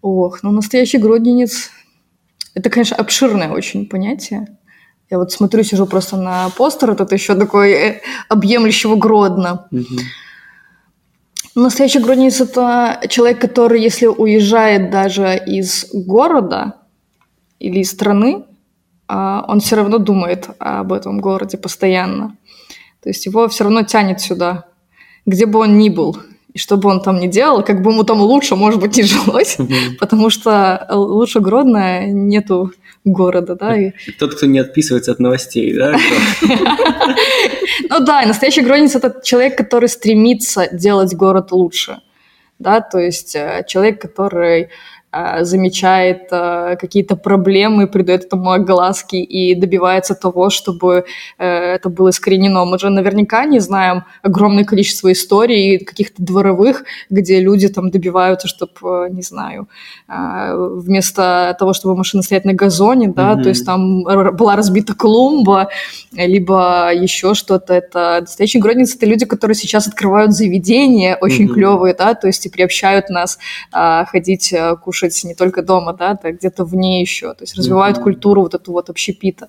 Ох, 0.00 0.42
ну 0.42 0.52
настоящий 0.52 0.98
гродненец– 0.98 1.70
это, 2.54 2.70
конечно, 2.70 2.96
обширное 2.96 3.50
очень 3.50 3.86
понятие. 3.86 4.46
Я 5.10 5.18
вот 5.18 5.32
смотрю, 5.32 5.62
сижу 5.62 5.86
просто 5.86 6.16
на 6.16 6.50
постер, 6.50 6.90
это 6.90 7.14
еще 7.14 7.34
такой 7.34 7.72
э, 7.72 8.00
объемлющего 8.28 8.96
Гродно. 8.96 9.68
Настоящий 11.54 11.98
гроднец– 11.98 12.40
это 12.40 13.00
человек, 13.08 13.40
который, 13.40 13.80
если 13.80 14.06
уезжает 14.06 14.90
даже 14.90 15.36
из 15.36 15.86
города 15.92 16.77
или 17.58 17.80
из 17.80 17.90
страны, 17.90 18.44
а, 19.06 19.44
он 19.48 19.60
все 19.60 19.76
равно 19.76 19.98
думает 19.98 20.48
об 20.58 20.92
этом 20.92 21.20
городе 21.20 21.56
постоянно. 21.56 22.36
То 23.02 23.08
есть 23.08 23.26
его 23.26 23.48
все 23.48 23.64
равно 23.64 23.82
тянет 23.82 24.20
сюда, 24.20 24.66
где 25.24 25.46
бы 25.46 25.60
он 25.60 25.78
ни 25.78 25.88
был. 25.88 26.18
И 26.52 26.58
что 26.58 26.76
бы 26.76 26.88
он 26.90 27.02
там 27.02 27.20
ни 27.20 27.26
делал, 27.26 27.62
как 27.62 27.82
бы 27.82 27.92
ему 27.92 28.04
там 28.04 28.20
лучше, 28.20 28.56
может 28.56 28.80
быть, 28.80 28.96
не 28.96 29.02
жилось, 29.04 29.58
потому 30.00 30.30
что 30.30 30.86
лучше 30.90 31.40
Гродно 31.40 32.06
нету 32.06 32.72
города, 33.04 33.54
да. 33.54 33.76
И... 33.76 33.92
Тот, 34.18 34.34
кто 34.34 34.46
не 34.46 34.58
отписывается 34.58 35.12
от 35.12 35.18
новостей, 35.20 35.74
да? 35.74 35.96
Ну 37.90 38.00
да, 38.00 38.22
настоящий 38.26 38.60
гроднец– 38.60 38.94
это 38.96 39.20
человек, 39.24 39.56
который 39.56 39.88
стремится 39.88 40.68
делать 40.72 41.14
город 41.14 41.52
лучше, 41.52 42.00
да, 42.58 42.80
то 42.80 42.98
есть 42.98 43.34
э, 43.34 43.64
человек, 43.66 44.00
который 44.02 44.68
замечает 45.40 46.28
а, 46.30 46.76
какие-то 46.76 47.16
проблемы, 47.16 47.86
придает 47.86 48.24
этому 48.24 48.50
огласки 48.50 49.16
и 49.16 49.54
добивается 49.54 50.14
того, 50.14 50.50
чтобы 50.50 51.06
э, 51.38 51.46
это 51.46 51.88
было 51.88 52.10
искоренено. 52.10 52.66
Мы 52.66 52.78
же 52.78 52.90
наверняка 52.90 53.46
не 53.46 53.58
знаем 53.58 54.04
огромное 54.22 54.64
количество 54.64 55.10
историй 55.10 55.78
каких-то 55.78 56.22
дворовых, 56.22 56.84
где 57.08 57.40
люди 57.40 57.68
там 57.68 57.90
добиваются, 57.90 58.48
чтобы, 58.48 59.06
э, 59.06 59.08
не 59.10 59.22
знаю, 59.22 59.68
а, 60.08 60.54
вместо 60.54 61.56
того, 61.58 61.72
чтобы 61.72 61.96
машина 61.96 62.22
стоять 62.22 62.44
на 62.44 62.52
газоне, 62.52 63.08
да, 63.08 63.32
mm-hmm. 63.32 63.42
то 63.42 63.48
есть 63.48 63.64
там 63.64 64.02
была 64.02 64.56
разбита 64.56 64.94
клумба, 64.94 65.70
либо 66.12 66.92
еще 66.92 67.32
что-то. 67.32 67.72
Это 67.72 68.18
настоящие 68.20 68.62
гродницы, 68.62 68.96
это 68.98 69.06
люди, 69.06 69.24
которые 69.24 69.54
сейчас 69.54 69.86
открывают 69.86 70.32
заведения 70.32 71.16
очень 71.16 71.46
mm-hmm. 71.46 71.54
клевые, 71.54 71.94
да, 71.94 72.14
то 72.14 72.26
есть 72.26 72.44
и 72.44 72.50
приобщают 72.50 73.08
нас 73.08 73.38
ходить 73.72 74.54
кушать 74.84 74.97
кушать 74.98 75.24
не 75.24 75.34
только 75.34 75.62
дома, 75.62 75.92
да, 75.92 76.18
да 76.22 76.30
где-то 76.32 76.64
вне 76.64 77.00
еще, 77.00 77.34
то 77.34 77.42
есть 77.42 77.56
развивают 77.56 77.98
mm-hmm. 77.98 78.02
культуру 78.02 78.42
вот 78.42 78.54
эту 78.54 78.72
вот 78.72 78.90
общепита. 78.90 79.48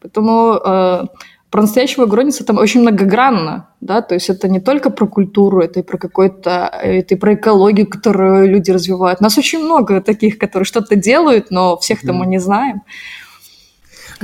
Поэтому 0.00 0.54
э, 0.64 1.04
про 1.50 1.62
настоящего 1.62 2.06
гроница 2.06 2.44
там 2.44 2.58
очень 2.58 2.80
многогранно, 2.80 3.68
да, 3.80 4.02
то 4.02 4.14
есть 4.14 4.30
это 4.30 4.48
не 4.48 4.60
только 4.60 4.90
про 4.90 5.06
культуру, 5.06 5.60
это 5.60 5.80
и 5.80 5.82
про 5.82 5.98
какой-то, 5.98 6.70
это 6.82 7.14
и 7.14 7.18
про 7.18 7.34
экологию, 7.34 7.88
которую 7.88 8.48
люди 8.48 8.70
развивают. 8.70 9.20
Нас 9.20 9.38
очень 9.38 9.60
много 9.64 10.00
таких, 10.00 10.38
которые 10.38 10.64
что-то 10.64 10.96
делают, 10.96 11.50
но 11.50 11.76
всех-то 11.76 12.08
mm-hmm. 12.08 12.12
мы 12.12 12.26
не 12.26 12.38
знаем. 12.38 12.82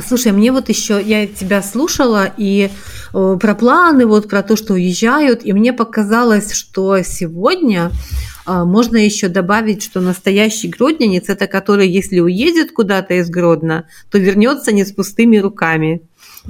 Слушай, 0.07 0.33
мне 0.33 0.51
вот 0.51 0.68
еще, 0.68 1.01
я 1.01 1.27
тебя 1.27 1.62
слушала 1.62 2.29
и 2.37 2.68
э, 3.14 3.39
про 3.41 3.55
планы, 3.55 4.07
вот 4.07 4.29
про 4.29 4.43
то, 4.43 4.57
что 4.57 4.75
уезжают, 4.75 5.45
и 5.45 5.53
мне 5.53 5.72
показалось, 5.72 6.53
что 6.53 7.01
сегодня 7.03 7.91
э, 7.91 8.34
можно 8.47 8.97
еще 8.97 9.29
добавить, 9.29 9.83
что 9.83 10.01
настоящий 10.01 10.69
гродненец– 10.69 11.25
это 11.29 11.47
который, 11.47 11.89
если 11.89 12.21
уедет 12.21 12.73
куда-то 12.73 13.15
из 13.15 13.31
Гродно, 13.31 13.87
то 14.11 14.19
вернется 14.19 14.73
не 14.73 14.85
с 14.85 14.93
пустыми 14.93 15.39
руками. 15.39 16.03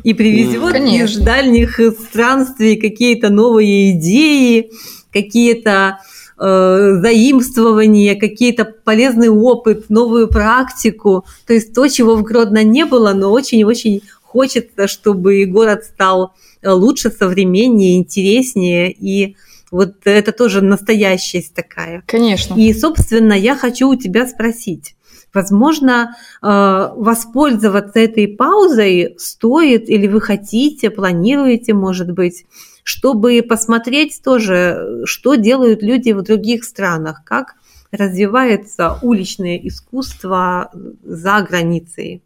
И 0.02 0.12
привезет 0.12 0.74
из 0.74 1.18
дальних 1.18 1.78
странствий 2.08 2.76
какие-то 2.76 3.30
новые 3.30 3.92
идеи, 3.92 4.70
какие-то 5.12 6.00
э, 6.38 6.98
заимствования, 7.00 8.16
какие-то 8.16 8.64
полезный 8.64 9.28
опыт, 9.28 9.88
новую 9.90 10.28
практику. 10.28 11.24
То 11.46 11.54
есть 11.54 11.72
то, 11.74 11.86
чего 11.86 12.16
в 12.16 12.22
Гродно 12.24 12.64
не 12.64 12.84
было, 12.84 13.12
но 13.12 13.30
очень-очень 13.30 14.02
хочется, 14.22 14.88
чтобы 14.88 15.44
город 15.44 15.84
стал 15.84 16.34
э, 16.60 16.70
лучше, 16.70 17.10
современнее, 17.10 17.98
интереснее. 17.98 18.92
И 18.92 19.36
вот 19.74 19.94
это 20.04 20.30
тоже 20.30 20.62
настоящесть 20.62 21.52
такая. 21.52 22.04
Конечно. 22.06 22.54
И, 22.54 22.72
собственно, 22.72 23.32
я 23.32 23.56
хочу 23.56 23.88
у 23.88 23.96
тебя 23.96 24.24
спросить. 24.28 24.94
Возможно, 25.32 26.14
э, 26.42 26.46
воспользоваться 26.46 27.98
этой 27.98 28.28
паузой 28.28 29.16
стоит 29.18 29.88
или 29.88 30.06
вы 30.06 30.20
хотите, 30.20 30.90
планируете, 30.90 31.74
может 31.74 32.12
быть, 32.12 32.46
чтобы 32.84 33.42
посмотреть 33.42 34.20
тоже, 34.24 35.02
что 35.06 35.34
делают 35.34 35.82
люди 35.82 36.12
в 36.12 36.22
других 36.22 36.62
странах, 36.62 37.22
как 37.24 37.56
развивается 37.90 39.00
уличное 39.02 39.56
искусство 39.56 40.70
за 41.02 41.40
границей. 41.42 42.22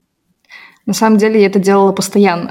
На 0.89 0.95
самом 0.95 1.19
деле 1.19 1.39
я 1.39 1.49
это 1.49 1.59
делала 1.59 1.93
постоянно. 1.93 2.51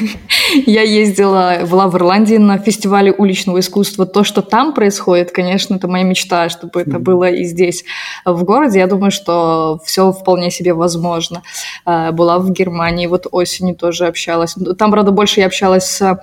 Я 0.66 0.82
ездила, 0.82 1.60
была 1.70 1.86
в 1.86 1.94
Ирландии 1.96 2.34
на 2.34 2.58
фестивале 2.58 3.12
уличного 3.12 3.60
искусства. 3.60 4.06
То, 4.06 4.24
что 4.24 4.42
там 4.42 4.74
происходит, 4.74 5.30
конечно, 5.30 5.76
это 5.76 5.86
моя 5.86 6.02
мечта, 6.02 6.48
чтобы 6.48 6.80
это 6.80 6.98
было 6.98 7.30
и 7.30 7.44
здесь, 7.44 7.84
в 8.24 8.42
городе. 8.42 8.80
Я 8.80 8.88
думаю, 8.88 9.12
что 9.12 9.78
все 9.84 10.10
вполне 10.10 10.50
себе 10.50 10.74
возможно. 10.74 11.44
А, 11.84 12.10
была 12.10 12.40
в 12.40 12.50
Германии, 12.50 13.06
вот 13.06 13.28
осенью 13.30 13.76
тоже 13.76 14.06
общалась. 14.06 14.56
Там, 14.76 14.90
правда, 14.90 15.12
больше 15.12 15.38
я 15.38 15.46
общалась 15.46 15.84
с 15.84 16.20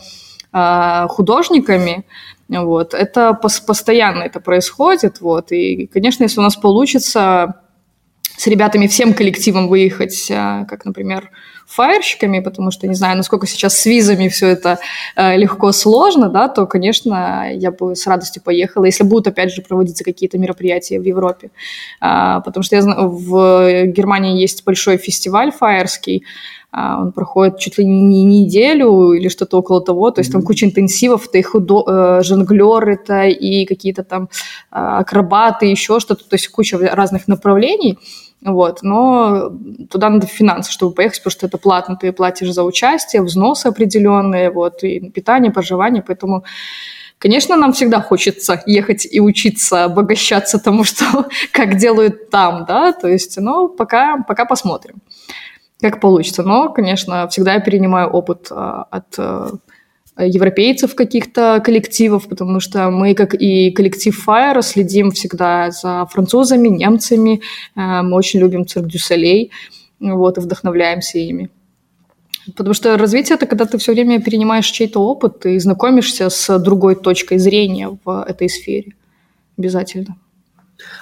а, 0.51 1.07
художниками, 1.07 2.03
вот, 2.49 2.93
это 2.93 3.33
постоянно 3.33 4.23
это 4.23 4.39
происходит, 4.41 5.21
вот, 5.21 5.51
и, 5.51 5.87
конечно, 5.87 6.23
если 6.23 6.39
у 6.39 6.43
нас 6.43 6.55
получится 6.55 7.62
с 8.37 8.47
ребятами, 8.47 8.87
всем 8.87 9.13
коллективом 9.13 9.67
выехать, 9.67 10.29
а, 10.31 10.65
как, 10.65 10.85
например, 10.85 11.29
фаерщиками, 11.67 12.39
потому 12.39 12.71
что 12.71 12.87
не 12.87 12.93
знаю, 12.93 13.17
насколько 13.17 13.47
сейчас 13.47 13.77
с 13.77 13.85
визами 13.85 14.27
все 14.27 14.49
это 14.49 14.79
э, 15.15 15.37
легко, 15.37 15.71
сложно, 15.71 16.29
да, 16.29 16.47
то, 16.47 16.65
конечно, 16.65 17.51
я 17.51 17.71
бы 17.71 17.95
с 17.95 18.05
радостью 18.05 18.43
поехала, 18.43 18.85
если 18.85 19.03
будут, 19.03 19.27
опять 19.27 19.53
же, 19.53 19.61
проводиться 19.61 20.03
какие-то 20.03 20.37
мероприятия 20.37 20.99
в 20.99 21.03
Европе. 21.03 21.51
А, 21.99 22.41
потому 22.41 22.63
что 22.63 22.75
я 22.75 22.81
знаю, 22.81 23.09
в 23.09 23.85
Германии 23.87 24.39
есть 24.39 24.63
большой 24.65 24.97
фестиваль 24.97 25.51
фаерский, 25.51 26.23
он 26.73 27.11
проходит 27.11 27.59
чуть 27.59 27.77
ли 27.77 27.85
не 27.85 28.23
неделю 28.23 29.13
или 29.13 29.29
что-то 29.29 29.57
около 29.59 29.81
того, 29.81 30.09
то 30.09 30.21
есть 30.21 30.31
mm-hmm. 30.31 30.33
там 30.33 30.41
куча 30.41 30.65
интенсивов, 30.65 31.27
это 31.27 31.37
и 31.37 31.43
худо, 31.43 31.83
э, 31.87 32.23
жонглеры, 32.23 32.95
это 32.95 33.25
и 33.25 33.65
какие-то 33.65 34.03
там 34.03 34.23
э, 34.23 34.27
акробаты, 34.71 35.67
еще 35.67 35.99
что-то, 35.99 36.27
то 36.27 36.33
есть 36.33 36.47
куча 36.47 36.77
разных 36.79 37.27
направлений, 37.27 37.99
вот, 38.41 38.79
но 38.81 39.51
туда 39.91 40.09
надо 40.09 40.25
финансы, 40.25 40.71
чтобы 40.71 40.95
поехать, 40.95 41.19
потому 41.19 41.31
что 41.31 41.45
это 41.45 41.57
платно, 41.59 41.95
ты 41.95 42.11
платишь 42.11 42.51
за 42.51 42.63
участие, 42.63 43.21
взносы 43.21 43.67
определенные, 43.67 44.49
вот, 44.49 44.83
и 44.83 44.99
питание, 45.11 45.51
проживание, 45.51 46.03
поэтому 46.05 46.43
Конечно, 47.19 47.55
нам 47.55 47.71
всегда 47.71 48.01
хочется 48.01 48.61
ехать 48.65 49.07
и 49.09 49.21
учиться, 49.21 49.85
обогащаться 49.85 50.59
тому, 50.59 50.83
что 50.83 51.05
как 51.53 51.77
делают 51.77 52.29
там, 52.29 52.65
да, 52.67 52.91
то 52.91 53.07
есть, 53.07 53.37
ну, 53.37 53.69
пока, 53.69 54.17
пока 54.27 54.43
посмотрим 54.43 54.95
как 55.83 55.99
получится. 55.99 56.43
Но, 56.43 56.69
конечно, 56.69 57.27
всегда 57.27 57.55
я 57.55 57.59
перенимаю 57.59 58.09
опыт 58.09 58.47
а, 58.51 58.83
от 58.89 59.15
а, 59.17 59.51
европейцев 60.17 60.95
каких-то 60.95 61.61
коллективов, 61.63 62.27
потому 62.27 62.59
что 62.59 62.89
мы, 62.89 63.13
как 63.13 63.33
и 63.35 63.71
коллектив 63.71 64.27
Fire, 64.27 64.61
следим 64.61 65.11
всегда 65.11 65.71
за 65.71 66.05
французами, 66.09 66.69
немцами. 66.69 67.41
А, 67.75 68.01
мы 68.01 68.15
очень 68.15 68.39
любим 68.39 68.65
Цирк 68.65 68.87
Дю 68.87 68.99
Солей, 68.99 69.51
вот, 69.99 70.37
и 70.37 70.41
вдохновляемся 70.41 71.19
ими. 71.19 71.49
Потому 72.55 72.73
что 72.73 72.97
развитие– 72.97 73.35
это 73.37 73.45
когда 73.45 73.65
ты 73.65 73.77
все 73.77 73.93
время 73.93 74.21
перенимаешь 74.21 74.67
чей-то 74.67 74.99
опыт 74.99 75.45
и 75.45 75.59
знакомишься 75.59 76.29
с 76.29 76.59
другой 76.59 76.95
точкой 76.95 77.37
зрения 77.37 77.97
в 78.03 78.25
этой 78.27 78.49
сфере. 78.49 78.95
Обязательно. 79.57 80.17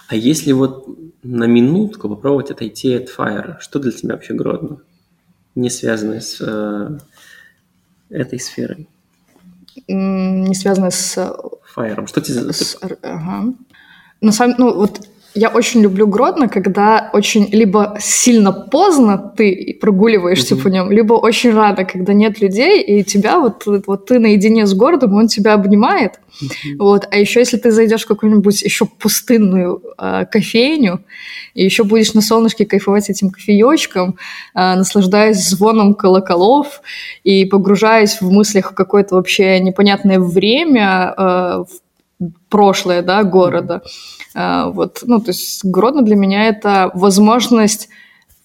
А 0.08 0.16
если 0.16 0.52
вот 0.52 0.88
на 1.24 1.46
минутку 1.46 2.10
попробовать 2.10 2.52
отойти 2.52 2.94
от 2.94 3.10
Fire, 3.10 3.56
что 3.60 3.80
для 3.80 3.92
тебя 3.92 4.14
вообще 4.14 4.34
Гродно? 4.34 4.82
Не 5.56 5.70
связанное 5.70 6.22
с 6.22 6.38
э, 6.40 6.98
этой 8.10 8.40
сферой. 8.40 8.88
Не 9.88 10.56
связанное 10.56 10.92
с... 10.92 11.18
Fire. 11.76 12.08
Что 12.08 12.22
тебе... 12.22 12.52
С, 12.52 12.78
ага. 13.02 13.54
На 14.22 14.32
самом, 14.32 14.56
ну, 14.58 14.74
вот 14.74 15.08
я 15.34 15.50
очень 15.50 15.82
люблю 15.82 16.08
Гродно, 16.08 16.50
когда 16.50 17.10
очень 17.14 17.48
либо 17.52 17.98
сильно 18.00 18.52
поздно 18.52 19.18
ты 19.18 19.78
прогуливаешься 19.80 20.56
mm-hmm. 20.56 20.62
по 20.62 20.68
нем, 20.68 20.92
либо 20.92 21.14
очень 21.14 21.54
рано, 21.54 21.86
когда 21.86 22.14
нет 22.14 22.42
людей, 22.42 22.82
и 22.82 23.04
тебя 23.04 23.40
вот, 23.40 23.64
вот 23.66 24.06
ты 24.06 24.20
наедине 24.20 24.66
с 24.66 24.74
городом, 24.74 25.14
он 25.14 25.28
тебя 25.28 25.54
обнимает. 25.54 26.20
Mm-hmm. 26.42 26.78
Вот. 26.80 27.08
А 27.10 27.18
еще 27.18 27.40
если 27.40 27.58
ты 27.58 27.72
зайдешь 27.72 28.04
в 28.04 28.08
какую-нибудь 28.08 28.62
еще 28.62 28.86
пустынную 28.86 29.82
э, 29.98 30.26
кофейню, 30.30 31.02
и 31.54 31.64
еще 31.64 31.84
будешь 31.84 32.14
на 32.14 32.22
солнышке 32.22 32.66
кайфовать 32.66 33.10
этим 33.10 33.30
кофеечком, 33.30 34.18
э, 34.54 34.76
наслаждаясь 34.76 35.48
звоном 35.48 35.94
колоколов 35.94 36.82
и 37.24 37.46
погружаясь 37.46 38.22
в 38.22 38.32
мыслях 38.32 38.72
в 38.72 38.76
какое-то 38.76 39.16
вообще 39.16 39.60
непонятное 39.60 40.20
время, 40.20 41.14
э, 41.18 41.22
в 41.70 41.91
прошлое 42.50 43.02
да, 43.02 43.24
города. 43.24 43.82
Mm-hmm. 44.36 44.72
Вот, 44.72 45.00
ну, 45.04 45.20
то 45.20 45.30
есть 45.30 45.64
Гродно 45.66 46.02
для 46.02 46.16
меня 46.16 46.46
это 46.46 46.92
возможность 46.94 47.90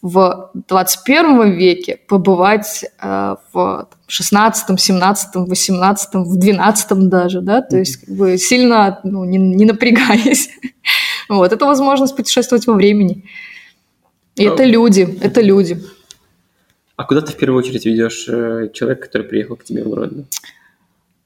в 0.03 0.51
21 0.69 1.53
веке 1.53 1.99
побывать 2.07 2.85
э, 3.03 3.37
в 3.53 3.89
16, 4.07 4.81
17, 4.81 5.35
18, 5.35 6.15
в 6.15 6.37
12 6.39 7.09
даже, 7.09 7.41
да, 7.41 7.63
то 7.63 7.77
есть 7.77 7.97
как 7.97 8.15
бы 8.15 8.39
сильно 8.39 9.01
ну, 9.05 9.25
не, 9.25 9.39
не 9.39 9.65
напрягаясь. 9.65 10.51
вот, 11.29 11.53
это 11.53 11.67
возможность 11.67 12.15
путешествовать 12.15 12.67
во 12.67 12.75
времени. 12.75 13.25
И 14.37 14.47
а... 14.47 14.53
это 14.53 14.65
люди, 14.65 15.19
это 15.21 15.41
люди. 15.41 15.83
А 16.97 17.05
куда 17.05 17.21
ты 17.21 17.33
в 17.33 17.37
первую 17.37 17.59
очередь 17.59 17.85
ведешь 17.85 18.27
э, 18.29 18.71
человека, 18.73 19.03
который 19.03 19.27
приехал 19.27 19.57
к 19.57 19.65
тебе 19.65 19.83
в 19.83 19.91
Гродно? 19.91 20.25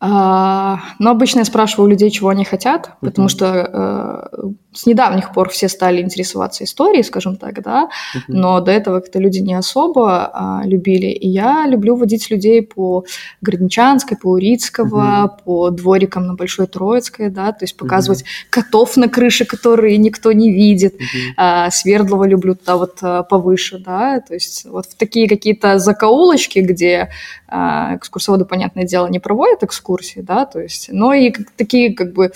А, 0.02 0.80
но 0.98 1.10
обычно 1.10 1.40
я 1.40 1.44
спрашиваю 1.44 1.86
у 1.86 1.90
людей, 1.90 2.10
чего 2.10 2.30
они 2.30 2.46
хотят, 2.46 2.92
потому 3.02 3.28
uh-huh. 3.28 3.30
что 3.30 4.30
э, 4.32 4.48
с 4.72 4.86
недавних 4.86 5.34
пор 5.34 5.50
все 5.50 5.68
стали 5.68 6.00
интересоваться 6.00 6.64
историей, 6.64 7.02
скажем 7.02 7.36
так, 7.36 7.62
да, 7.62 7.90
uh-huh. 8.14 8.20
но 8.28 8.60
до 8.60 8.70
этого 8.70 9.00
как-то 9.00 9.18
люди 9.18 9.40
не 9.40 9.52
особо 9.52 10.30
а, 10.32 10.62
любили. 10.64 11.08
И 11.08 11.28
я 11.28 11.66
люблю 11.66 11.96
водить 11.96 12.30
людей 12.30 12.62
по 12.62 13.04
Городничанской, 13.42 14.16
по 14.16 14.28
Урицкого, 14.28 15.36
uh-huh. 15.36 15.44
по 15.44 15.68
дворикам 15.68 16.26
на 16.26 16.34
Большой 16.34 16.66
Троицкой, 16.66 17.28
да, 17.28 17.52
то 17.52 17.64
есть 17.64 17.76
показывать 17.76 18.22
uh-huh. 18.22 18.46
котов 18.48 18.96
на 18.96 19.10
крыше, 19.10 19.44
которые 19.44 19.98
никто 19.98 20.32
не 20.32 20.50
видит. 20.50 20.94
Uh-huh. 20.94 21.34
А, 21.36 21.70
Свердлова 21.70 22.24
люблю 22.24 22.54
туда 22.54 22.78
вот 22.78 22.98
а, 23.02 23.22
повыше, 23.22 23.78
да, 23.78 24.20
то 24.20 24.32
есть 24.32 24.64
вот 24.64 24.86
в 24.86 24.94
такие 24.94 25.28
какие-то 25.28 25.78
закоулочки, 25.78 26.60
где 26.60 27.10
а, 27.48 27.96
экскурсоводы, 27.96 28.46
понятное 28.46 28.84
дело, 28.84 29.08
не 29.08 29.18
проводят 29.18 29.62
экскурсии, 29.62 29.89
да, 30.22 30.46
то 30.46 30.60
есть, 30.60 30.88
но 30.92 31.12
и 31.12 31.32
такие 31.56 31.94
как 31.94 32.12
бы 32.12 32.32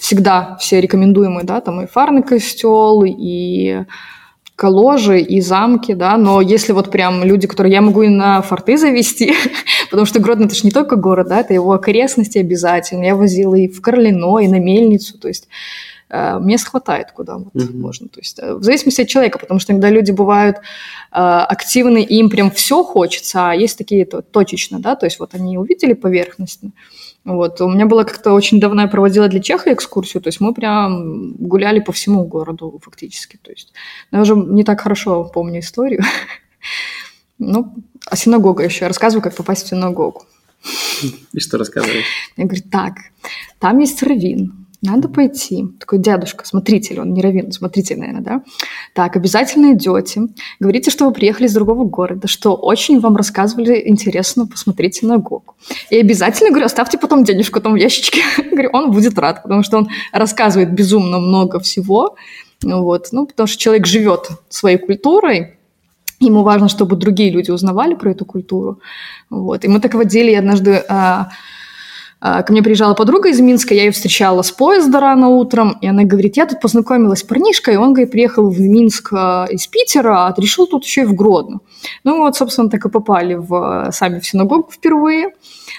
всегда 0.00 0.56
все 0.58 0.80
рекомендуемые, 0.80 1.44
да, 1.44 1.60
там 1.60 1.82
и 1.82 1.86
Фарный 1.86 2.22
костел, 2.22 3.04
и 3.06 3.84
коложи 4.60 5.20
и 5.20 5.40
замки, 5.40 5.94
да, 5.94 6.18
но 6.18 6.42
если 6.42 6.72
вот 6.72 6.90
прям 6.90 7.24
люди, 7.24 7.46
которые 7.46 7.72
я 7.72 7.80
могу 7.80 8.02
и 8.02 8.08
на 8.08 8.42
форты 8.42 8.76
завести, 8.76 9.32
потому 9.90 10.04
что 10.04 10.20
Гродно 10.20 10.44
это 10.44 10.54
же 10.54 10.62
не 10.64 10.70
только 10.70 10.96
город, 10.96 11.28
да, 11.28 11.40
это 11.40 11.54
его 11.54 11.72
окрестности 11.72 12.36
обязательно. 12.36 13.04
Я 13.04 13.16
возила 13.16 13.54
и 13.54 13.68
в 13.68 13.80
Карлино, 13.80 14.38
и 14.38 14.48
на 14.48 14.58
Мельницу, 14.58 15.18
то 15.18 15.28
есть 15.28 15.48
мест 16.12 16.68
хватает, 16.68 17.12
куда 17.12 17.38
вот 17.38 17.54
mm-hmm. 17.54 17.76
можно. 17.76 18.08
То 18.08 18.20
есть 18.20 18.38
э, 18.38 18.54
в 18.54 18.62
зависимости 18.62 19.02
от 19.02 19.08
человека, 19.08 19.38
потому 19.38 19.60
что 19.60 19.72
иногда 19.72 19.90
люди 19.90 20.10
бывают 20.10 20.56
э, 20.56 20.60
активны, 21.12 22.02
и 22.02 22.16
им 22.16 22.30
прям 22.30 22.50
все 22.50 22.82
хочется, 22.82 23.50
а 23.50 23.54
есть 23.54 23.78
такие 23.78 24.04
то, 24.04 24.22
точечно, 24.22 24.80
да, 24.80 24.96
то 24.96 25.06
есть 25.06 25.20
вот 25.20 25.34
они 25.34 25.58
увидели 25.58 25.92
поверхностно, 25.92 26.72
вот. 27.24 27.60
У 27.60 27.68
меня 27.68 27.86
было 27.86 28.04
как-то 28.04 28.32
очень 28.32 28.60
давно 28.60 28.82
я 28.82 28.88
проводила 28.88 29.28
для 29.28 29.40
Чеха 29.40 29.72
экскурсию, 29.72 30.22
то 30.22 30.28
есть 30.28 30.40
мы 30.40 30.54
прям 30.54 31.32
гуляли 31.34 31.80
по 31.80 31.92
всему 31.92 32.24
городу 32.24 32.80
фактически. 32.82 33.38
То 33.42 33.50
есть 33.50 33.72
я 34.10 34.22
уже 34.22 34.34
не 34.34 34.64
так 34.64 34.80
хорошо 34.80 35.24
помню 35.24 35.60
историю. 35.60 36.02
Ну, 37.42 37.74
а 38.04 38.16
синагога 38.16 38.62
еще. 38.64 38.84
Я 38.84 38.88
рассказываю, 38.88 39.22
как 39.22 39.34
попасть 39.34 39.64
в 39.64 39.68
синагогу. 39.68 40.24
И 41.32 41.40
что 41.40 41.56
рассказываешь? 41.56 42.04
Я 42.36 42.44
говорю, 42.44 42.62
так, 42.70 42.94
там 43.58 43.78
есть 43.78 44.02
раввин, 44.02 44.66
надо 44.82 45.08
пойти. 45.08 45.66
Такой 45.78 45.98
дядушка, 45.98 46.46
смотритель, 46.46 47.00
он 47.00 47.12
не 47.12 47.20
раввин, 47.20 47.52
смотритель, 47.52 47.98
наверное, 47.98 48.22
да? 48.22 48.42
Так, 48.94 49.16
обязательно 49.16 49.74
идете. 49.74 50.22
Говорите, 50.58 50.90
что 50.90 51.06
вы 51.06 51.12
приехали 51.12 51.46
из 51.46 51.54
другого 51.54 51.84
города, 51.84 52.28
что 52.28 52.54
очень 52.54 53.00
вам 53.00 53.16
рассказывали 53.16 53.82
интересно, 53.86 54.46
посмотрите 54.46 55.06
на 55.06 55.18
Гогу. 55.18 55.54
И 55.90 55.98
обязательно, 55.98 56.50
говорю, 56.50 56.66
оставьте 56.66 56.96
потом 56.96 57.24
денежку 57.24 57.60
там 57.60 57.74
в 57.74 57.76
ящичке. 57.76 58.22
говорю, 58.50 58.70
он 58.72 58.90
будет 58.90 59.18
рад, 59.18 59.42
потому 59.42 59.62
что 59.62 59.78
он 59.78 59.88
рассказывает 60.12 60.72
безумно 60.72 61.18
много 61.18 61.60
всего. 61.60 62.16
Вот, 62.62 63.08
ну, 63.12 63.26
потому 63.26 63.46
что 63.46 63.58
человек 63.58 63.86
живет 63.86 64.28
своей 64.48 64.78
культурой, 64.78 65.56
Ему 66.22 66.42
важно, 66.42 66.68
чтобы 66.68 66.96
другие 66.96 67.30
люди 67.30 67.50
узнавали 67.50 67.94
про 67.94 68.10
эту 68.10 68.26
культуру. 68.26 68.80
Вот. 69.30 69.64
И 69.64 69.68
мы 69.68 69.80
так 69.80 69.94
водили 69.94 70.34
однажды 70.34 70.84
а, 70.86 70.92
а, 70.92 71.30
ко 72.20 72.52
мне 72.52 72.62
приезжала 72.62 72.94
подруга 72.94 73.30
из 73.30 73.40
Минска, 73.40 73.74
я 73.74 73.84
ее 73.84 73.92
встречала 73.92 74.42
с 74.42 74.50
поезда 74.50 75.00
рано 75.00 75.28
утром, 75.28 75.78
и 75.80 75.86
она 75.86 76.04
говорит, 76.04 76.36
я 76.36 76.46
тут 76.46 76.60
познакомилась 76.60 77.20
с 77.20 77.22
парнишкой, 77.22 77.78
он, 77.78 77.94
говорит, 77.94 78.10
приехал 78.10 78.50
в 78.50 78.60
Минск 78.60 79.12
а, 79.12 79.46
из 79.50 79.66
Питера, 79.66 80.26
а 80.26 80.34
решил 80.36 80.66
тут 80.66 80.84
еще 80.84 81.02
и 81.02 81.04
в 81.04 81.14
Гродно. 81.14 81.60
Ну 82.04 82.18
вот, 82.18 82.36
собственно, 82.36 82.68
так 82.68 82.84
и 82.84 82.90
попали 82.90 83.34
в, 83.34 83.88
сами 83.92 84.20
в 84.20 84.26
синагогу 84.26 84.70
впервые. 84.70 85.32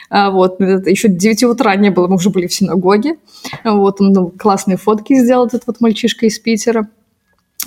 А, 0.10 0.32
вот, 0.32 0.60
еще 0.60 1.10
9 1.10 1.44
утра 1.44 1.76
не 1.76 1.92
было, 1.92 2.08
мы 2.08 2.16
уже 2.16 2.32
были 2.32 2.48
в 2.48 2.54
синагоге. 2.54 3.18
Вот, 3.64 4.02
он 4.02 4.12
ну, 4.12 4.30
классные 4.30 4.78
фотки 4.78 5.14
сделал, 5.14 5.46
этот 5.46 5.68
вот 5.68 5.80
мальчишка 5.80 6.26
из 6.26 6.40
Питера. 6.40 6.90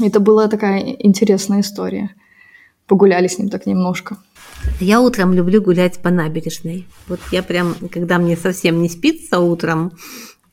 Это 0.02 0.18
была 0.18 0.48
такая 0.48 0.80
интересная 0.98 1.60
история. 1.60 2.10
Погуляли 2.88 3.28
с 3.28 3.38
ним 3.38 3.48
так 3.48 3.66
немножко. 3.66 4.16
Я 4.80 5.00
утром 5.00 5.32
люблю 5.32 5.62
гулять 5.62 6.00
по 6.00 6.10
набережной. 6.10 6.86
Вот 7.08 7.20
я 7.30 7.42
прям, 7.42 7.74
когда 7.90 8.18
мне 8.18 8.36
совсем 8.36 8.82
не 8.82 8.88
спится 8.88 9.38
утром 9.38 9.92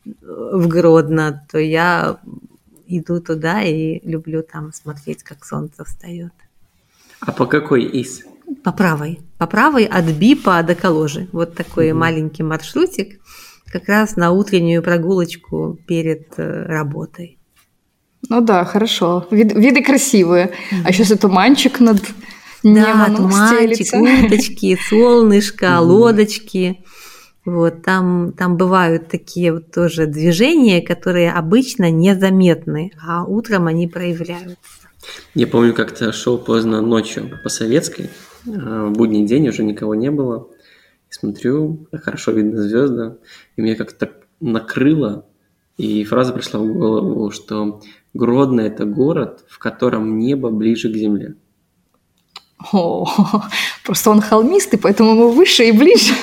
э, 0.05 0.09
в 0.53 0.67
Гродно, 0.67 1.45
то 1.51 1.57
я 1.59 2.19
иду 2.87 3.21
туда 3.21 3.63
и 3.63 3.99
люблю 4.07 4.43
там 4.43 4.73
смотреть, 4.73 5.23
как 5.23 5.45
солнце 5.45 5.83
встает. 5.83 6.33
А 7.19 7.31
по 7.31 7.45
какой 7.45 7.83
из? 7.83 8.23
По 8.63 8.71
правой. 8.71 9.21
По 9.37 9.47
правой 9.47 9.85
от 9.85 10.05
Бипа 10.05 10.61
до 10.63 10.75
Коложи. 10.75 11.27
Вот 11.31 11.55
такой 11.55 11.89
mm 11.89 11.93
маленький 11.93 12.43
маршрутик, 12.43 13.19
как 13.71 13.87
раз 13.87 14.15
на 14.15 14.31
утреннюю 14.31 14.83
прогулочку 14.83 15.79
перед 15.87 16.33
э, 16.37 16.65
работой. 16.65 17.37
Ну 18.29 18.41
да, 18.41 18.65
хорошо. 18.65 19.27
Вид, 19.31 19.53
виды 19.53 19.83
красивые. 19.83 20.47
Mm-hmm. 20.47 20.81
А 20.85 20.91
сейчас 20.91 21.11
это 21.11 21.21
туманчик 21.21 21.79
над 21.79 22.01
да, 22.63 23.13
туманчик, 23.15 23.93
уточки, 23.93 24.77
солнышко, 24.89 25.79
лодочки. 25.79 26.83
Вот, 27.43 27.81
там, 27.81 28.33
там 28.33 28.55
бывают 28.55 29.07
такие 29.07 29.51
вот 29.51 29.71
тоже 29.71 30.05
движения, 30.05 30.81
которые 30.81 31.31
обычно 31.31 31.89
незаметны, 31.89 32.91
а 33.01 33.25
утром 33.25 33.65
они 33.65 33.87
проявляются. 33.87 34.57
Я 35.33 35.47
помню, 35.47 35.73
как-то 35.73 36.11
шел 36.11 36.37
поздно 36.37 36.81
ночью 36.81 37.39
по 37.43 37.49
Советской, 37.49 38.11
а, 38.45 38.85
в 38.85 38.93
будний 38.93 39.25
день 39.25 39.49
уже 39.49 39.63
никого 39.63 39.95
не 39.95 40.11
было. 40.11 40.49
И 41.09 41.13
смотрю, 41.13 41.87
хорошо 41.91 42.31
видно 42.31 42.61
звезды, 42.61 43.17
и 43.55 43.61
меня 43.61 43.75
как-то 43.75 44.11
накрыло, 44.39 45.25
и 45.77 46.03
фраза 46.03 46.33
пришла 46.33 46.59
в 46.59 46.71
голову, 46.71 47.31
что 47.31 47.81
Гродно– 48.13 48.61
это 48.61 48.85
город, 48.85 49.45
в 49.47 49.57
котором 49.57 50.19
небо 50.19 50.49
ближе 50.49 50.91
к 50.91 50.95
земле. 50.95 51.35
О, 52.71 53.07
просто 53.83 54.11
он 54.11 54.21
холмистый, 54.21 54.79
поэтому 54.79 55.11
ему 55.11 55.29
выше 55.29 55.65
и 55.65 55.71
ближе. 55.71 56.13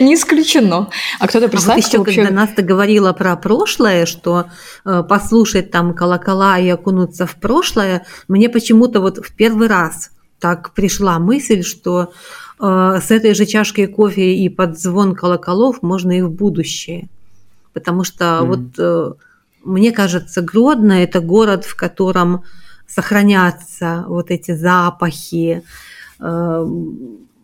Не 0.00 0.14
исключено. 0.14 0.88
А 1.18 1.28
кто-то 1.28 1.48
представляет, 1.48 1.94
а 1.94 1.98
вот 1.98 2.08
еще, 2.08 2.22
когда 2.22 2.34
Настя 2.34 2.62
говорила 2.62 3.12
про 3.12 3.36
прошлое, 3.36 4.06
что 4.06 4.46
э, 4.84 5.02
послушать 5.08 5.70
там 5.70 5.94
колокола 5.94 6.58
и 6.58 6.68
окунуться 6.68 7.26
в 7.26 7.36
прошлое, 7.36 8.06
мне 8.28 8.48
почему-то 8.48 9.00
вот 9.00 9.18
в 9.18 9.34
первый 9.34 9.68
раз 9.68 10.10
так 10.40 10.72
пришла 10.72 11.18
мысль, 11.18 11.62
что 11.62 12.12
э, 12.60 13.00
с 13.02 13.10
этой 13.10 13.34
же 13.34 13.44
чашкой 13.44 13.86
кофе 13.86 14.34
и 14.34 14.48
под 14.48 14.78
звон 14.78 15.14
колоколов 15.14 15.82
можно 15.82 16.12
и 16.12 16.22
в 16.22 16.30
будущее. 16.30 17.08
Потому 17.72 18.04
что 18.04 18.24
mm-hmm. 18.24 18.46
вот 18.46 18.60
э, 18.78 19.12
мне 19.64 19.92
кажется, 19.92 20.40
Гродно– 20.40 20.92
это 21.02 21.20
город, 21.20 21.64
в 21.64 21.76
котором 21.76 22.44
сохранятся 22.88 24.04
вот 24.08 24.30
эти 24.30 24.52
запахи, 24.52 25.62
э, 26.20 26.66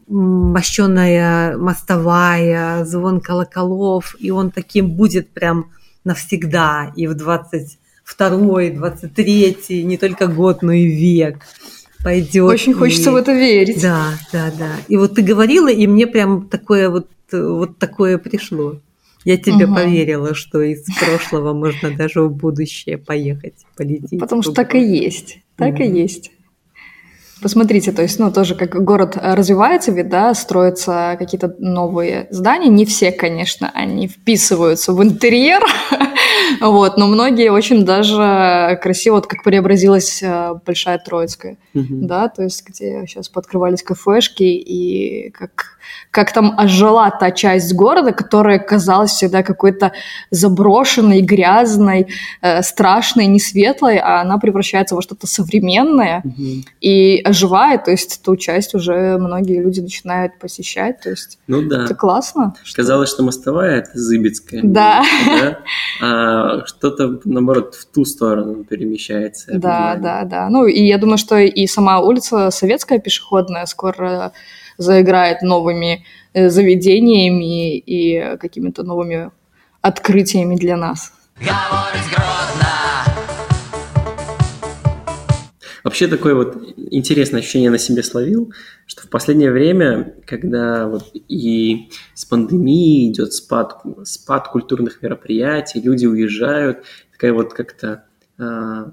мощенная 0.08 1.56
мостовая, 1.56 2.84
звон 2.84 3.20
колоколов, 3.20 4.16
и 4.18 4.30
он 4.30 4.50
таким 4.50 4.90
будет 4.90 5.30
прям 5.30 5.70
навсегда 6.04 6.92
и 6.96 7.06
в 7.06 7.14
22 7.14 8.70
23 8.70 9.84
не 9.84 9.96
только 9.96 10.26
год, 10.26 10.62
но 10.62 10.72
и 10.72 10.86
век 10.86 11.38
пойдет. 12.02 12.44
Очень 12.44 12.72
и... 12.72 12.74
хочется 12.74 13.12
в 13.12 13.16
это 13.16 13.32
верить. 13.32 13.80
Да, 13.80 14.12
да, 14.32 14.52
да. 14.58 14.72
И 14.88 14.96
вот 14.96 15.14
ты 15.14 15.22
говорила, 15.22 15.68
и 15.68 15.86
мне 15.86 16.06
прям 16.06 16.48
такое 16.48 16.90
вот, 16.90 17.08
вот 17.32 17.78
такое 17.78 18.18
пришло. 18.18 18.76
Я 19.24 19.38
тебе 19.38 19.66
Мгм. 19.66 19.74
поверила, 19.74 20.34
что 20.34 20.60
из 20.60 20.84
прошлого 20.98 21.54
можно 21.54 21.90
даже 21.90 22.22
в 22.22 22.30
будущее 22.30 22.98
поехать, 22.98 23.64
полететь. 23.76 24.20
Потому 24.20 24.42
что 24.42 24.52
так 24.52 24.74
и 24.74 24.80
есть. 24.80 25.38
Так 25.56 25.80
и 25.80 25.84
Мгм. 25.84 25.94
есть. 25.94 26.30
Посмотрите, 27.42 27.92
то 27.92 28.00
есть, 28.00 28.18
ну, 28.18 28.32
тоже 28.32 28.54
как 28.54 28.82
город 28.82 29.18
э, 29.20 29.34
развивается, 29.34 29.92
ведь, 29.92 30.08
да, 30.08 30.32
строятся 30.34 31.16
какие-то 31.18 31.54
новые 31.58 32.26
здания. 32.30 32.68
Не 32.68 32.86
все, 32.86 33.12
конечно, 33.12 33.70
они 33.74 34.08
вписываются 34.08 34.94
в 34.94 35.02
интерьер, 35.02 35.62
вот, 36.60 36.96
но 36.96 37.06
многие 37.06 37.50
очень 37.50 37.84
даже 37.84 38.78
красиво, 38.82 39.16
вот 39.16 39.26
как 39.26 39.42
преобразилась 39.42 40.22
э, 40.22 40.54
Большая 40.64 40.98
Троицкая, 40.98 41.58
да, 41.74 42.28
то 42.28 42.44
есть 42.44 42.66
где 42.66 43.04
сейчас 43.06 43.28
подкрывались 43.28 43.82
кафешки 43.82 44.44
и 44.44 45.28
как, 45.30 45.78
как 46.10 46.32
там 46.32 46.54
ожила 46.58 47.10
та 47.10 47.30
часть 47.30 47.74
города, 47.74 48.12
которая 48.12 48.58
казалась 48.58 49.10
всегда 49.12 49.42
какой-то 49.42 49.92
заброшенной, 50.30 51.20
грязной, 51.22 52.08
э, 52.42 52.62
страшной, 52.62 53.26
не 53.26 53.40
светлой, 53.40 53.98
а 53.98 54.20
она 54.20 54.38
превращается 54.38 54.94
во 54.94 55.02
что-то 55.02 55.26
современное 55.26 56.20
Мгм. 56.24 56.64
и 56.80 57.20
оживает, 57.24 57.84
то 57.84 57.90
есть 57.90 58.22
ту 58.22 58.36
часть 58.36 58.74
уже 58.74 59.16
многие 59.18 59.60
люди 59.62 59.80
начинают 59.80 60.38
посещать, 60.38 61.00
то 61.00 61.10
есть 61.10 61.38
Ну 61.46 61.62
да. 61.62 61.84
это 61.84 61.94
классно. 61.94 62.54
что- 62.62 62.76
Казалось, 62.82 63.10
что 63.10 63.22
мостовая 63.22 63.78
это 63.78 63.90
Зыбецкая. 63.94 64.60
Да. 64.62 65.02
да? 65.26 65.58
А 66.02 66.64
что-то, 66.66 67.20
наоборот, 67.24 67.74
в 67.74 67.86
ту 67.86 68.04
сторону 68.04 68.64
перемещается. 68.64 69.52
Да, 69.54 69.96
да, 69.96 70.24
да. 70.24 70.48
Ну, 70.48 70.66
и 70.66 70.82
я 70.84 70.98
думаю, 70.98 71.18
что 71.18 71.38
и 71.38 71.66
сама 71.66 72.00
улица 72.00 72.50
Советская 72.50 72.98
пешеходная 72.98 73.66
скоро 73.66 74.32
заиграет 74.78 75.42
новыми 75.42 76.04
э, 76.32 76.48
заведениями 76.48 77.76
и 77.76 78.36
какими-то 78.38 78.82
новыми 78.82 79.30
открытиями 79.80 80.56
для 80.56 80.76
нас. 80.76 81.12
Вообще 85.84 86.08
такое 86.08 86.34
вот 86.34 86.56
интересное 86.76 87.40
ощущение 87.40 87.70
на 87.70 87.76
себе 87.76 88.02
словил, 88.02 88.54
что 88.86 89.02
в 89.02 89.10
последнее 89.10 89.50
время, 89.50 90.14
когда 90.24 90.88
вот 90.88 91.10
и 91.28 91.90
с 92.14 92.24
пандемией 92.24 93.10
идет 93.12 93.34
спад, 93.34 93.82
спад 94.04 94.48
культурных 94.48 95.02
мероприятий, 95.02 95.82
люди 95.82 96.06
уезжают, 96.06 96.84
такая 97.12 97.34
вот 97.34 97.52
как-то 97.52 98.06
а, 98.38 98.92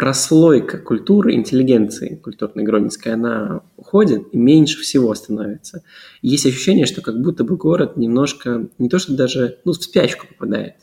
прослойка 0.00 0.78
культуры, 0.78 1.34
интеллигенции 1.34 2.14
культурной 2.14 2.64
гродненской, 2.64 3.12
она 3.12 3.60
уходит 3.76 4.28
и 4.32 4.38
меньше 4.38 4.80
всего 4.80 5.14
становится. 5.14 5.82
Есть 6.22 6.46
ощущение, 6.46 6.86
что 6.86 7.02
как 7.02 7.20
будто 7.20 7.44
бы 7.44 7.58
город 7.58 7.98
немножко, 7.98 8.66
не 8.78 8.88
то 8.88 8.98
что 8.98 9.14
даже, 9.14 9.58
ну, 9.66 9.72
в 9.72 9.74
спячку 9.76 10.26
попадает, 10.26 10.76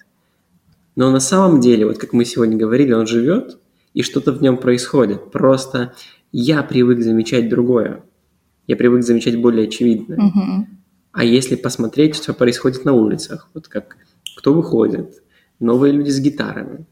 но 0.95 1.09
на 1.09 1.19
самом 1.19 1.61
деле, 1.61 1.87
вот 1.87 1.97
как 1.97 2.13
мы 2.13 2.25
сегодня 2.25 2.57
говорили, 2.57 2.93
он 2.93 3.07
живет, 3.07 3.57
и 3.95 4.03
что-то 4.03 4.33
в 4.33 4.43
нем 4.43 4.55
происходит. 4.57 5.31
Просто 5.31 5.95
я 6.31 6.61
привык 6.61 7.01
замечать 7.01 7.49
другое. 7.49 8.03
Я 8.67 8.75
привык 8.75 9.01
замечать 9.01 9.41
более 9.41 9.67
очевидное. 9.67 10.19
Мгм. 10.19 10.77
А 11.11 11.23
если 11.23 11.55
посмотреть, 11.55 12.17
что 12.17 12.35
происходит 12.35 12.85
на 12.85 12.93
улицах, 12.93 13.49
вот 13.55 13.67
как 13.67 13.97
кто 14.37 14.53
выходит, 14.53 15.23
новые 15.59 15.91
люди 15.91 16.11
с 16.11 16.19
гитарами, 16.19 16.85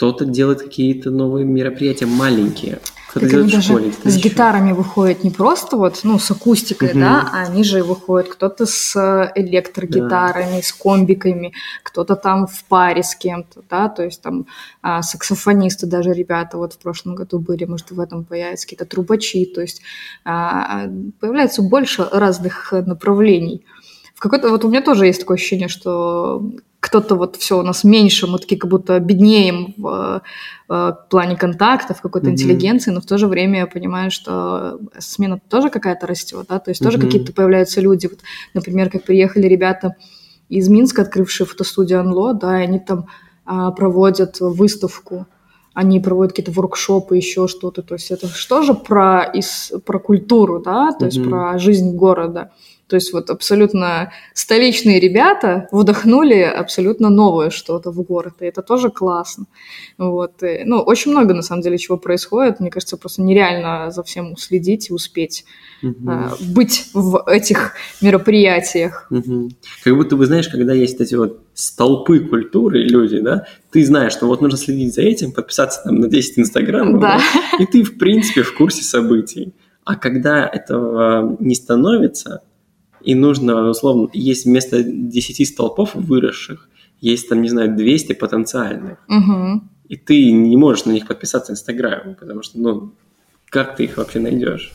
кто-то 0.00 0.24
делает 0.24 0.62
какие-то 0.62 1.10
новые 1.10 1.44
мероприятия 1.44 2.06
маленькие, 2.06 2.78
кто-то 3.10 3.26
Так 3.26 3.34
они 3.34 3.48
делает 3.48 3.50
в 3.50 3.52
даже 3.56 3.68
школе. 3.68 3.90
кто-то 3.90 4.10
с 4.10 4.16
еще. 4.16 4.28
гитарами 4.30 4.72
выходят 4.72 5.24
не 5.24 5.30
просто 5.30 5.76
вот, 5.76 6.00
ну, 6.04 6.18
с 6.18 6.30
акустикой, 6.30 6.92
Мгм. 6.92 7.00
да, 7.00 7.28
а 7.30 7.42
они 7.42 7.64
же 7.64 7.82
выходят 7.84 8.28
кто-то 8.30 8.64
с 8.64 8.96
э, 8.96 9.30
электрогитарами, 9.34 10.62
с 10.62 10.72
комбиками, 10.72 11.52
кто-то 11.82 12.16
там 12.16 12.46
в 12.46 12.64
паре 12.64 13.02
с 13.02 13.14
кем-то, 13.14 13.60
да, 13.68 13.90
то 13.90 14.02
есть 14.02 14.22
там 14.22 14.46
а, 14.80 15.02
саксофонисты 15.02 15.86
даже 15.86 16.14
ребята 16.14 16.56
вот 16.56 16.72
в 16.72 16.78
прошлом 16.78 17.14
году 17.14 17.38
были, 17.38 17.66
может, 17.66 17.90
в 17.90 18.00
этом 18.00 18.24
появятся 18.24 18.64
какие-то 18.66 18.86
трубачи, 18.86 19.44
то 19.44 19.60
есть 19.60 19.82
а, 20.24 20.86
появляется 21.20 21.60
больше 21.60 22.08
разных 22.10 22.72
э, 22.72 22.80
направлений. 22.80 23.66
В 23.79 23.79
какой-то, 24.20 24.50
вот 24.50 24.64
у 24.64 24.68
меня 24.68 24.82
тоже 24.82 25.06
есть 25.06 25.20
такое 25.20 25.36
ощущение, 25.36 25.68
что 25.68 26.42
кто-то 26.78 27.14
вот 27.14 27.36
все 27.36 27.58
у 27.58 27.62
нас 27.62 27.84
меньше, 27.84 28.26
мы 28.26 28.38
такие 28.38 28.58
как 28.58 28.70
будто 28.70 28.98
беднеем 29.00 29.74
в 29.76 30.22
э, 30.68 30.92
плане 31.10 31.36
контактов, 31.36 32.00
какой-то 32.00 32.26
Мгм. 32.28 32.34
интеллигенции, 32.34 32.90
но 32.90 33.00
в 33.00 33.06
то 33.06 33.18
же 33.18 33.26
время 33.26 33.60
я 33.60 33.66
понимаю, 33.66 34.10
что 34.10 34.78
смена 34.98 35.40
тоже 35.48 35.70
какая-то 35.70 36.06
растет, 36.06 36.46
да, 36.48 36.58
то 36.58 36.70
есть 36.70 36.82
тоже 36.82 36.98
Мгм. 36.98 37.06
какие-то 37.06 37.32
появляются 37.32 37.80
люди, 37.80 38.06
вот, 38.06 38.20
например, 38.54 38.90
как 38.90 39.04
приехали 39.04 39.46
ребята 39.46 39.96
из 40.48 40.68
Минска, 40.68 41.02
открывшие 41.02 41.46
фотостудию 41.46 42.00
Анло, 42.00 42.34
да, 42.34 42.60
и 42.60 42.64
они 42.64 42.78
там 42.78 43.06
а, 43.44 43.70
проводят 43.72 44.40
выставку, 44.40 45.26
они 45.74 46.00
проводят 46.00 46.32
какие-то 46.32 46.52
воркшопы, 46.52 47.16
еще 47.16 47.46
что-то, 47.48 47.82
то 47.82 47.94
есть 47.94 48.10
это 48.10 48.26
что 48.26 48.62
же 48.62 48.74
про, 48.74 49.22
из, 49.22 49.72
про 49.84 49.98
культуру, 49.98 50.60
да, 50.60 50.92
то 50.92 51.06
есть 51.06 51.18
Мгм. 51.18 51.30
про 51.30 51.58
жизнь 51.58 51.94
города. 51.94 52.50
То 52.90 52.96
есть 52.96 53.12
вот 53.12 53.30
абсолютно 53.30 54.12
столичные 54.34 54.98
ребята 54.98 55.68
вдохнули 55.70 56.40
абсолютно 56.40 57.08
новое 57.08 57.50
что-то 57.50 57.92
в 57.92 58.02
город, 58.02 58.34
и 58.40 58.46
это 58.46 58.62
тоже 58.62 58.90
классно. 58.90 59.46
Вот. 59.96 60.42
и, 60.42 60.64
ну, 60.64 60.80
очень 60.80 61.12
много, 61.12 61.32
на 61.32 61.42
самом 61.42 61.62
деле, 61.62 61.78
чего 61.78 61.96
происходит. 61.96 62.58
Мне 62.58 62.68
кажется, 62.68 62.96
просто 62.96 63.22
нереально 63.22 63.92
за 63.92 64.02
всем 64.02 64.36
следить 64.36 64.90
и 64.90 64.92
успеть 64.92 65.44
Мгм. 65.82 66.10
а, 66.10 66.36
быть 66.40 66.90
в 66.92 67.22
этих 67.28 67.74
мероприятиях. 68.02 69.06
Мгм. 69.10 69.50
Как 69.84 69.94
будто 69.94 70.16
бы, 70.16 70.26
знаешь, 70.26 70.48
когда 70.48 70.72
есть 70.72 71.00
эти 71.00 71.14
вот 71.14 71.44
столпы 71.54 72.18
культуры, 72.18 72.82
люди, 72.82 73.20
да, 73.20 73.46
ты 73.70 73.84
знаешь, 73.84 74.12
что 74.12 74.26
вот 74.26 74.40
нужно 74.40 74.58
следить 74.58 74.94
за 74.94 75.02
этим, 75.02 75.30
подписаться 75.30 75.80
там 75.84 76.00
на 76.00 76.08
10 76.08 76.40
инстаграмов, 76.40 77.00
да, 77.00 77.20
и 77.60 77.66
ты, 77.66 77.84
в 77.84 77.98
принципе, 77.98 78.42
в 78.42 78.52
курсе 78.56 78.82
событий. 78.82 79.54
А 79.84 79.94
когда 79.94 80.46
этого 80.46 81.36
не 81.40 81.54
становится, 81.54 82.42
и 83.02 83.14
нужно, 83.14 83.68
условно, 83.70 84.08
есть 84.12 84.44
вместо 84.46 84.82
10 84.82 85.48
столпов 85.48 85.90
выросших, 85.94 86.68
есть 87.00 87.28
там, 87.28 87.40
не 87.42 87.48
знаю, 87.48 87.74
200 87.76 88.12
потенциальных, 88.14 88.98
Мгм. 89.08 89.70
и 89.88 89.96
ты 89.96 90.30
не 90.32 90.56
можешь 90.56 90.84
на 90.84 90.92
них 90.92 91.06
подписаться 91.06 91.52
в 91.52 91.54
Инстаграме, 91.54 92.14
потому 92.18 92.42
что, 92.42 92.58
ну, 92.60 92.92
как 93.48 93.76
ты 93.76 93.84
их 93.84 93.96
вообще 93.96 94.20
найдешь? 94.20 94.72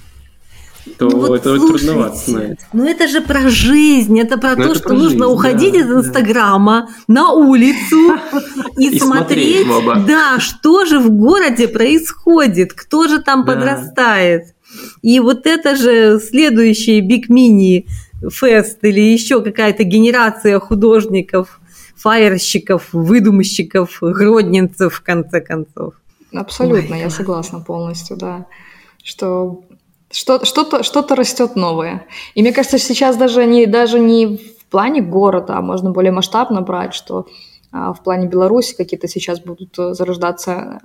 То 1.00 1.10
Ну 1.10 1.18
вот 1.18 1.40
это 1.40 1.58
слушайте, 1.58 1.86
трудновато 1.88 2.16
становится. 2.18 2.68
Ну 2.74 2.86
это 2.88 3.08
же 3.08 3.22
про 3.22 3.50
жизнь, 3.50 4.20
это 4.20 4.38
про 4.38 4.52
Ну, 4.52 4.56
то, 4.58 4.62
это 4.70 4.76
что 4.76 4.90
про 4.90 4.94
нужно 4.96 5.10
жизнь, 5.26 5.34
уходить 5.34 5.74
да, 5.74 5.80
из 5.80 5.88
да. 5.88 5.94
Инстаграма 5.96 6.90
на 7.08 7.32
улицу 7.32 8.16
и, 8.78 8.90
И 8.90 9.00
смотреть 9.00 9.66
смотреть, 9.66 10.06
да, 10.06 10.40
что 10.40 10.86
же 10.86 11.00
в 11.00 11.10
городе 11.10 11.68
происходит, 11.68 12.74
кто 12.74 13.08
же 13.08 13.20
там 13.20 13.44
Да. 13.46 13.54
подрастает. 13.54 14.54
И 15.02 15.20
вот 15.20 15.48
это 15.48 15.76
же 15.76 16.20
следующий 16.20 17.02
Биг 17.02 17.30
Мини 17.30 17.88
фест 18.30 18.84
или 18.84 19.00
еще 19.00 19.42
какая-то 19.42 19.84
генерация 19.84 20.60
художников, 20.60 21.60
фаерщиков, 21.96 22.90
выдумщиков, 22.94 23.98
гродненцев, 24.02 24.94
в 24.94 25.02
конце 25.02 25.42
концов. 25.42 25.94
Абсолютно, 26.34 26.96
Ой, 26.96 27.02
я 27.02 27.10
согласна 27.10 27.60
полностью, 27.60 28.18
да. 28.18 28.46
Что 29.04 29.64
что- 30.12 30.46
что-то 30.46 30.84
что 30.84 31.16
растет 31.16 31.56
новое. 31.56 32.06
И 32.36 32.42
мне 32.42 32.54
кажется, 32.54 32.78
сейчас 32.78 33.18
даже 33.18 33.46
не, 33.46 33.66
даже 33.66 34.00
не 34.00 34.38
в 34.38 34.66
плане 34.70 35.02
города, 35.02 35.58
а 35.58 35.62
можно 35.62 35.92
более 35.92 36.12
масштабно 36.12 36.62
брать, 36.62 36.94
что 36.94 37.28
а, 37.72 37.94
в 37.94 38.02
плане 38.04 38.28
Беларуси 38.28 38.76
какие-то 38.76 39.08
сейчас 39.08 39.40
будут 39.40 39.78
э, 39.78 39.94
зарождаться 39.94 40.80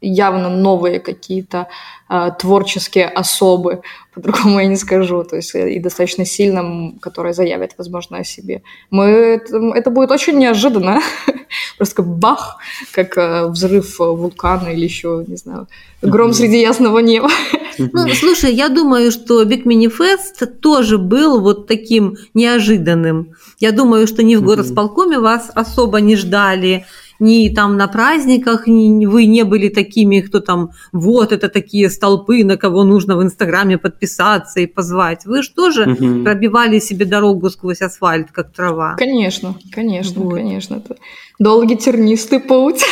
явно 0.00 0.48
новые 0.48 0.98
какие-то 1.00 1.68
а, 2.08 2.30
творческие 2.30 3.06
особы, 3.06 3.82
по-другому 4.14 4.60
я 4.60 4.66
не 4.66 4.76
скажу, 4.76 5.22
то 5.24 5.36
есть 5.36 5.54
э, 5.54 5.72
и 5.72 5.78
достаточно 5.78 6.24
сильно, 6.24 6.58
м, 6.60 6.98
которые 7.00 7.32
заявят, 7.34 7.74
возможно, 7.78 8.18
о 8.18 8.24
себе. 8.24 8.62
Мы, 8.90 9.04
это, 9.04 9.56
это 9.74 9.90
будет 9.90 10.10
очень 10.10 10.38
неожиданно, 10.38 11.00
просто 11.76 11.96
как 11.96 12.06
бах, 12.06 12.58
как 12.92 13.16
э, 13.16 13.46
взрыв 13.46 14.00
э, 14.00 14.04
вулкана 14.04 14.68
или 14.68 14.84
еще, 14.84 15.24
не 15.26 15.36
знаю, 15.36 15.68
гром 16.02 16.32
среди 16.32 16.60
ясного 16.60 16.98
неба. 16.98 17.28
Ну, 17.78 18.08
слушай, 18.10 18.52
я 18.52 18.68
думаю, 18.68 19.10
что 19.10 19.42
Big 19.44 19.64
Mini 19.64 19.86
Fest 19.90 20.44
тоже 20.60 20.98
был 20.98 21.40
вот 21.40 21.66
таким 21.66 22.16
неожиданным. 22.34 23.36
Я 23.58 23.72
думаю, 23.72 24.06
что 24.06 24.22
ни 24.22 24.34
в 24.36 24.40
Мгм. 24.40 24.48
горосполкоме 24.48 25.18
вас 25.18 25.50
особо 25.54 26.00
не 26.00 26.16
ждали, 26.16 26.84
ни 27.20 27.48
там 27.54 27.76
на 27.76 27.86
праздниках 27.86 28.66
ни- 28.66 29.06
вы 29.06 29.26
не 29.26 29.44
были 29.44 29.68
такими, 29.68 30.20
кто 30.20 30.40
там, 30.40 30.70
вот 30.92 31.32
это 31.32 31.48
такие 31.48 31.88
столпы, 31.90 32.44
на 32.44 32.56
кого 32.56 32.82
нужно 32.84 33.16
в 33.16 33.22
Инстаграме 33.22 33.78
подписаться 33.78 34.60
и 34.60 34.66
позвать. 34.66 35.26
Вы 35.26 35.42
же 35.42 35.50
тоже 35.54 35.86
Мгм. 35.86 36.24
пробивали 36.24 36.78
себе 36.80 37.04
дорогу 37.04 37.50
сквозь 37.50 37.82
асфальт, 37.82 38.32
как 38.32 38.52
трава. 38.52 38.96
Конечно, 38.96 39.54
конечно, 39.70 40.22
Вот. 40.22 40.34
конечно. 40.34 40.76
Это 40.76 40.96
долгий 41.38 41.76
тернистый 41.76 42.40
путь. 42.40 42.82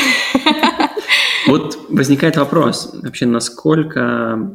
Вот 1.46 1.78
возникает 1.88 2.36
вопрос, 2.36 2.90
вообще, 3.02 3.24
насколько 3.26 4.50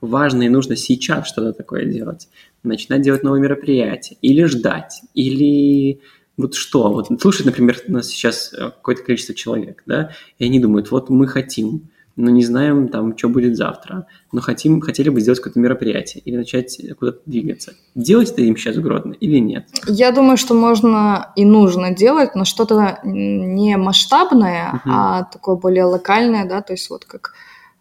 важно 0.00 0.42
и 0.44 0.48
нужно 0.48 0.76
сейчас 0.76 1.26
что-то 1.28 1.52
такое 1.52 1.84
делать? 1.84 2.28
Начинать 2.62 3.02
делать 3.02 3.22
новые 3.22 3.42
мероприятия? 3.42 4.16
Или 4.22 4.44
ждать? 4.44 5.02
Или 5.14 6.00
Вот 6.36 6.54
что? 6.54 6.92
Вот 6.92 7.08
слушает, 7.20 7.46
например, 7.46 7.78
нас 7.88 8.08
сейчас 8.08 8.52
э, 8.52 8.66
какое-то 8.70 9.02
количество 9.02 9.34
человек, 9.34 9.82
да, 9.86 10.10
и 10.38 10.44
они 10.44 10.60
думают, 10.60 10.90
вот 10.90 11.08
мы 11.08 11.26
хотим, 11.26 11.88
но 12.16 12.30
не 12.30 12.44
знаем, 12.44 12.88
там, 12.88 13.16
что 13.16 13.28
будет 13.28 13.56
завтра, 13.56 14.06
но 14.32 14.40
хотим, 14.40 14.80
хотели 14.80 15.08
бы 15.08 15.20
сделать 15.20 15.38
какое-то 15.38 15.60
мероприятие 15.60 16.22
или 16.24 16.36
начать 16.36 16.78
куда-то 16.98 17.20
двигаться. 17.26 17.74
Делать 17.94 18.30
это 18.32 18.42
им 18.42 18.56
сейчас 18.56 18.76
Гродно 18.76 19.12
или 19.12 19.38
нет? 19.38 19.68
Я 19.86 20.12
думаю, 20.12 20.36
что 20.36 20.54
можно 20.54 21.32
и 21.36 21.44
нужно 21.44 21.94
делать, 21.94 22.34
но 22.34 22.44
что-то 22.44 23.00
не 23.04 23.76
масштабное, 23.76 24.80
Мгм. 24.84 24.94
а 24.94 25.24
такое 25.24 25.56
более 25.56 25.84
локальное, 25.84 26.46
да, 26.46 26.60
то 26.62 26.72
есть 26.72 26.88
вот 26.90 27.04
как 27.04 27.32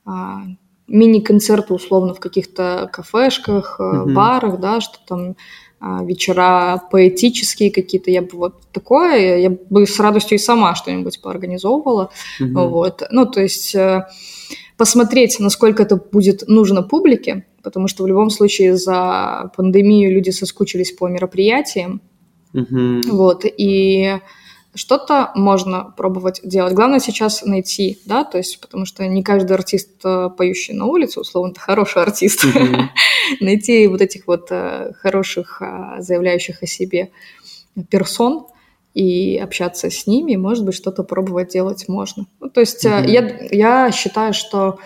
а, 0.05 0.43
мини-концерты 0.87 1.73
условно 1.73 2.13
в 2.13 2.19
каких-то 2.19 2.89
кафешках, 2.91 3.79
Мгм. 3.79 4.13
барах, 4.13 4.59
да, 4.59 4.81
что 4.81 4.99
там 5.07 5.35
вечера 6.03 6.81
поэтические 6.91 7.71
какие-то, 7.71 8.11
я 8.11 8.21
бы 8.21 8.29
вот 8.33 8.61
такое, 8.71 9.37
я 9.37 9.49
бы 9.49 9.85
с 9.85 9.99
радостью 9.99 10.35
и 10.37 10.41
сама 10.41 10.75
что-нибудь 10.75 11.21
поорганизовывала, 11.21 12.09
Мгм. 12.39 12.69
вот. 12.69 13.03
Ну, 13.11 13.25
то 13.25 13.41
есть 13.41 13.75
э, 13.75 14.05
посмотреть, 14.77 15.39
насколько 15.39 15.83
это 15.83 15.95
будет 15.97 16.47
нужно 16.47 16.81
публике, 16.81 17.45
потому 17.63 17.87
что 17.87 18.03
в 18.03 18.07
любом 18.07 18.29
случае 18.29 18.75
за 18.77 19.51
пандемию 19.55 20.11
люди 20.11 20.31
соскучились 20.31 20.91
по 20.91 21.07
мероприятиям, 21.07 22.01
Мгм. 22.53 23.01
вот, 23.11 23.45
и 23.45 24.19
что-то 24.75 25.31
можно 25.35 25.93
пробовать 25.97 26.41
делать. 26.43 26.73
Главное 26.73 26.99
сейчас 26.99 27.43
найти, 27.43 27.99
да, 28.05 28.23
то 28.23 28.37
есть, 28.37 28.59
потому 28.59 28.85
что 28.85 29.05
не 29.07 29.23
каждый 29.23 29.53
артист, 29.53 29.89
э, 30.03 30.29
поющий 30.37 30.73
на 30.73 30.85
улице, 30.85 31.19
условно, 31.19 31.51
это 31.51 31.59
хороший 31.59 32.01
артист. 32.01 32.45
Найти 33.39 33.87
вот 33.87 34.01
этих 34.01 34.27
вот 34.27 34.47
э, 34.51 34.91
хороших, 34.99 35.61
а, 35.61 36.01
заявляющих 36.01 36.61
о 36.61 36.67
себе 36.67 37.11
персон 37.89 38.47
и 38.93 39.37
общаться 39.37 39.89
с 39.89 40.07
ними, 40.07 40.35
может 40.35 40.65
быть, 40.65 40.75
что-то 40.75 41.03
пробовать 41.03 41.49
делать 41.49 41.87
можно. 41.87 42.25
Ну, 42.39 42.49
то 42.49 42.61
есть 42.61 42.85
э, 42.85 43.05
я, 43.07 43.47
я 43.51 43.91
считаю, 43.91 44.33
что 44.33 44.79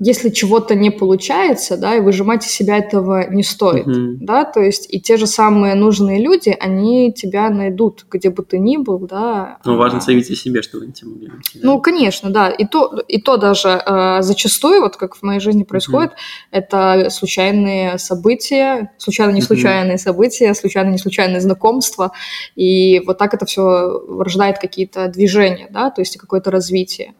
если 0.00 0.28
чего-то 0.28 0.74
не 0.74 0.90
получается, 0.90 1.76
да, 1.78 1.94
и 1.96 2.00
выжимать 2.00 2.44
из 2.44 2.50
себя 2.50 2.76
этого 2.76 3.30
не 3.30 3.42
стоит, 3.42 3.86
Мгм. 3.86 4.18
да, 4.24 4.44
то 4.44 4.60
есть 4.60 4.92
и 4.92 5.00
те 5.00 5.16
же 5.16 5.26
самые 5.26 5.74
нужные 5.74 6.20
люди, 6.22 6.54
они 6.60 7.12
тебя 7.12 7.48
найдут, 7.48 8.04
где 8.10 8.28
бы 8.30 8.42
ты 8.42 8.58
ни 8.58 8.76
был, 8.76 8.98
да. 8.98 9.58
Но 9.64 9.76
важно 9.76 9.98
А, 9.98 10.00
заявить 10.02 10.30
о 10.30 10.34
себе, 10.36 10.60
чтобы 10.62 10.92
тебя 10.92 11.10
могли 11.10 11.28
найти. 11.28 11.58
да? 11.58 11.66
ну, 11.66 11.80
конечно, 11.80 12.30
да. 12.30 12.50
И 12.50 12.66
то, 12.66 13.00
и 13.08 13.20
то 13.20 13.36
даже 13.38 13.68
э, 13.84 14.22
зачастую, 14.22 14.82
вот 14.82 14.96
как 14.96 15.14
в 15.16 15.22
моей 15.22 15.40
жизни 15.40 15.62
происходит, 15.62 16.12
это 16.50 17.08
случайные 17.10 17.98
события, 17.98 18.92
случайно 18.98 19.30
не 19.32 19.40
Мгм. 19.40 19.46
случайные 19.46 19.98
события, 19.98 20.54
случайно 20.54 20.90
не 20.90 20.98
случайные 20.98 21.40
знакомства. 21.40 22.12
И 22.56 23.00
вот 23.06 23.16
так 23.18 23.32
это 23.32 23.46
все 23.46 24.02
рождает 24.08 24.58
какие-то 24.58 25.08
движения, 25.08 25.68
да, 25.70 25.90
то 25.90 26.02
есть 26.02 26.16
какое-то 26.18 26.50
развитие. 26.50 27.14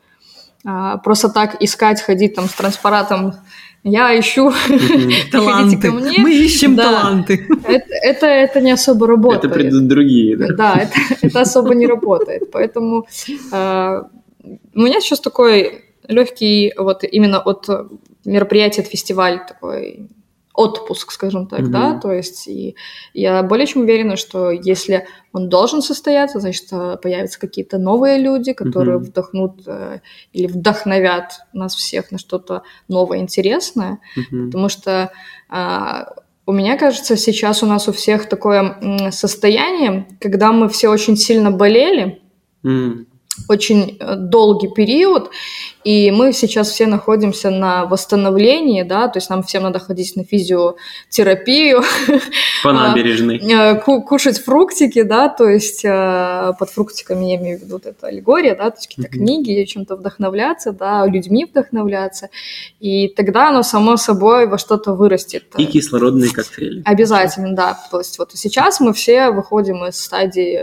А, 0.64 0.98
просто 0.98 1.28
так 1.30 1.56
искать, 1.62 2.02
ходить 2.02 2.34
там 2.34 2.46
с 2.46 2.52
транспаратом 2.52 3.34
я 3.82 4.18
ищу, 4.18 4.52
Таланты. 5.32 5.88
ко 5.88 5.92
мне. 5.94 6.18
Мы 6.18 6.34
ищем 6.34 6.76
Да. 6.76 6.82
таланты. 6.84 7.46
Это, 7.64 7.86
это, 8.02 8.26
это 8.26 8.60
не 8.60 8.72
особо 8.72 9.06
работает. 9.06 9.44
Это 9.44 9.54
придут 9.54 9.88
другие, 9.88 10.36
да? 10.36 10.46
Да, 10.54 10.74
это, 10.76 10.92
это 11.26 11.40
особо 11.40 11.74
не 11.74 11.86
работает. 11.86 12.50
Поэтому 12.52 13.06
э, 13.52 14.02
у 14.74 14.80
меня 14.80 15.00
сейчас 15.00 15.20
такой 15.20 15.84
легкий, 16.08 16.74
вот 16.76 17.04
именно 17.04 17.40
от 17.40 17.68
мероприятия, 18.26 18.82
от 18.82 18.88
фестиваля 18.88 19.46
такой 19.48 20.08
отпуск, 20.54 21.12
скажем 21.12 21.46
так, 21.46 21.60
Мгм. 21.60 21.70
да, 21.70 21.98
то 21.98 22.12
есть 22.12 22.48
и 22.48 22.76
я 23.14 23.42
более 23.42 23.66
чем 23.66 23.82
уверена, 23.82 24.16
что 24.16 24.50
если 24.50 25.06
он 25.32 25.48
должен 25.48 25.80
состояться, 25.80 26.40
значит, 26.40 26.66
э, 26.72 26.96
появятся 27.00 27.38
какие-то 27.38 27.78
новые 27.78 28.18
люди, 28.18 28.52
которые 28.52 28.96
Мгм. 28.98 29.04
вдохнут 29.04 29.62
э, 29.66 30.00
или 30.32 30.46
вдохновят 30.48 31.40
нас 31.52 31.74
всех 31.74 32.10
на 32.10 32.18
что-то 32.18 32.62
новое, 32.88 33.18
интересное, 33.18 34.00
Мгм. 34.16 34.46
потому 34.46 34.68
что 34.68 35.12
а, 35.48 36.14
у 36.46 36.52
меня 36.52 36.76
кажется, 36.76 37.16
сейчас 37.16 37.62
у 37.62 37.66
нас 37.66 37.88
у 37.88 37.92
всех 37.92 38.28
такое 38.28 39.10
состояние, 39.12 40.08
когда 40.20 40.52
мы 40.52 40.68
все 40.68 40.88
очень 40.88 41.16
сильно 41.16 41.50
болели, 41.50 42.22
М. 42.64 43.06
очень 43.48 43.96
э, 43.98 44.16
долгий 44.16 44.68
период, 44.68 45.30
и 45.84 46.10
мы 46.10 46.32
сейчас 46.32 46.70
все 46.70 46.86
находимся 46.86 47.50
на 47.50 47.86
восстановлении, 47.86 48.82
да, 48.82 49.08
то 49.08 49.18
есть 49.18 49.30
нам 49.30 49.42
всем 49.42 49.62
надо 49.62 49.78
ходить 49.78 50.14
на 50.16 50.24
физиотерапию, 50.24 51.82
По 52.62 52.70
А, 52.70 52.72
набережной. 52.72 53.38
э, 53.38 53.80
ку- 53.80 54.02
кушать 54.02 54.38
фруктики, 54.38 55.02
да, 55.02 55.28
то 55.28 55.48
есть 55.48 55.84
э, 55.84 56.52
под 56.58 56.70
фруктиками 56.70 57.24
я 57.26 57.36
имею 57.36 57.58
в 57.58 57.62
виду 57.62 57.80
это 57.82 58.06
аллегория, 58.06 58.54
да, 58.54 58.70
то 58.70 58.76
есть 58.76 58.88
какие-то 58.88 59.10
книги, 59.10 59.64
чем-то 59.64 59.96
вдохновляться, 59.96 60.72
да, 60.72 61.06
людьми 61.06 61.44
вдохновляться, 61.44 62.28
и 62.78 63.08
тогда 63.08 63.48
оно 63.48 63.62
само 63.62 63.96
собой 63.96 64.46
во 64.46 64.58
что-то 64.58 64.92
вырастет. 64.94 65.44
И 65.56 65.66
кислородные 65.66 66.30
коктейли. 66.30 66.82
Обязательно, 66.84 67.54
да. 67.54 67.78
То 67.90 67.98
есть 67.98 68.18
вот 68.18 68.30
сейчас 68.34 68.80
мы 68.80 68.92
все 68.92 69.30
выходим 69.30 69.84
из 69.86 69.96
стадии 70.00 70.60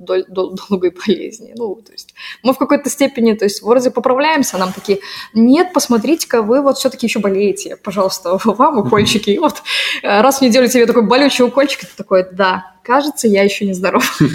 дол- 0.00 0.24
дол- 0.28 0.58
долгой 0.68 0.90
болезни. 0.90 1.52
Ну, 1.56 1.76
то 1.76 1.92
есть 1.92 2.14
мы 2.42 2.52
в 2.52 2.58
какой-то 2.58 2.90
степени, 2.90 3.34
то 3.34 3.44
есть 3.44 3.62
вроде 3.62 3.90
поправляемся, 3.90 4.58
нам 4.58 4.72
такие, 4.72 4.98
нет, 5.34 5.72
посмотрите-ка, 5.72 6.42
вы 6.42 6.62
вот 6.62 6.78
все-таки 6.78 7.06
еще 7.06 7.20
болеете, 7.20 7.76
пожалуйста, 7.76 8.38
вам 8.44 8.78
укольчики. 8.78 9.30
И 9.30 9.38
вот 9.38 9.62
раз 10.02 10.38
в 10.38 10.42
неделю 10.42 10.68
тебе 10.68 10.86
такой 10.86 11.06
болючий 11.06 11.44
укольчик, 11.44 11.80
ты 11.80 11.96
такой, 11.96 12.26
да, 12.32 12.74
кажется, 12.82 13.28
я 13.28 13.42
еще 13.42 13.64
не 13.66 13.74
здоров. 13.74 14.20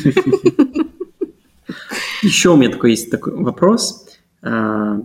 Еще 2.21 2.49
у 2.49 2.55
меня 2.55 2.71
такой 2.71 2.91
есть 2.91 3.11
такой 3.11 3.35
вопрос. 3.35 4.07
А, 4.41 4.99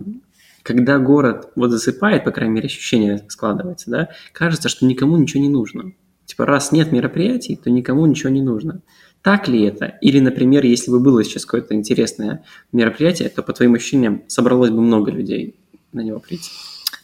Когда 0.63 0.97
город 0.97 1.51
вот 1.55 1.69
засыпает, 1.71 2.23
по 2.23 2.31
крайней 2.31 2.55
мере, 2.55 2.67
ощущение 2.67 3.23
складывается, 3.29 3.91
да, 3.91 4.09
кажется, 4.31 4.69
что 4.69 4.85
никому 4.85 5.17
ничего 5.17 5.41
не 5.41 5.49
нужно. 5.49 5.91
Типа, 6.25 6.45
раз 6.45 6.71
нет 6.71 6.91
мероприятий, 6.91 7.55
то 7.55 7.69
никому 7.69 8.05
ничего 8.05 8.29
не 8.29 8.41
нужно. 8.41 8.81
Так 9.21 9.47
ли 9.47 9.63
это? 9.63 9.85
Или, 10.01 10.19
например, 10.19 10.65
если 10.65 10.89
бы 10.89 10.99
было 10.99 11.23
сейчас 11.23 11.45
какое-то 11.45 11.75
интересное 11.75 12.43
мероприятие, 12.71 13.29
то, 13.29 13.43
по 13.43 13.53
твоим 13.53 13.75
ощущениям, 13.75 14.23
собралось 14.27 14.71
бы 14.71 14.81
много 14.81 15.11
людей 15.11 15.55
на 15.93 16.01
него 16.01 16.19
прийти? 16.19 16.49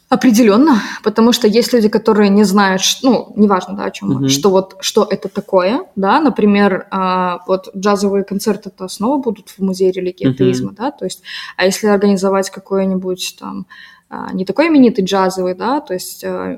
Определенно, 0.09 0.81
потому 1.03 1.33
что 1.33 1.47
есть 1.47 1.73
люди, 1.73 1.89
которые 1.89 2.29
не 2.29 2.45
знают, 2.45 2.81
ну, 3.03 3.33
неважно, 3.35 3.75
да, 3.75 3.83
о 3.85 3.91
чем, 3.91 4.09
Мгм. 4.09 4.29
что 4.29 4.49
вот, 4.49 4.77
что 4.79 5.05
это 5.09 5.27
такое, 5.27 5.81
да, 5.97 6.21
например, 6.21 6.87
а, 6.91 7.43
вот 7.45 7.75
джазовые 7.75 8.23
концерты 8.23 8.69
это 8.73 8.87
снова 8.87 9.21
будут 9.21 9.49
в 9.49 9.59
музее 9.59 9.91
религии 9.91 10.29
атеизма, 10.29 10.71
да, 10.71 10.91
то 10.91 11.03
есть, 11.03 11.23
а 11.57 11.65
если 11.65 11.87
организовать 11.87 12.49
какой-нибудь 12.49 13.35
там, 13.37 13.65
а, 14.09 14.31
не 14.31 14.45
такой 14.45 14.69
именитый 14.69 15.03
джазовый, 15.03 15.55
да, 15.55 15.81
то 15.81 15.93
есть 15.93 16.23
а, 16.23 16.57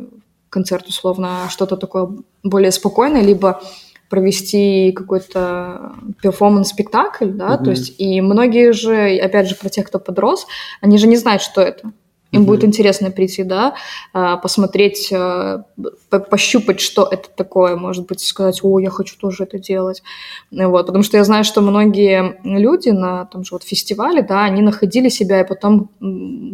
концерт 0.52 0.88
условно, 0.88 1.48
что-то 1.50 1.76
такое 1.76 2.08
более 2.44 2.72
спокойное, 2.72 3.24
либо 3.24 3.64
провести 4.10 4.92
какой-то 4.92 5.94
перформанс-спектакль, 6.22 7.30
да, 7.32 7.56
Мгм. 7.56 7.64
то 7.64 7.72
есть, 7.72 7.96
и 8.00 8.22
многие 8.22 8.74
же, 8.74 9.18
опять 9.18 9.48
же, 9.48 9.56
про 9.56 9.70
тех, 9.70 9.88
кто 9.88 10.00
подрос, 10.00 10.48
они 10.82 10.98
же 10.98 11.08
не 11.08 11.16
знают, 11.16 11.42
что 11.42 11.62
это. 11.62 11.92
Им 12.32 12.42
Мгм. 12.42 12.48
будет 12.48 12.64
интересно 12.64 13.10
прийти, 13.10 13.44
да, 13.44 13.74
а, 14.14 14.38
посмотреть, 14.38 15.12
а, 15.12 15.64
по- 16.12 16.20
пощупать, 16.20 16.80
что 16.80 17.08
это 17.10 17.28
такое, 17.36 17.76
может 17.76 18.06
быть, 18.08 18.20
сказать, 18.22 18.60
о, 18.64 18.78
я 18.80 18.92
хочу 18.92 19.18
тоже 19.18 19.46
это 19.46 19.58
делать. 19.58 20.04
Вот, 20.52 20.86
потому 20.86 21.04
что 21.04 21.18
я 21.18 21.24
знаю, 21.24 21.44
что 21.44 21.62
многие 21.62 22.40
люди 22.44 22.90
на 22.90 23.26
том 23.26 23.44
же 23.44 23.56
вот 23.56 23.64
фестивале, 23.64 24.22
да, 24.22 24.44
они 24.44 24.62
находили 24.62 25.10
себя 25.10 25.42
и 25.42 25.48
потом 25.48 25.90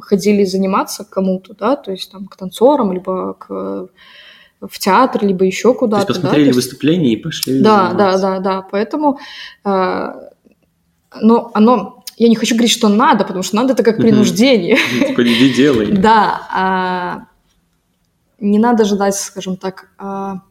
ходили 0.01 0.45
заниматься 0.45 1.03
кому-то, 1.03 1.53
да, 1.53 1.76
то 1.76 1.91
есть 1.91 2.10
там 2.10 2.28
к 2.28 2.38
танцорам, 2.38 2.93
либо 2.93 3.34
к, 3.34 3.89
в 4.70 4.80
театр, 4.80 5.26
либо 5.26 5.45
еще 5.45 5.63
То 5.63 5.70
есть 5.70 5.80
куда-то. 5.80 6.07
да, 6.07 6.13
посмотрели 6.13 6.43
то 6.45 6.47
есть- 6.49 6.55
выступление 6.57 7.13
и 7.13 7.18
пошли 7.18 7.61
да, 7.61 7.93
да, 7.93 8.18
заниматься. 8.18 8.22
да, 8.22 8.39
да. 8.39 8.68
Поэтому, 8.72 9.20
э, 9.63 10.13
но 11.22 11.51
оно, 11.53 12.03
я 12.18 12.28
не 12.30 12.36
хочу 12.36 12.55
говорить, 12.55 12.72
что 12.72 12.88
надо, 12.89 13.24
потому 13.26 13.43
что 13.43 13.55
надо 13.55 13.74
это 13.74 13.84
как 13.84 13.97
принуждение. 13.97 14.78
Ну, 14.99 15.07
Типа, 15.07 15.22
иди 15.24 15.53
делай. 15.53 15.91
Да, 15.97 16.41
а, 16.53 17.28
не 18.39 18.59
надо 18.59 18.86
ждать, 18.86 19.16
скажем 19.16 19.57
так, 19.57 19.89
а, 19.97 20.41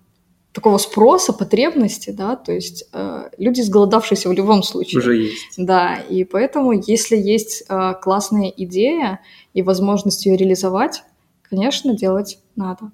такого 0.53 0.79
спроса, 0.79 1.33
потребности, 1.33 2.11
да, 2.11 2.37
то 2.37 2.53
есть 2.53 2.85
э, 2.93 3.25
люди 3.39 3.61
сголодавшиеся 3.61 4.29
в 4.29 4.33
любом 4.33 4.63
случае. 4.63 5.01
Уже 5.01 5.17
есть. 5.17 5.55
Да, 5.59 5.97
и 5.97 6.23
поэтому, 6.23 6.71
если 6.73 7.17
есть 7.17 7.65
э, 7.69 7.95
классная 8.01 8.53
идея 8.57 9.19
и 9.53 9.63
возможность 9.63 10.25
ее 10.27 10.37
реализовать, 10.37 11.03
конечно, 11.43 11.97
делать 11.97 12.39
надо. 12.55 12.93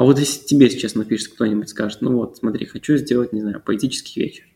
А 0.00 0.04
вот 0.04 0.18
если 0.18 0.46
тебе 0.46 0.70
сейчас 0.70 0.94
напишет 0.94 1.34
кто-нибудь, 1.34 1.68
скажет, 1.68 2.00
ну 2.00 2.16
вот, 2.16 2.38
смотри, 2.38 2.64
хочу 2.64 2.96
сделать, 2.96 3.34
не 3.34 3.42
знаю, 3.42 3.60
поэтический 3.62 4.22
вечер, 4.22 4.46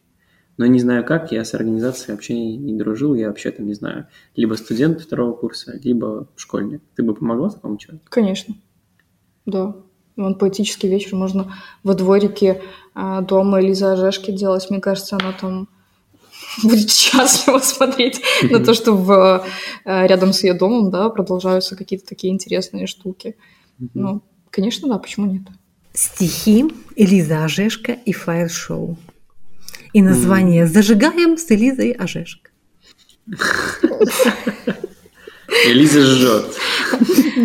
но 0.57 0.65
не 0.65 0.79
знаю 0.79 1.05
как, 1.05 1.33
я 1.33 1.45
с 1.45 1.53
организацией 1.53 2.13
вообще 2.13 2.33
не, 2.35 2.79
дружил, 2.79 3.15
я 3.15 3.29
вообще 3.29 3.51
там, 3.51 3.67
не 3.67 3.75
знаю, 3.75 4.07
либо 4.37 4.55
студент 4.55 5.03
второго 5.03 5.35
курса, 5.35 5.79
либо 5.85 6.29
школьник. 6.35 6.81
Ты 6.97 7.03
бы 7.03 7.15
помогла 7.15 7.51
такому 7.51 7.77
человеку? 7.77 8.07
Конечно. 8.09 8.55
Да. 9.45 9.77
Вон 10.17 10.39
поэтический 10.39 10.89
вечер 10.89 11.15
можно 11.15 11.55
во 11.83 11.93
дворике 11.93 12.63
а, 12.95 13.21
дома 13.21 13.61
Элизы 13.61 13.85
Ожешки 13.85 14.31
делать. 14.31 14.71
Мне 14.71 14.81
кажется, 14.81 15.19
она 15.21 15.33
там 15.39 15.69
будет 16.63 16.91
счастлива 16.91 17.59
смотреть 17.59 18.23
на 18.51 18.65
то, 18.65 18.73
что 18.73 18.95
в, 18.95 19.45
э, 19.85 20.07
рядом 20.07 20.33
с 20.33 20.43
ее 20.43 20.55
домом 20.55 20.91
да, 20.91 21.11
продолжаются 21.11 21.77
какие-то 21.77 22.07
такие 22.07 22.33
интересные 22.33 22.87
штуки. 22.87 23.37
Ну, 23.93 24.23
конечно, 24.55 24.89
да, 24.89 24.99
почему 24.99 25.27
нет? 25.27 25.43
Стихи 25.93 26.65
Элиза 26.97 27.45
Ожешка 27.45 27.93
и 27.93 28.13
фаер-шоу. 28.13 28.97
И 29.93 30.03
название 30.03 30.67
«Зажигаем 30.67 31.37
с 31.37 31.51
Элизой 31.51 31.91
Ожешко». 31.93 32.51
Элиза 35.67 36.01
жжет. 36.03 36.47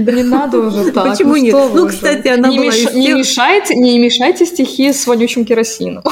Да 0.06 0.12
не 0.12 0.24
надо 0.24 0.60
уже 0.60 0.92
так. 0.92 1.12
Почему 1.12 1.36
нет? 1.36 1.50
что 1.54 1.68
вы 1.68 1.80
Ну, 1.82 1.86
уже? 1.86 1.96
кстати, 1.96 2.28
она 2.28 2.50
не, 2.50 2.58
была 2.58 2.68
меш- 2.70 2.90
из 2.90 2.94
не 2.96 3.14
мешайте, 3.14 3.76
не 3.76 4.00
мешайте 4.00 4.46
стихи 4.46 4.92
с 4.94 5.06
вонючим 5.06 5.46
керосином. 5.46 6.04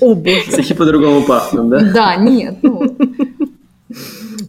О, 0.00 0.14
боже. 0.14 0.50
Стихи 0.52 0.74
по-другому 0.74 1.22
пахнут, 1.22 1.68
да? 1.68 1.92
Да, 1.92 2.16
нет, 2.16 2.58
ну, 2.62 2.96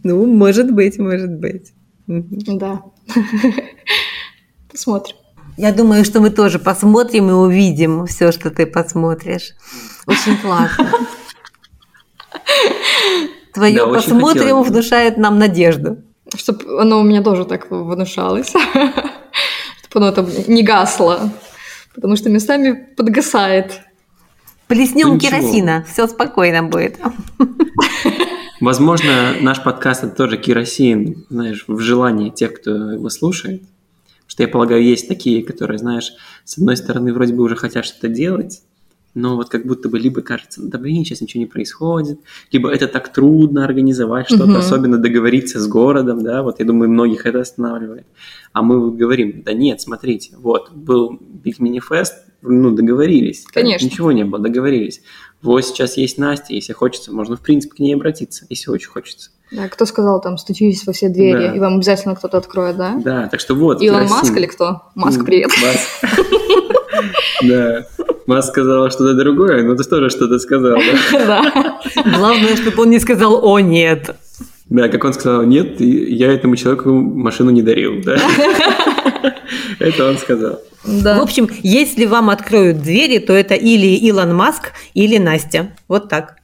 Ну, 0.02 0.26
может 0.26 0.70
быть, 0.72 0.98
может 0.98 1.30
быть. 1.32 1.72
Да. 2.06 2.82
Посмотрим. 4.70 5.16
Я 5.56 5.72
думаю, 5.72 6.04
что 6.04 6.20
мы 6.20 6.30
тоже 6.30 6.58
посмотрим 6.58 7.30
и 7.30 7.32
увидим 7.32 8.06
все, 8.06 8.30
что 8.30 8.50
ты 8.50 8.66
посмотришь. 8.66 9.54
Очень 10.06 10.36
классно. 10.38 10.90
Твое 13.54 13.76
Да, 13.76 13.86
посмотрим 13.86 14.62
внушает 14.62 15.16
нам 15.16 15.38
надежду. 15.38 16.02
Чтобы 16.36 16.80
оно 16.80 17.00
у 17.00 17.02
меня 17.02 17.22
тоже 17.22 17.46
так 17.46 17.70
внушалось. 17.70 18.52
Чтобы 19.88 20.06
оно 20.06 20.12
там 20.12 20.28
не 20.46 20.62
гасло. 20.62 21.30
Потому 21.94 22.16
что 22.16 22.28
местами 22.28 22.72
подгасает. 22.94 23.80
Плеснем 24.66 25.08
Ну, 25.08 25.18
керосина, 25.18 25.86
все 25.90 26.06
спокойно 26.06 26.64
будет. 26.64 26.98
Возможно, 28.60 29.36
наш 29.40 29.62
подкаст 29.62 30.04
это 30.04 30.14
тоже 30.14 30.36
керосин, 30.36 31.24
знаешь, 31.30 31.64
в 31.66 31.78
желании 31.78 32.30
тех, 32.30 32.60
кто 32.60 32.92
его 32.92 33.08
слушает. 33.08 33.62
Что 34.26 34.42
я 34.42 34.48
полагаю, 34.48 34.82
есть 34.82 35.08
такие, 35.08 35.42
которые, 35.44 35.78
знаешь, 35.78 36.12
с 36.44 36.58
одной 36.58 36.76
стороны, 36.76 37.12
вроде 37.12 37.34
бы 37.34 37.42
уже 37.42 37.56
хотят 37.56 37.84
что-то 37.84 38.08
делать, 38.08 38.62
но 39.14 39.36
вот 39.36 39.48
как 39.48 39.66
будто 39.66 39.88
бы 39.88 39.98
либо 39.98 40.20
кажется, 40.20 40.60
да 40.62 40.78
блин, 40.78 41.04
сейчас 41.04 41.22
ничего 41.22 41.40
не 41.40 41.46
происходит, 41.46 42.20
либо 42.52 42.70
это 42.70 42.86
так 42.86 43.12
трудно 43.12 43.64
организовать 43.64 44.26
что-то, 44.26 44.46
Мгм. 44.46 44.56
особенно 44.56 44.98
договориться 44.98 45.58
с 45.58 45.66
городом, 45.66 46.22
да, 46.22 46.42
вот 46.42 46.58
я 46.58 46.66
думаю, 46.66 46.90
многих 46.90 47.24
это 47.24 47.40
останавливает. 47.40 48.06
А 48.52 48.62
мы 48.62 48.78
вот 48.78 48.96
говорим, 48.96 49.42
да 49.42 49.54
нет, 49.54 49.80
смотрите, 49.80 50.36
вот, 50.36 50.70
был 50.72 51.18
Big 51.42 51.58
Mini 51.60 51.80
Fest, 51.88 52.12
ну, 52.42 52.70
договорились. 52.72 53.44
Конечно. 53.46 53.86
Ничего 53.86 54.12
не 54.12 54.24
было, 54.24 54.40
договорились. 54.40 55.00
Вот 55.40 55.64
сейчас 55.64 55.96
есть 55.96 56.18
Настя, 56.18 56.52
если 56.54 56.74
хочется, 56.74 57.12
можно, 57.12 57.36
в 57.36 57.40
принципе, 57.40 57.76
к 57.76 57.78
ней 57.78 57.94
обратиться, 57.94 58.44
если 58.50 58.70
очень 58.70 58.88
хочется. 58.90 59.30
Да, 59.52 59.68
кто 59.68 59.86
сказал 59.86 60.20
там, 60.20 60.38
стучитесь 60.38 60.84
во 60.86 60.92
все 60.92 61.08
двери, 61.08 61.48
Да. 61.48 61.54
и 61.54 61.58
вам 61.60 61.76
обязательно 61.76 62.16
кто-то 62.16 62.38
откроет, 62.38 62.76
да? 62.76 62.96
Да, 63.04 63.28
так 63.28 63.38
что 63.40 63.54
вот. 63.54 63.80
Илон 63.80 64.00
керосин. 64.00 64.16
Маск 64.16 64.36
или 64.36 64.46
кто? 64.46 64.82
Маск, 64.94 65.24
привет. 65.24 65.50
Маск. 65.62 66.16
Да. 67.42 67.84
Маск 68.26 68.48
сказала 68.48 68.90
что-то 68.90 69.14
другое, 69.14 69.62
но 69.62 69.74
ты 69.76 69.84
тоже 69.84 70.10
что-то 70.10 70.38
сказал, 70.38 70.76
да? 70.78 71.02
Да. 71.26 71.80
Главное, 72.18 72.56
чтобы 72.56 72.82
он 72.82 72.90
не 72.90 72.98
сказал 72.98 73.44
«О, 73.44 73.58
нет». 73.60 74.16
Да, 74.68 74.88
как 74.88 75.04
он 75.04 75.12
сказал, 75.12 75.42
нет, 75.44 75.80
я 75.80 76.32
этому 76.32 76.56
человеку 76.56 76.90
машину 76.92 77.50
не 77.50 77.62
дарил, 77.62 78.02
да? 78.02 78.16
Это 79.78 80.08
он 80.08 80.18
сказал. 80.18 80.58
В 80.82 81.02
Да. 81.02 81.20
общем, 81.22 81.48
если 81.62 82.04
вам 82.06 82.30
откроют 82.30 82.82
двери, 82.82 83.18
то 83.18 83.32
это 83.32 83.54
или 83.54 83.86
Илон 84.08 84.34
Маск, 84.34 84.72
или 84.94 85.18
Настя. 85.18 85.70
Вот 85.86 86.08
так. 86.08 86.36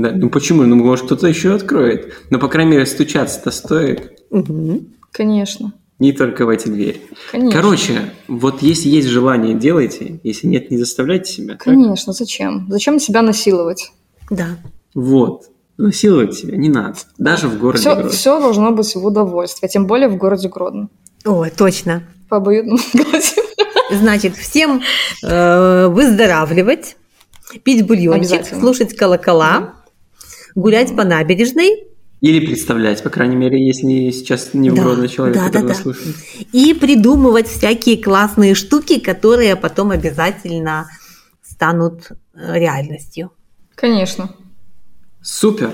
Да, 0.00 0.12
ну 0.12 0.30
почему? 0.30 0.62
Ну, 0.62 0.76
может, 0.76 1.06
кто-то 1.06 1.26
еще 1.26 1.54
откроет. 1.54 2.14
Но, 2.30 2.38
по 2.38 2.48
крайней 2.48 2.72
мере, 2.72 2.86
стучаться-то 2.86 3.50
стоит. 3.50 4.18
Мгм. 4.30 4.86
Конечно. 5.12 5.72
Не 5.98 6.12
только 6.12 6.46
в 6.46 6.48
эти 6.48 6.68
двери. 6.68 7.02
Конечно. 7.30 7.60
Короче, 7.60 8.00
вот 8.26 8.62
если 8.62 8.88
есть 8.88 9.08
желание, 9.08 9.54
делайте. 9.54 10.18
Если 10.24 10.46
нет, 10.46 10.70
не 10.70 10.78
заставляйте 10.78 11.30
себя. 11.32 11.54
так? 11.54 11.64
Конечно, 11.64 12.14
зачем? 12.14 12.66
Зачем 12.70 12.98
себя 12.98 13.20
насиловать? 13.20 13.92
Да. 14.30 14.56
Вот. 14.94 15.44
Насиловать 15.76 16.34
себя 16.34 16.56
не 16.56 16.70
надо. 16.70 16.96
Даже 17.18 17.48
в 17.48 17.58
городе 17.58 17.80
Все, 17.82 17.92
Гродно. 17.94 18.10
все 18.10 18.40
должно 18.40 18.70
быть 18.70 18.94
в 18.94 19.04
удовольствие, 19.04 19.68
тем 19.68 19.86
более 19.86 20.08
в 20.08 20.16
городе 20.16 20.48
Гродно. 20.48 20.88
Ой, 21.26 21.50
точно. 21.50 22.04
По 22.30 22.38
обоюдному 22.38 22.78
согласию. 22.92 23.44
Значит, 23.92 24.36
всем 24.36 24.80
э, 25.22 25.86
выздоравливать, 25.88 26.96
пить 27.64 27.86
бульончик, 27.86 28.46
слушать 28.46 28.96
колокола, 28.96 29.74
гулять 30.54 30.94
по 30.96 31.04
набережной 31.04 31.86
Или 32.20 32.44
представлять, 32.44 33.02
по 33.02 33.10
крайней 33.10 33.36
мере, 33.36 33.64
если 33.64 34.10
сейчас 34.10 34.54
не 34.54 34.70
в 34.70 34.74
Да, 34.74 35.08
человек, 35.08 35.36
да, 35.36 35.46
который 35.46 35.62
да, 35.62 35.68
нас 35.68 35.76
да. 35.78 35.82
слушает. 35.82 36.16
и 36.52 36.74
придумывать 36.74 37.48
всякие 37.48 38.02
классные 38.02 38.54
штуки, 38.54 38.98
которые 39.00 39.56
потом 39.56 39.90
обязательно 39.90 40.88
станут 41.42 42.10
э, 42.34 42.58
реальностью. 42.58 43.32
Конечно. 43.74 44.30
Супер! 45.22 45.72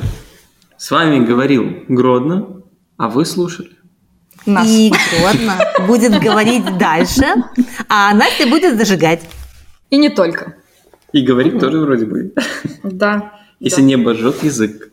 С 0.77 0.91
вами 0.91 1.25
говорил 1.25 1.65
Гродно, 1.89 2.63
а 2.97 3.09
вы 3.09 3.25
слушали. 3.25 3.71
Нас. 4.45 4.69
И 4.69 4.93
Гродно 5.19 5.59
будет 5.87 6.21
говорить 6.21 6.79
дальше, 6.79 7.25
а 7.89 8.15
Настя 8.15 8.47
будет 8.47 8.79
зажигать. 8.79 9.23
И 9.91 9.97
не 9.97 10.09
только. 10.11 10.57
И 11.13 11.23
говорить 11.23 11.59
тоже 11.59 11.79
вроде 11.79 12.07
бы. 12.07 12.33
Да. 12.83 13.33
Если 13.61 13.81
Да. 13.81 13.87
небо 13.87 14.15
жжет 14.15 14.43
язык. 14.43 14.91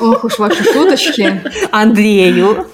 Ох 0.00 0.24
уж 0.24 0.38
ваши 0.38 0.64
шуточки. 0.64 1.40
Андрею. 1.70 2.66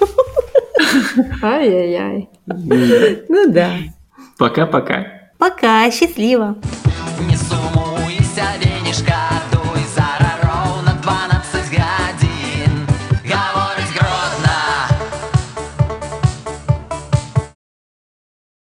Ай-яй-яй. 1.42 2.28
Ну 2.46 3.50
да. 3.50 3.70
Пока-пока. 4.38 5.06
Пока, 5.38 5.90
счастливо. 5.90 6.56